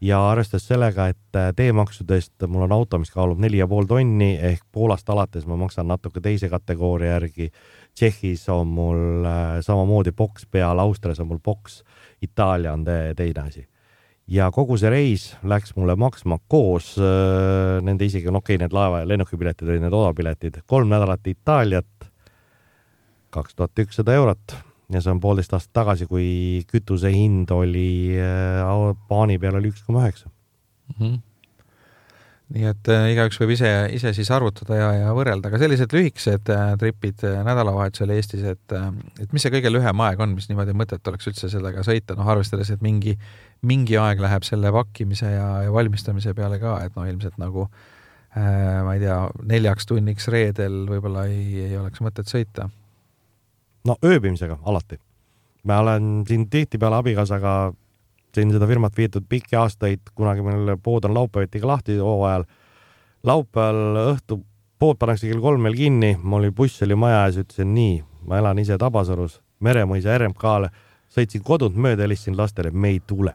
ja 0.00 0.20
arvestades 0.30 0.66
sellega, 0.68 1.08
et 1.08 1.38
äh, 1.38 1.52
teemaksudest 1.56 2.46
mul 2.48 2.66
on 2.66 2.74
auto, 2.76 2.98
mis 2.98 3.10
kaalub 3.10 3.40
neli 3.40 3.62
ja 3.62 3.68
pool 3.68 3.88
tonni 3.88 4.34
ehk 4.36 4.64
Poolast 4.72 5.08
alates 5.10 5.46
ma 5.46 5.56
maksan 5.56 5.88
natuke 5.88 6.20
teise 6.20 6.50
kategooria 6.52 7.16
järgi. 7.16 7.50
Tšehhis 7.96 8.48
on 8.52 8.68
mul 8.76 9.30
samamoodi 9.64 10.12
boks 10.12 10.44
peal, 10.50 10.78
Austrias 10.78 11.20
on 11.20 11.30
mul 11.30 11.40
boks, 11.44 11.80
Itaalia 12.22 12.74
on 12.76 12.84
te 12.84 13.14
teine 13.16 13.46
asi 13.48 13.64
ja 14.26 14.48
kogu 14.50 14.76
see 14.78 14.90
reis 14.90 15.26
läks 15.46 15.74
mulle 15.76 15.94
maksma 15.98 16.38
koos 16.50 16.94
äh, 16.98 17.78
nende 17.86 18.06
isegi, 18.08 18.26
no 18.30 18.42
okei 18.42 18.56
okay,, 18.56 18.64
need 18.64 18.74
laeva 18.74 19.02
ja 19.02 19.08
lennukipiletid 19.08 19.68
olid 19.68 19.84
need 19.84 19.94
odavpiletid, 19.94 20.62
kolm 20.66 20.90
nädalat 20.90 21.26
Itaaliat, 21.30 22.08
kaks 23.30 23.54
tuhat 23.54 23.86
ükssada 23.86 24.16
eurot 24.18 24.56
ja 24.92 25.02
see 25.02 25.12
on 25.12 25.22
poolteist 25.22 25.54
aastat 25.56 25.74
tagasi, 25.80 26.06
kui 26.10 26.64
kütuse 26.70 27.10
hind 27.14 27.50
oli 27.54 28.16
äh, 28.20 28.92
paani 29.08 29.40
peal 29.42 29.58
oli 29.58 29.72
üks 29.74 29.86
koma 29.86 30.04
üheksa. 30.06 30.30
Mhm 30.96 31.18
nii 32.54 32.66
et 32.68 32.88
äh, 32.92 33.08
igaüks 33.10 33.40
võib 33.40 33.52
ise, 33.56 33.70
ise 33.96 34.12
siis 34.14 34.28
arvutada 34.34 34.76
ja, 34.78 34.90
ja 35.00 35.14
võrrelda, 35.16 35.50
aga 35.50 35.58
sellised 35.58 35.90
lühikesed 35.96 36.52
äh, 36.54 36.68
tripid 36.78 37.24
äh, 37.26 37.40
nädalavahetusel 37.46 38.12
Eestis, 38.14 38.44
et, 38.46 38.74
äh, 38.76 38.86
et 39.22 39.34
mis 39.34 39.42
see 39.42 39.50
kõige 39.54 39.72
lühem 39.72 40.02
aeg 40.06 40.22
on, 40.22 40.36
mis 40.38 40.46
niimoodi 40.50 40.76
mõtet 40.78 41.10
oleks 41.10 41.26
üldse 41.26 41.50
sellega 41.50 41.82
sõita, 41.86 42.14
noh 42.18 42.30
arvestades, 42.30 42.70
et 42.70 42.84
mingi, 42.86 43.16
mingi 43.66 43.98
aeg 43.98 44.22
läheb 44.22 44.46
selle 44.46 44.70
pakkimise 44.74 45.32
ja, 45.32 45.48
ja 45.66 45.74
valmistamise 45.74 46.36
peale 46.38 46.60
ka, 46.62 46.78
et 46.86 46.94
noh, 46.94 47.08
ilmselt 47.10 47.40
nagu 47.42 47.66
äh, 47.66 48.78
ma 48.86 48.94
ei 48.94 49.02
tea, 49.02 49.18
neljaks 49.50 49.90
tunniks 49.90 50.30
reedel 50.30 50.84
võib-olla 50.92 51.26
ei, 51.32 51.66
ei 51.66 51.78
oleks 51.80 52.04
mõtet 52.04 52.30
sõita. 52.30 52.70
No 53.86 53.96
ööbimisega 54.04 54.58
alati. 54.64 54.98
ma 55.64 55.78
olen 55.78 56.24
siin 56.28 56.50
tihtipeale 56.50 56.96
abikaasaga 56.96 57.72
siin 58.36 58.52
seda 58.52 58.66
firmat 58.68 58.96
viidud 58.96 59.24
pikki 59.28 59.56
aastaid, 59.56 60.12
kunagi 60.14 60.44
meil 60.44 60.76
pood 60.82 61.08
on 61.08 61.14
laupäeviti 61.16 61.62
ka 61.62 61.70
lahti 61.72 61.96
hooajal. 61.98 62.44
laupäeval 63.26 64.00
õhtu 64.12 64.40
pood 64.78 64.98
pannakse 65.00 65.30
kell 65.30 65.40
kolm 65.40 65.64
meil 65.64 65.76
kinni, 65.76 66.16
mul 66.22 66.44
oli 66.44 66.52
buss 66.54 66.82
oli 66.84 66.98
maja 66.98 67.24
ees, 67.26 67.40
ütlesin 67.42 67.72
nii, 67.74 68.00
ma 68.28 68.40
elan 68.42 68.60
ise 68.60 68.76
Tabasalus, 68.78 69.40
Meremõisa 69.64 70.18
RMK-le, 70.18 70.68
sõitsin 71.16 71.42
kodunt 71.44 71.78
mööda, 71.80 72.04
helistasin 72.04 72.36
lastele, 72.36 72.70
me 72.70 72.92
ei 72.96 73.00
tule. 73.00 73.34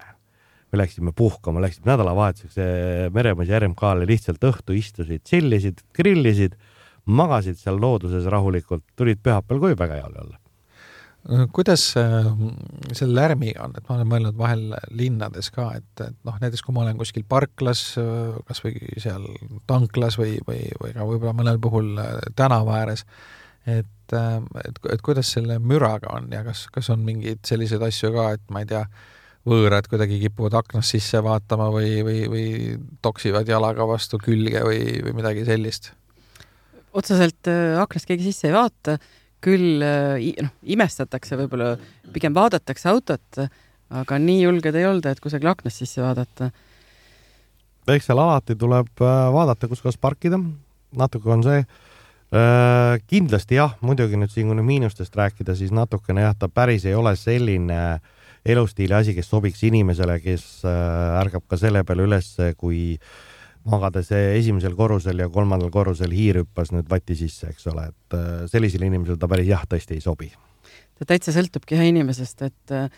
me 0.71 0.77
läksime 0.79 1.11
puhkama, 1.11 1.59
läksime 1.59 1.89
nädalavahetuseks 1.89 3.11
Meremõisa 3.11 3.59
RMK-le, 3.59 4.05
lihtsalt 4.07 4.45
õhtu 4.47 4.77
istusid, 4.77 5.23
tšillisid, 5.25 5.81
grillisid, 5.97 6.55
magasid 7.05 7.57
seal 7.59 7.81
looduses 7.81 8.29
rahulikult, 8.29 8.85
tulid 8.95 9.19
pühapäeval 9.19 9.65
koju 9.65 9.81
väga 9.81 9.97
hea 9.99 10.05
olla 10.07 10.40
kuidas 11.53 11.84
äh, 11.97 12.25
selle 12.97 13.15
lärmiga 13.15 13.65
on, 13.67 13.75
et 13.77 13.86
ma 13.86 13.97
olen 13.97 14.10
mõelnud 14.10 14.38
vahel 14.39 14.63
linnades 14.97 15.51
ka, 15.53 15.67
et, 15.77 15.91
et 16.01 16.17
noh, 16.25 16.39
näiteks 16.41 16.65
kui 16.65 16.73
ma 16.73 16.81
olen 16.86 16.97
kuskil 16.97 17.25
parklas, 17.29 17.84
äh, 18.01 18.39
kas 18.47 18.63
või 18.65 18.81
seal 19.01 19.27
tanklas 19.69 20.17
või, 20.17 20.39
või, 20.47 20.65
või 20.81 20.95
ka 20.97 21.05
võib-olla 21.05 21.36
mõnel 21.38 21.62
puhul 21.62 21.93
tänava 22.38 22.79
ääres, 22.81 23.05
et, 23.69 24.15
et, 24.17 24.81
et 24.89 25.05
kuidas 25.05 25.29
selle 25.38 25.60
müraga 25.62 26.15
on 26.17 26.31
ja 26.34 26.41
kas, 26.47 26.65
kas 26.73 26.89
on 26.93 27.05
mingeid 27.05 27.45
selliseid 27.47 27.86
asju 27.86 28.13
ka, 28.17 28.31
et 28.39 28.45
ma 28.49 28.65
ei 28.65 28.71
tea, 28.73 28.84
võõrad 29.45 29.88
kuidagi 29.89 30.19
kipuvad 30.21 30.57
aknast 30.57 30.93
sisse 30.93 31.21
vaatama 31.25 31.69
või, 31.73 32.01
või, 32.05 32.19
või 32.29 32.49
toksivad 33.05 33.49
jalaga 33.49 33.86
vastu 33.89 34.17
külge 34.21 34.62
või, 34.65 34.84
või 35.05 35.17
midagi 35.21 35.45
sellist? 35.45 35.93
otseselt 36.91 37.47
aknast 37.79 38.10
keegi 38.10 38.25
sisse 38.25 38.49
ei 38.49 38.53
vaata 38.57 38.97
küll 39.43 39.84
äh, 39.84 40.32
noh, 40.45 40.54
imestatakse 40.63 41.38
võib-olla, 41.39 41.75
pigem 42.13 42.36
vaadatakse 42.38 42.89
autot, 42.91 43.41
aga 43.91 44.19
nii 44.21 44.43
julged 44.45 44.77
ei 44.77 44.88
olda, 44.88 45.12
et 45.12 45.23
kusagil 45.23 45.51
aknast 45.51 45.82
sisse 45.82 46.04
vaadata. 46.04 46.51
eks 47.91 48.08
seal 48.08 48.21
alati 48.21 48.56
tuleb 48.56 49.01
äh, 49.01 49.23
vaadata, 49.34 49.69
kus 49.71 49.82
kohas 49.82 49.99
parkida, 50.01 50.39
natuke 50.97 51.34
on 51.34 51.43
see 51.45 51.60
äh, 51.63 53.01
kindlasti 53.08 53.60
jah, 53.60 53.75
muidugi 53.82 54.19
nüüd 54.19 54.34
siin, 54.34 54.51
kui 54.51 54.60
nüüd 54.60 54.69
miinustest 54.69 55.15
rääkida, 55.17 55.58
siis 55.58 55.73
natukene 55.75 56.27
jah, 56.27 56.38
ta 56.38 56.47
päris 56.47 56.86
ei 56.86 56.95
ole 56.95 57.15
selline 57.19 57.99
elustiili 58.45 58.95
asi, 58.97 59.13
kes 59.13 59.27
sobiks 59.30 59.62
inimesele, 59.67 60.15
kes 60.21 60.63
ärgab 60.65 61.43
ka 61.49 61.60
selle 61.62 61.84
peale 61.86 62.08
üles, 62.08 62.32
kui 62.58 62.95
äh, 62.95 63.31
magades 63.67 64.10
esimesel 64.12 64.76
korrusel 64.76 65.21
ja 65.21 65.30
kolmandal 65.30 65.69
korrusel 65.74 66.13
hiir 66.15 66.41
hüppas 66.41 66.71
nüüd 66.74 66.89
vati 66.89 67.15
sisse, 67.17 67.52
eks 67.52 67.67
ole, 67.71 67.88
et 67.91 68.17
äh, 68.17 68.30
sellisele 68.52 68.89
inimesele 68.89 69.19
ta 69.21 69.30
päris 69.32 69.50
jah, 69.52 69.63
tõesti 69.69 69.97
ei 69.97 70.04
sobi. 70.04 70.32
ta 70.97 71.08
täitsa 71.13 71.34
sõltubki 71.36 71.78
jah 71.78 71.86
inimesest, 71.86 72.41
et 72.47 72.76
äh, 72.76 72.89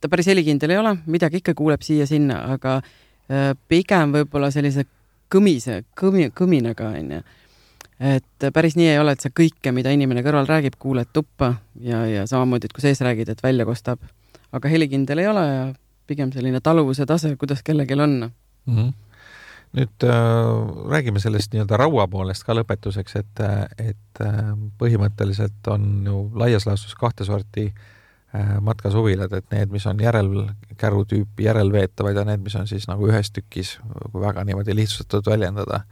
ta 0.00 0.10
päris 0.12 0.30
helikindel 0.30 0.74
ei 0.74 0.82
ole, 0.82 0.96
midagi 1.10 1.42
ikka 1.42 1.56
kuuleb 1.58 1.82
siia-sinna, 1.82 2.38
aga 2.54 2.78
äh, 2.82 3.52
pigem 3.68 4.14
võib-olla 4.14 4.52
sellise 4.54 4.86
kõmise, 5.32 5.82
kõmi, 5.98 6.30
kõminaga 6.36 6.92
onju. 6.92 7.22
et 8.12 8.50
päris 8.54 8.76
nii 8.78 8.90
ei 8.94 8.98
ole, 8.98 9.16
et 9.16 9.22
sa 9.22 9.30
kõike, 9.30 9.74
mida 9.74 9.90
inimene 9.90 10.22
kõrval 10.22 10.46
räägib, 10.46 10.78
kuuled 10.78 11.10
tuppa 11.12 11.56
ja, 11.80 12.06
ja 12.06 12.26
samamoodi, 12.30 12.70
et 12.70 12.74
kui 12.76 12.84
sees 12.84 13.00
räägid, 13.02 13.28
et 13.28 13.42
välja 13.42 13.66
kostab. 13.66 13.98
aga 14.52 14.68
helikindel 14.68 15.18
ei 15.18 15.26
ole 15.26 15.46
ja 15.46 15.70
pigem 16.06 16.32
selline 16.32 16.60
taluvuse 16.60 17.06
tase, 17.06 17.36
kuidas 17.36 17.62
kellelgi 17.62 17.94
on 17.94 18.30
mm. 18.66 18.76
-hmm 18.76 18.92
nüüd 19.76 20.04
äh, 20.04 20.90
räägime 20.90 21.20
sellest 21.20 21.54
nii-öelda 21.54 21.78
raua 21.80 22.04
poolest 22.12 22.44
ka 22.44 22.56
lõpetuseks, 22.56 23.16
et, 23.22 23.42
et 23.80 24.22
äh, 24.24 24.52
põhimõtteliselt 24.80 25.72
on 25.72 25.88
ju 26.06 26.22
laias 26.38 26.66
laastus 26.68 26.94
kahte 26.98 27.24
sorti 27.24 27.70
äh, 27.70 28.54
matkasuvilad, 28.60 29.32
et 29.38 29.48
need, 29.54 29.72
mis 29.72 29.86
on 29.88 30.00
järelkäru 30.02 31.06
tüüpi 31.08 31.48
järelveetavad 31.48 32.20
ja 32.20 32.26
need, 32.28 32.44
mis 32.44 32.56
on 32.60 32.68
siis 32.68 32.84
nagu 32.90 33.08
ühes 33.08 33.32
tükis, 33.32 33.78
kui 34.12 34.24
väga 34.24 34.44
niimoodi 34.48 34.76
lihtsustatud 34.76 35.32
väljendada. 35.32 35.84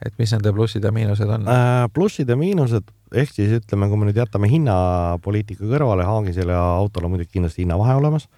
et 0.00 0.14
mis 0.16 0.30
nende 0.32 0.48
plussid 0.56 0.84
ja 0.84 0.92
miinused 0.92 1.28
on 1.28 1.42
äh,? 1.48 1.84
plussid 1.92 2.28
ja 2.28 2.36
miinused, 2.40 2.86
ehk 3.12 3.34
siis 3.36 3.52
ütleme, 3.58 3.88
kui 3.88 3.98
me 4.00 4.06
nüüd 4.08 4.16
jätame 4.16 4.48
hinnapoliitika 4.48 5.68
kõrvale, 5.68 6.08
Haagisel 6.08 6.48
ja 6.48 6.62
autol 6.78 7.04
on 7.04 7.12
muidugi 7.12 7.36
kindlasti 7.36 7.66
hinnavahe 7.66 7.98
olemas 8.00 8.30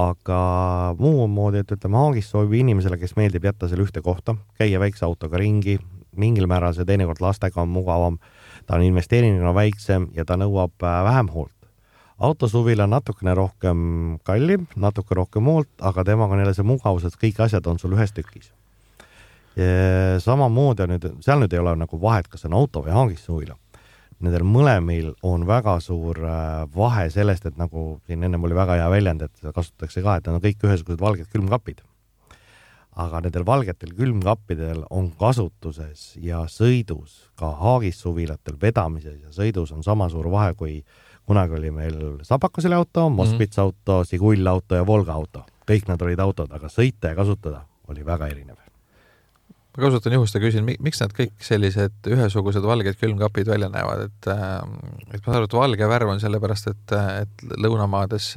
aga 0.00 0.40
muu 0.98 1.26
moodi, 1.30 1.62
et 1.62 1.72
ütleme, 1.74 1.98
Haagis 2.00 2.30
sobib 2.32 2.56
inimesele, 2.60 2.98
kes 3.00 3.16
meeldib 3.18 3.46
jätta 3.48 3.68
seal 3.70 3.84
ühte 3.84 4.02
kohta, 4.04 4.36
käia 4.60 4.80
väikse 4.82 5.06
autoga 5.06 5.40
ringi, 5.40 5.78
mingil 6.18 6.48
määral 6.50 6.74
see 6.76 6.86
teinekord 6.88 7.22
lastega 7.22 7.62
on 7.62 7.70
mugavam, 7.72 8.18
ta 8.66 8.78
on 8.78 8.86
investeeringuna 8.86 9.54
väiksem 9.56 10.10
ja 10.16 10.26
ta 10.26 10.38
nõuab 10.40 10.74
äh, 10.82 11.00
vähem 11.06 11.32
hoolt. 11.34 11.56
autosuvil 12.18 12.80
on 12.80 12.90
natukene 12.90 13.34
rohkem 13.34 13.78
kallim, 14.24 14.66
natuke 14.76 15.14
rohkem 15.14 15.46
hoolt, 15.48 15.70
aga 15.80 16.04
temaga 16.04 16.36
on 16.36 16.42
jälle 16.44 16.54
see 16.54 16.66
mugavus, 16.66 17.04
et 17.04 17.16
kõik 17.16 17.40
asjad 17.40 17.66
on 17.66 17.78
sul 17.78 17.96
ühes 17.96 18.12
tükis. 18.12 18.52
samamoodi 20.24 20.82
on 20.82 20.94
nüüd, 20.94 21.06
seal 21.20 21.40
nüüd 21.40 21.52
ei 21.52 21.58
ole 21.58 21.74
nagu 21.76 22.00
vahet, 22.00 22.28
kas 22.28 22.44
on 22.44 22.54
auto 22.54 22.84
või 22.84 22.94
Haagis 22.94 23.24
suvila 23.24 23.56
nendel 24.24 24.44
mõlemil 24.44 25.12
on 25.26 25.46
väga 25.48 25.78
suur 25.84 26.18
äh, 26.24 26.64
vahe 26.74 27.06
sellest, 27.12 27.46
et 27.48 27.60
nagu 27.60 28.00
siin 28.06 28.24
ennem 28.26 28.44
oli 28.44 28.56
väga 28.56 28.76
hea 28.80 28.88
väljend, 28.92 29.24
et 29.26 29.52
kasutatakse 29.54 30.04
ka, 30.04 30.18
et 30.18 30.28
nad 30.28 30.36
on 30.36 30.44
kõik 30.44 30.66
ühesugused 30.68 31.00
valged 31.00 31.30
külmkapid. 31.32 31.80
aga 33.00 33.20
nendel 33.24 33.44
valgetel 33.46 33.92
külmkappidel 33.96 34.82
on 34.90 35.12
kasutuses 35.16 36.16
ja 36.20 36.42
sõidus, 36.50 37.30
ka 37.38 37.52
Haagis 37.56 38.00
suvilatel 38.02 38.58
vedamises 38.60 39.22
ja 39.22 39.30
sõidus 39.32 39.70
on 39.72 39.82
sama 39.86 40.08
suur 40.10 40.28
vahe 40.28 40.54
kui, 40.54 40.82
kunagi 41.24 41.54
oli 41.56 41.70
meil 41.70 41.98
Sabakaseli 42.26 42.74
auto, 42.74 43.08
Moskvitš 43.08 43.56
mm 43.56 43.60
-hmm. 43.60 43.64
auto, 43.64 44.04
Žigull 44.04 44.46
auto 44.46 44.74
ja 44.74 44.86
Volga 44.86 45.12
auto. 45.12 45.44
kõik 45.70 45.88
nad 45.88 46.02
olid 46.02 46.18
autod, 46.20 46.52
aga 46.52 46.66
sõita 46.66 47.08
ja 47.08 47.14
kasutada 47.14 47.64
oli 47.88 48.04
väga 48.04 48.26
erinev 48.26 48.59
ma 49.76 49.84
kasutan 49.84 50.14
juhust 50.16 50.34
ja 50.34 50.40
küsin, 50.42 50.66
miks 50.66 50.98
need 51.02 51.12
kõik 51.14 51.44
sellised 51.46 52.08
ühesugused 52.10 52.64
valged 52.66 52.96
külmkapid 52.98 53.50
välja 53.52 53.68
näevad, 53.70 54.08
et 54.08 54.28
ähm, 54.32 54.74
et 55.12 55.20
ma 55.20 55.30
saan 55.30 55.38
aru, 55.38 55.46
et 55.46 55.56
valge 55.58 55.88
värv 55.92 56.10
on 56.10 56.22
sellepärast, 56.22 56.70
et, 56.72 56.94
et 57.22 57.44
lõunamaades 57.54 58.32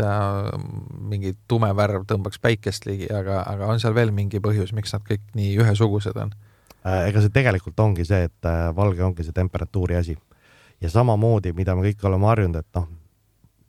mingi 1.10 1.34
tume 1.50 1.72
värv 1.78 2.06
tõmbaks 2.10 2.42
päikest 2.44 2.86
ligi, 2.90 3.10
aga, 3.14 3.42
aga 3.50 3.70
on 3.74 3.82
seal 3.82 3.96
veel 3.98 4.14
mingi 4.14 4.42
põhjus, 4.44 4.76
miks 4.78 4.94
nad 4.94 5.06
kõik 5.08 5.24
nii 5.38 5.56
ühesugused 5.64 6.20
on? 6.22 6.36
Äh, 6.86 7.08
ega 7.10 7.24
see 7.24 7.34
tegelikult 7.34 7.80
ongi 7.82 8.06
see, 8.06 8.28
et 8.30 8.50
äh, 8.50 8.68
valge 8.76 9.02
ongi 9.06 9.26
see 9.26 9.34
temperatuuri 9.34 9.98
asi. 9.98 10.18
ja 10.84 10.90
samamoodi, 10.92 11.54
mida 11.56 11.78
me 11.80 11.86
kõik 11.88 12.02
oleme 12.06 12.28
harjunud, 12.28 12.60
et 12.60 12.78
noh, 12.78 12.90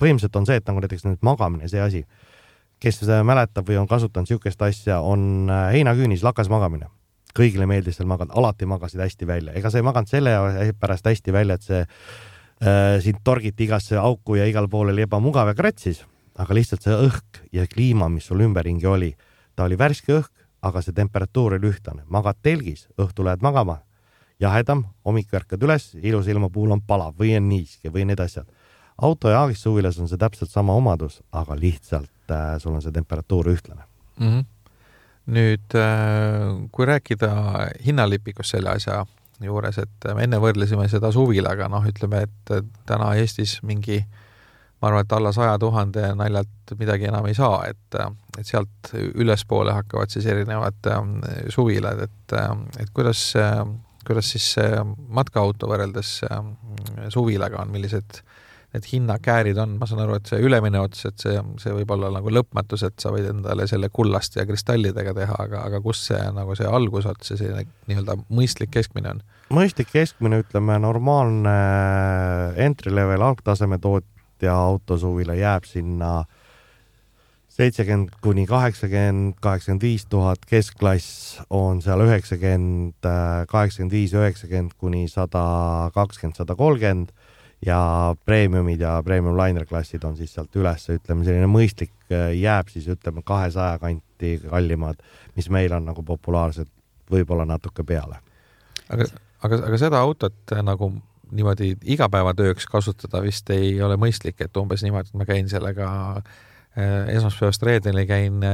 põhimõtteliselt 0.02 0.36
on 0.36 0.46
see, 0.48 0.58
et 0.58 0.66
nagu 0.66 0.82
näiteks 0.82 1.04
nüüd 1.06 1.20
magamine, 1.22 1.68
see 1.70 1.80
asi, 1.80 2.02
kes 2.82 3.00
mäletab 3.24 3.68
või 3.68 3.78
on 3.78 3.86
kasutanud 3.88 4.26
niisugust 4.26 4.60
asja, 4.66 4.98
on 5.00 5.48
äh, 5.48 5.70
heinaküünis 5.78 6.26
lakas 6.26 6.50
magamine 6.52 6.90
kõigile 7.34 7.66
meeldis 7.68 7.98
seal 7.98 8.08
magada, 8.10 8.34
alati 8.38 8.66
magasid 8.68 9.02
hästi 9.02 9.28
välja, 9.28 9.54
ega 9.58 9.70
sa 9.70 9.80
ei 9.80 9.86
maganud 9.86 10.10
selle 10.10 10.34
pärast 10.80 11.06
hästi 11.10 11.34
välja, 11.34 11.58
et 11.58 11.66
see 11.66 11.80
äh, 11.82 13.00
sind 13.04 13.22
torgiti 13.26 13.66
igasse 13.66 13.98
auku 14.00 14.38
ja 14.38 14.46
igal 14.50 14.68
pool 14.70 14.92
oli 14.92 15.06
ebamugav 15.06 15.50
ja 15.50 15.56
kratsis, 15.58 16.04
aga 16.38 16.56
lihtsalt 16.56 16.86
see 16.86 16.94
õhk 17.08 17.42
ja 17.54 17.66
kliima, 17.70 18.08
mis 18.12 18.28
sul 18.30 18.44
ümberringi 18.46 18.86
oli, 18.90 19.12
ta 19.54 19.66
oli 19.68 19.78
värske 19.78 20.14
õhk, 20.20 20.32
aga 20.64 20.82
see 20.82 20.96
temperatuur 20.96 21.58
oli 21.58 21.70
ühtlane, 21.72 22.06
magad 22.08 22.38
telgis, 22.42 22.86
õhtul 23.00 23.28
lähed 23.28 23.42
magama, 23.44 23.80
jahedam, 24.40 24.86
hommik 25.06 25.34
ärkad 25.34 25.62
üles, 25.62 25.92
ilus 26.02 26.30
ilma 26.30 26.50
puhul 26.50 26.74
on 26.74 26.82
palav 26.86 27.18
või 27.18 27.34
on 27.36 27.48
niiske 27.50 27.92
või 27.92 28.06
need 28.08 28.22
asjad. 28.22 28.46
auto 28.96 29.28
ja 29.28 29.40
Aagissuvilas 29.42 29.98
on 29.98 30.08
see 30.08 30.18
täpselt 30.18 30.50
sama 30.50 30.74
omadus, 30.74 31.20
aga 31.32 31.56
lihtsalt 31.58 32.30
äh, 32.30 32.58
sul 32.58 32.74
on 32.74 32.82
see 32.82 32.92
temperatuur 32.92 33.50
ühtlane. 33.50 33.82
Mm. 34.18 34.28
-hmm 34.28 34.53
nüüd 35.26 35.76
äh, 35.78 36.50
kui 36.72 36.88
rääkida 36.88 37.30
hinnalipikust 37.84 38.56
selle 38.56 38.74
asja 38.76 39.04
juures, 39.44 39.78
et 39.82 40.06
me 40.14 40.26
enne 40.26 40.38
võrdlesime 40.40 40.86
seda 40.88 41.10
suvilaga, 41.12 41.68
noh, 41.72 41.84
ütleme, 41.88 42.24
et 42.28 42.52
täna 42.88 43.14
Eestis 43.18 43.58
mingi 43.66 43.98
ma 44.80 44.90
arvan, 44.90 45.04
et 45.06 45.14
alla 45.16 45.32
saja 45.32 45.56
tuhande 45.60 46.10
naljalt 46.18 46.74
midagi 46.78 47.08
enam 47.08 47.26
ei 47.28 47.36
saa, 47.36 47.64
et, 47.70 47.98
et 48.38 48.46
sealt 48.46 48.92
ülespoole 48.94 49.72
hakkavad 49.74 50.12
siis 50.12 50.28
erinevad 50.30 50.90
ähm, 50.92 51.16
suvilad, 51.52 52.04
et, 52.04 52.36
et 52.82 52.92
kuidas, 52.94 53.26
kuidas 54.06 54.30
siis 54.36 54.52
matkaauto 55.08 55.70
võrreldes 55.70 56.18
suvilaga 57.14 57.62
on, 57.64 57.72
millised 57.74 58.20
need 58.74 58.86
hinnakäärid 58.90 59.58
on, 59.62 59.76
ma 59.78 59.86
saan 59.86 60.02
aru, 60.02 60.16
et 60.18 60.30
see 60.30 60.40
ülemine 60.42 60.80
ots, 60.82 61.04
et 61.06 61.22
see, 61.22 61.34
see 61.62 61.74
võib 61.76 61.92
olla 61.94 62.10
nagu 62.14 62.32
lõpmatus, 62.32 62.82
et 62.88 62.96
sa 63.02 63.12
võid 63.14 63.28
endale 63.30 63.68
selle 63.70 63.90
kullast 63.94 64.38
ja 64.38 64.46
kristallidega 64.48 65.14
teha, 65.14 65.36
aga, 65.46 65.62
aga 65.68 65.80
kus 65.84 66.02
see 66.08 66.22
nagu 66.34 66.56
see 66.58 66.66
algusots 66.66 67.34
ja 67.34 67.38
selline 67.38 67.68
nii-öelda 67.90 68.18
mõistlik 68.34 68.74
keskmine 68.74 69.14
on? 69.14 69.22
mõistlik 69.54 69.92
keskmine, 69.92 70.42
ütleme 70.42 70.80
normaalne 70.82 71.58
entry 72.66 72.94
level 72.94 73.22
algtaseme 73.22 73.78
tootja 73.78 74.56
autosuvila 74.56 75.36
jääb 75.38 75.68
sinna 75.70 76.24
seitsekümmend 77.54 78.16
kuni 78.24 78.48
kaheksakümmend, 78.50 79.36
kaheksakümmend 79.42 79.84
viis 79.86 80.08
tuhat, 80.10 80.42
keskklass 80.50 81.38
on 81.54 81.78
seal 81.84 82.02
üheksakümmend, 82.02 82.98
kaheksakümmend 83.46 83.94
viis, 83.94 84.16
üheksakümmend 84.18 84.74
kuni 84.82 85.06
sada 85.12 85.44
kakskümmend, 85.94 86.40
sada 86.42 86.58
kolmkümmend 86.58 87.14
ja 87.66 88.14
premiumid 88.24 88.80
ja 88.80 89.02
premium 89.04 89.36
liner 89.38 89.66
klassid 89.66 90.04
on 90.04 90.16
siis 90.16 90.34
sealt 90.34 90.56
üles, 90.56 90.86
ütleme 90.92 91.24
selline 91.26 91.48
mõistlik 91.50 91.92
äh, 92.12 92.32
jääb 92.38 92.70
siis 92.72 92.88
ütleme 92.92 93.24
kahesaja 93.26 93.78
kanti 93.82 94.36
kallimad, 94.44 95.00
mis 95.36 95.50
meil 95.52 95.72
on 95.76 95.86
nagu 95.88 96.04
populaarsed, 96.06 96.70
võib-olla 97.10 97.46
natuke 97.48 97.84
peale. 97.84 98.20
aga, 98.88 99.08
aga, 99.42 99.60
aga 99.68 99.80
seda 99.80 100.00
autot 100.00 100.56
äh, 100.56 100.64
nagu 100.64 100.92
niimoodi 101.34 101.74
igapäevatööks 101.96 102.66
kasutada 102.70 103.22
vist 103.24 103.48
ei 103.50 103.76
ole 103.82 103.96
mõistlik, 104.00 104.40
et 104.44 104.56
umbes 104.60 104.84
niimoodi, 104.84 105.10
et 105.10 105.22
ma 105.22 105.28
käin 105.28 105.48
sellega 105.48 105.88
äh, 106.18 107.08
esmaspäevast 107.16 107.62
reedeni 107.62 108.06
käin 108.06 108.44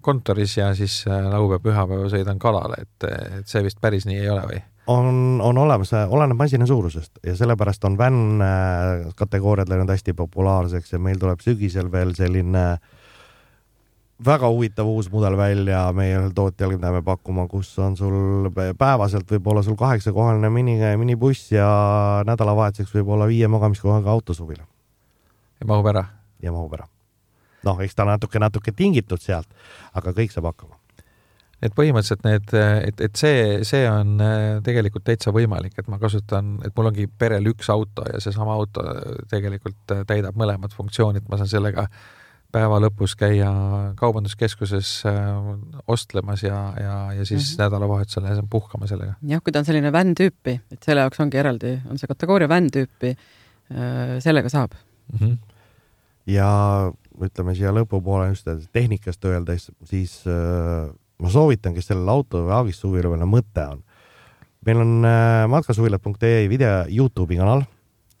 kontoris 0.00 0.56
ja 0.56 0.70
siis 0.78 1.02
laupäev-pühapäev 1.08 2.08
sõidan 2.14 2.38
kalale, 2.38 2.86
et, 2.86 3.10
et 3.40 3.50
see 3.50 3.64
vist 3.66 3.82
päris 3.82 4.06
nii 4.06 4.22
ei 4.22 4.32
ole 4.32 4.48
või? 4.52 4.64
On, 4.86 5.40
on 5.42 5.58
olemas, 5.58 5.90
oleneb 6.08 6.38
masina 6.38 6.66
suurusest 6.66 7.18
ja 7.26 7.36
sellepärast 7.36 7.84
on 7.84 7.98
vänn 7.98 8.42
äh, 8.42 9.12
kategooriad 9.16 9.68
läinud 9.68 9.90
hästi 9.90 10.14
populaarseks 10.14 10.92
ja 10.92 10.98
meil 10.98 11.18
tuleb 11.18 11.42
sügisel 11.42 11.90
veel 11.92 12.14
selline 12.14 12.66
väga 14.24 14.48
huvitav 14.48 14.88
uus 14.88 15.10
mudel 15.12 15.36
välja 15.36 15.82
meie 15.92 16.16
ühel 16.18 16.32
tootjal, 16.34 16.72
mida 16.76 16.92
me 16.92 17.02
pakkuma, 17.04 17.46
kus 17.48 17.74
on 17.78 17.96
sul 17.96 18.48
päevaselt 18.78 19.30
võib-olla 19.30 19.62
sul 19.62 19.76
kaheksakohaline 19.76 20.50
mini, 20.50 20.78
minibuss 20.96 21.52
ja 21.52 21.68
nädalavahetuseks 22.26 22.94
võib-olla 22.94 23.28
viie 23.28 23.48
magamiskohaga 23.48 24.10
autosuvila. 24.10 24.64
ja 25.60 25.66
mahub 25.66 25.86
ära? 25.92 26.06
ja 26.42 26.52
mahub 26.52 26.72
ära. 26.78 26.88
noh, 27.64 27.80
eks 27.80 27.94
ta 27.94 28.04
natuke, 28.04 28.38
natuke 28.38 28.72
tingitud 28.72 29.20
sealt, 29.20 29.48
aga 29.94 30.14
kõik 30.16 30.32
saab 30.32 30.52
hakkama 30.52 30.75
et 31.64 31.72
põhimõtteliselt 31.76 32.24
need, 32.26 32.52
et, 32.88 33.00
et 33.06 33.16
see, 33.18 33.44
see 33.66 33.86
on 33.88 34.20
äh, 34.22 34.58
tegelikult 34.64 35.06
täitsa 35.06 35.32
võimalik, 35.34 35.76
et 35.80 35.88
ma 35.92 35.98
kasutan, 36.00 36.56
et 36.66 36.74
mul 36.76 36.90
ongi 36.90 37.08
perel 37.08 37.48
üks 37.52 37.70
auto 37.72 38.04
ja 38.10 38.20
seesama 38.22 38.56
auto 38.56 38.84
tegelikult 39.30 39.94
äh, 39.94 40.04
täidab 40.08 40.36
mõlemad 40.36 40.74
funktsioonid, 40.76 41.24
ma 41.30 41.40
saan 41.40 41.50
sellega 41.52 41.86
päeva 42.52 42.78
lõpus 42.80 43.16
käia 43.18 43.48
kaubanduskeskuses 43.98 44.90
äh, 45.08 45.48
ostlemas 45.92 46.44
ja, 46.44 46.60
ja, 46.80 46.98
ja 47.16 47.24
siis 47.24 47.40
mm 47.40 47.48
-hmm. 47.48 47.64
nädalavahetusel 47.64 48.42
puhkama 48.50 48.86
sellega. 48.86 49.16
jah, 49.22 49.42
kui 49.42 49.52
ta 49.52 49.64
on 49.64 49.68
selline 49.68 49.92
van 49.92 50.14
tüüpi, 50.14 50.60
et 50.72 50.82
selle 50.82 51.00
jaoks 51.00 51.20
ongi 51.24 51.40
eraldi, 51.40 51.78
on 51.90 51.98
see 51.98 52.08
kategooria 52.08 52.48
van 52.48 52.68
tüüpi, 52.68 53.16
sellega 54.20 54.48
saab 54.48 54.76
mm. 55.12 55.18
-hmm. 55.18 55.36
ja 56.26 56.92
ütleme 57.20 57.54
siia 57.54 57.72
lõpupoole 57.72 58.28
just 58.28 58.46
tehnikast 58.72 59.24
öeldes, 59.24 59.70
siis 59.84 60.22
äh, 60.28 60.92
ma 61.22 61.32
soovitan, 61.32 61.74
kes 61.76 61.90
sellel 61.90 62.08
auto 62.12 62.44
või 62.46 62.54
aagistushuvilal 62.58 63.14
veel 63.14 63.28
mõte 63.30 63.64
on. 63.72 63.82
meil 64.66 64.82
on 64.82 64.92
äh, 65.06 65.44
matkasuvilad.ee 65.50 66.48
video 66.50 66.84
Youtube'i 66.88 67.38
kanal, 67.38 67.64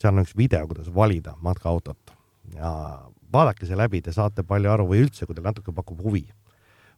seal 0.00 0.14
on 0.14 0.24
üks 0.24 0.36
video, 0.36 0.66
kuidas 0.68 0.88
valida 0.94 1.34
matkaautot 1.42 2.14
ja 2.54 2.70
vaadake 3.32 3.66
see 3.66 3.76
läbi, 3.76 4.00
te 4.02 4.14
saate 4.14 4.44
palju 4.46 4.70
aru 4.72 4.88
või 4.92 5.02
üldse, 5.04 5.26
kui 5.26 5.34
teil 5.36 5.46
natuke 5.46 5.74
pakub 5.74 6.00
huvi, 6.06 6.24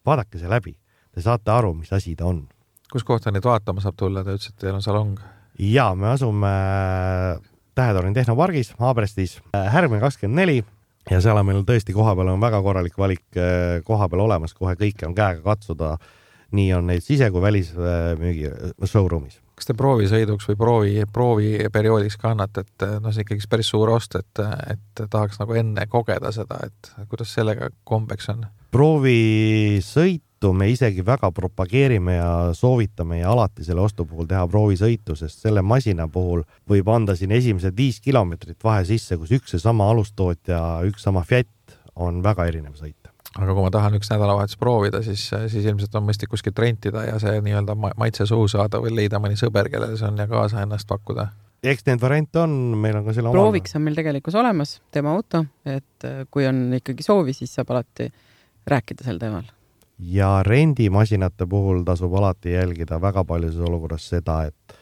vaadake 0.06 0.38
see 0.38 0.50
läbi, 0.50 0.76
te 1.14 1.24
saate 1.24 1.50
aru, 1.50 1.74
mis 1.74 1.92
asi 1.92 2.14
ta 2.16 2.28
on. 2.28 2.46
kus 2.92 3.04
kohta 3.04 3.32
neid 3.32 3.44
vaatama 3.44 3.82
saab 3.84 3.96
tulla, 3.96 4.24
te 4.24 4.36
ütlesite, 4.36 4.60
teil 4.60 4.76
on 4.78 4.84
salong? 4.84 5.20
ja 5.58 5.94
me 5.94 6.12
asume 6.14 6.48
Tähetorni 7.78 8.10
tehnopargis 8.10 8.72
Haabrestis, 8.78 9.36
Härmi 9.54 10.00
kakskümmend 10.02 10.40
neli 10.40 10.62
ja 11.10 11.20
seal 11.24 11.40
on 11.40 11.46
meil 11.48 11.64
tõesti 11.66 11.94
kohapeal 11.96 12.32
on 12.34 12.42
väga 12.42 12.60
korralik 12.64 12.96
valik 13.00 13.38
eh, 13.38 13.80
kohapeal 13.86 14.26
olemas, 14.26 14.54
kohe 14.56 14.74
kõike 14.78 15.08
on 15.08 15.16
käega 15.16 15.42
katsuda. 15.44 15.96
nii 16.48 16.72
on 16.72 16.86
neid 16.88 17.04
sise- 17.04 17.30
kui 17.30 17.42
välismüügi 17.44 18.46
eh, 18.48 18.72
showroom'is. 18.84 19.40
kas 19.54 19.66
te 19.66 19.74
proovisõiduks 19.74 20.48
või 20.48 20.56
proovi, 20.56 21.02
prooviperioodiks 21.12 22.16
ka 22.16 22.30
annate, 22.30 22.60
et 22.60 22.86
eh, 22.86 23.00
noh, 23.00 23.12
see 23.12 23.26
ikkagi 23.26 23.48
päris 23.50 23.68
suur 23.68 23.90
ost, 23.90 24.14
et, 24.14 24.44
et 24.70 25.04
tahaks 25.10 25.40
nagu 25.40 25.52
enne 25.54 25.86
kogeda 25.86 26.32
seda, 26.32 26.60
et 26.64 26.92
kuidas 27.08 27.34
sellega 27.34 27.70
kombeks 27.84 28.28
on? 28.32 28.46
proovisõit 28.70 30.22
sõitu 30.38 30.54
me 30.54 30.68
isegi 30.70 31.02
väga 31.04 31.30
propageerime 31.32 32.16
ja 32.16 32.54
soovitame 32.54 33.20
ja 33.20 33.32
alati 33.32 33.64
selle 33.64 33.80
ostu 33.80 34.06
puhul 34.06 34.26
teha 34.26 34.46
proovisõitu, 34.46 35.16
sest 35.16 35.42
selle 35.42 35.62
masina 35.62 36.08
puhul 36.08 36.44
võib 36.68 36.88
anda 36.88 37.16
siin 37.16 37.32
esimesed 37.32 37.76
viis 37.76 38.00
kilomeetrit 38.00 38.62
vahe 38.62 38.84
sisse, 38.84 39.16
kus 39.16 39.30
üks 39.32 39.52
ja 39.52 39.58
sama 39.58 39.90
alustootja, 39.90 40.84
üks 40.86 41.02
sama 41.02 41.24
Fiat 41.24 41.48
on 41.96 42.22
väga 42.22 42.46
erinev 42.46 42.76
sõit. 42.76 42.94
Aga 43.36 43.52
kui 43.52 43.62
ma 43.62 43.70
tahan 43.70 43.94
üks 43.98 44.08
nädalavahetus 44.10 44.56
proovida, 44.56 45.02
siis, 45.02 45.28
siis 45.48 45.64
ilmselt 45.64 45.94
on 45.94 46.06
mõistlik 46.06 46.30
kuskilt 46.30 46.58
rentida 46.58 47.04
ja 47.04 47.18
see 47.18 47.40
nii-öelda 47.42 47.74
maitse 47.98 48.26
suhu 48.26 48.48
saada 48.48 48.80
või 48.80 48.94
leida 48.94 49.18
mõni 49.18 49.36
sõber, 49.36 49.68
kellel 49.70 49.98
see 49.98 50.08
on 50.08 50.18
ja 50.18 50.26
kaasa 50.30 50.62
ennast 50.62 50.88
pakkuda. 50.88 51.28
eks 51.62 51.84
neid 51.86 52.00
variante 52.00 52.38
on, 52.38 52.50
meil 52.78 52.96
on 52.96 53.04
ka 53.04 53.12
selle 53.12 53.34
prooviks 53.34 53.76
on 53.76 53.84
meil 53.84 53.98
tegelikult 53.98 54.38
olemas 54.38 54.78
tema 54.94 55.12
auto, 55.18 55.44
et 55.66 56.08
kui 56.30 56.46
on 56.46 56.68
ikkagi 56.78 57.02
soovi, 57.02 57.36
siis 57.36 57.52
saab 57.58 57.74
alati 57.74 58.10
rääkida 58.68 59.04
sel 59.04 59.18
teemal 59.18 59.57
ja 59.98 60.42
rendimasinate 60.46 61.46
puhul 61.46 61.82
tasub 61.84 62.14
alati 62.14 62.52
jälgida 62.52 63.00
väga 63.00 63.24
paljudes 63.24 63.58
olukorras 63.58 64.08
seda, 64.08 64.42
et 64.44 64.78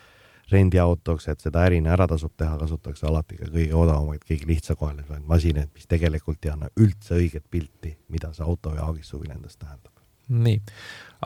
rendiautoks, 0.53 1.29
et 1.29 1.41
seda 1.43 1.65
ärina 1.67 1.93
ära 1.97 2.07
tasub 2.07 2.33
teha, 2.37 2.59
kasutatakse 2.61 3.07
alati 3.09 3.39
ka 3.41 3.49
kõige 3.51 3.75
odavamaid, 3.75 4.23
kõige 4.29 4.47
lihtsakohalisemaid 4.53 5.27
masinaid, 5.27 5.73
mis 5.75 5.89
tegelikult 5.91 6.45
ei 6.47 6.53
anna 6.53 6.71
üldse 6.79 7.19
õiget 7.19 7.47
pilti, 7.51 7.97
mida 8.13 8.33
see 8.37 8.47
auto 8.47 8.75
või 8.75 8.83
aagissuvi 8.85 9.33
endast 9.33 9.59
tähendab. 9.59 9.93
Nii, 10.27 10.59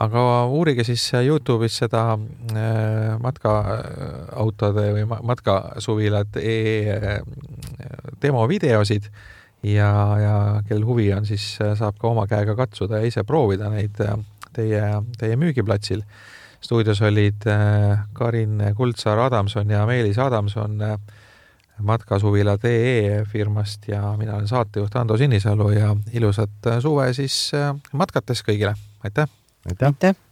aga 0.05 0.23
uurige 0.53 0.85
siis 0.85 1.07
Youtube'is 1.25 1.79
seda 1.81 2.03
äh, 2.17 3.15
matkaautode 3.21 4.91
või 4.97 5.07
matkasuvilad 5.09 6.37
e 6.37 6.57
demovideosid 8.21 9.09
ja, 9.63 9.93
ja 10.21 10.35
kellel 10.69 10.87
huvi 10.87 11.11
on, 11.15 11.27
siis 11.27 11.59
saab 11.59 11.99
ka 12.01 12.09
oma 12.09 12.27
käega 12.31 12.57
katsuda 12.59 13.01
ja 13.01 13.11
ise 13.11 13.25
proovida 13.25 13.71
neid 13.73 13.97
teie, 14.57 14.85
teie 15.19 15.37
müügiplatsil. 15.41 16.03
stuudios 16.61 17.01
olid 17.03 17.45
Karin 18.13 18.63
Kuldsaar-Adamson 18.77 19.71
ja 19.71 19.87
Meelis 19.87 20.19
Adamson 20.19 20.79
matkasuvila.ee 21.81 23.25
firmast 23.25 23.89
ja 23.89 24.17
mina 24.19 24.35
olen 24.35 24.49
saatejuht 24.49 24.97
Ando 24.97 25.17
Sinisalu 25.17 25.71
ja 25.71 25.97
ilusat 26.13 26.73
suve 26.81 27.13
siis 27.13 27.53
matkates 27.93 28.45
kõigile, 28.45 28.75
aitäh! 29.05 29.29
aitäh, 29.67 29.89
aitäh.! 29.89 30.30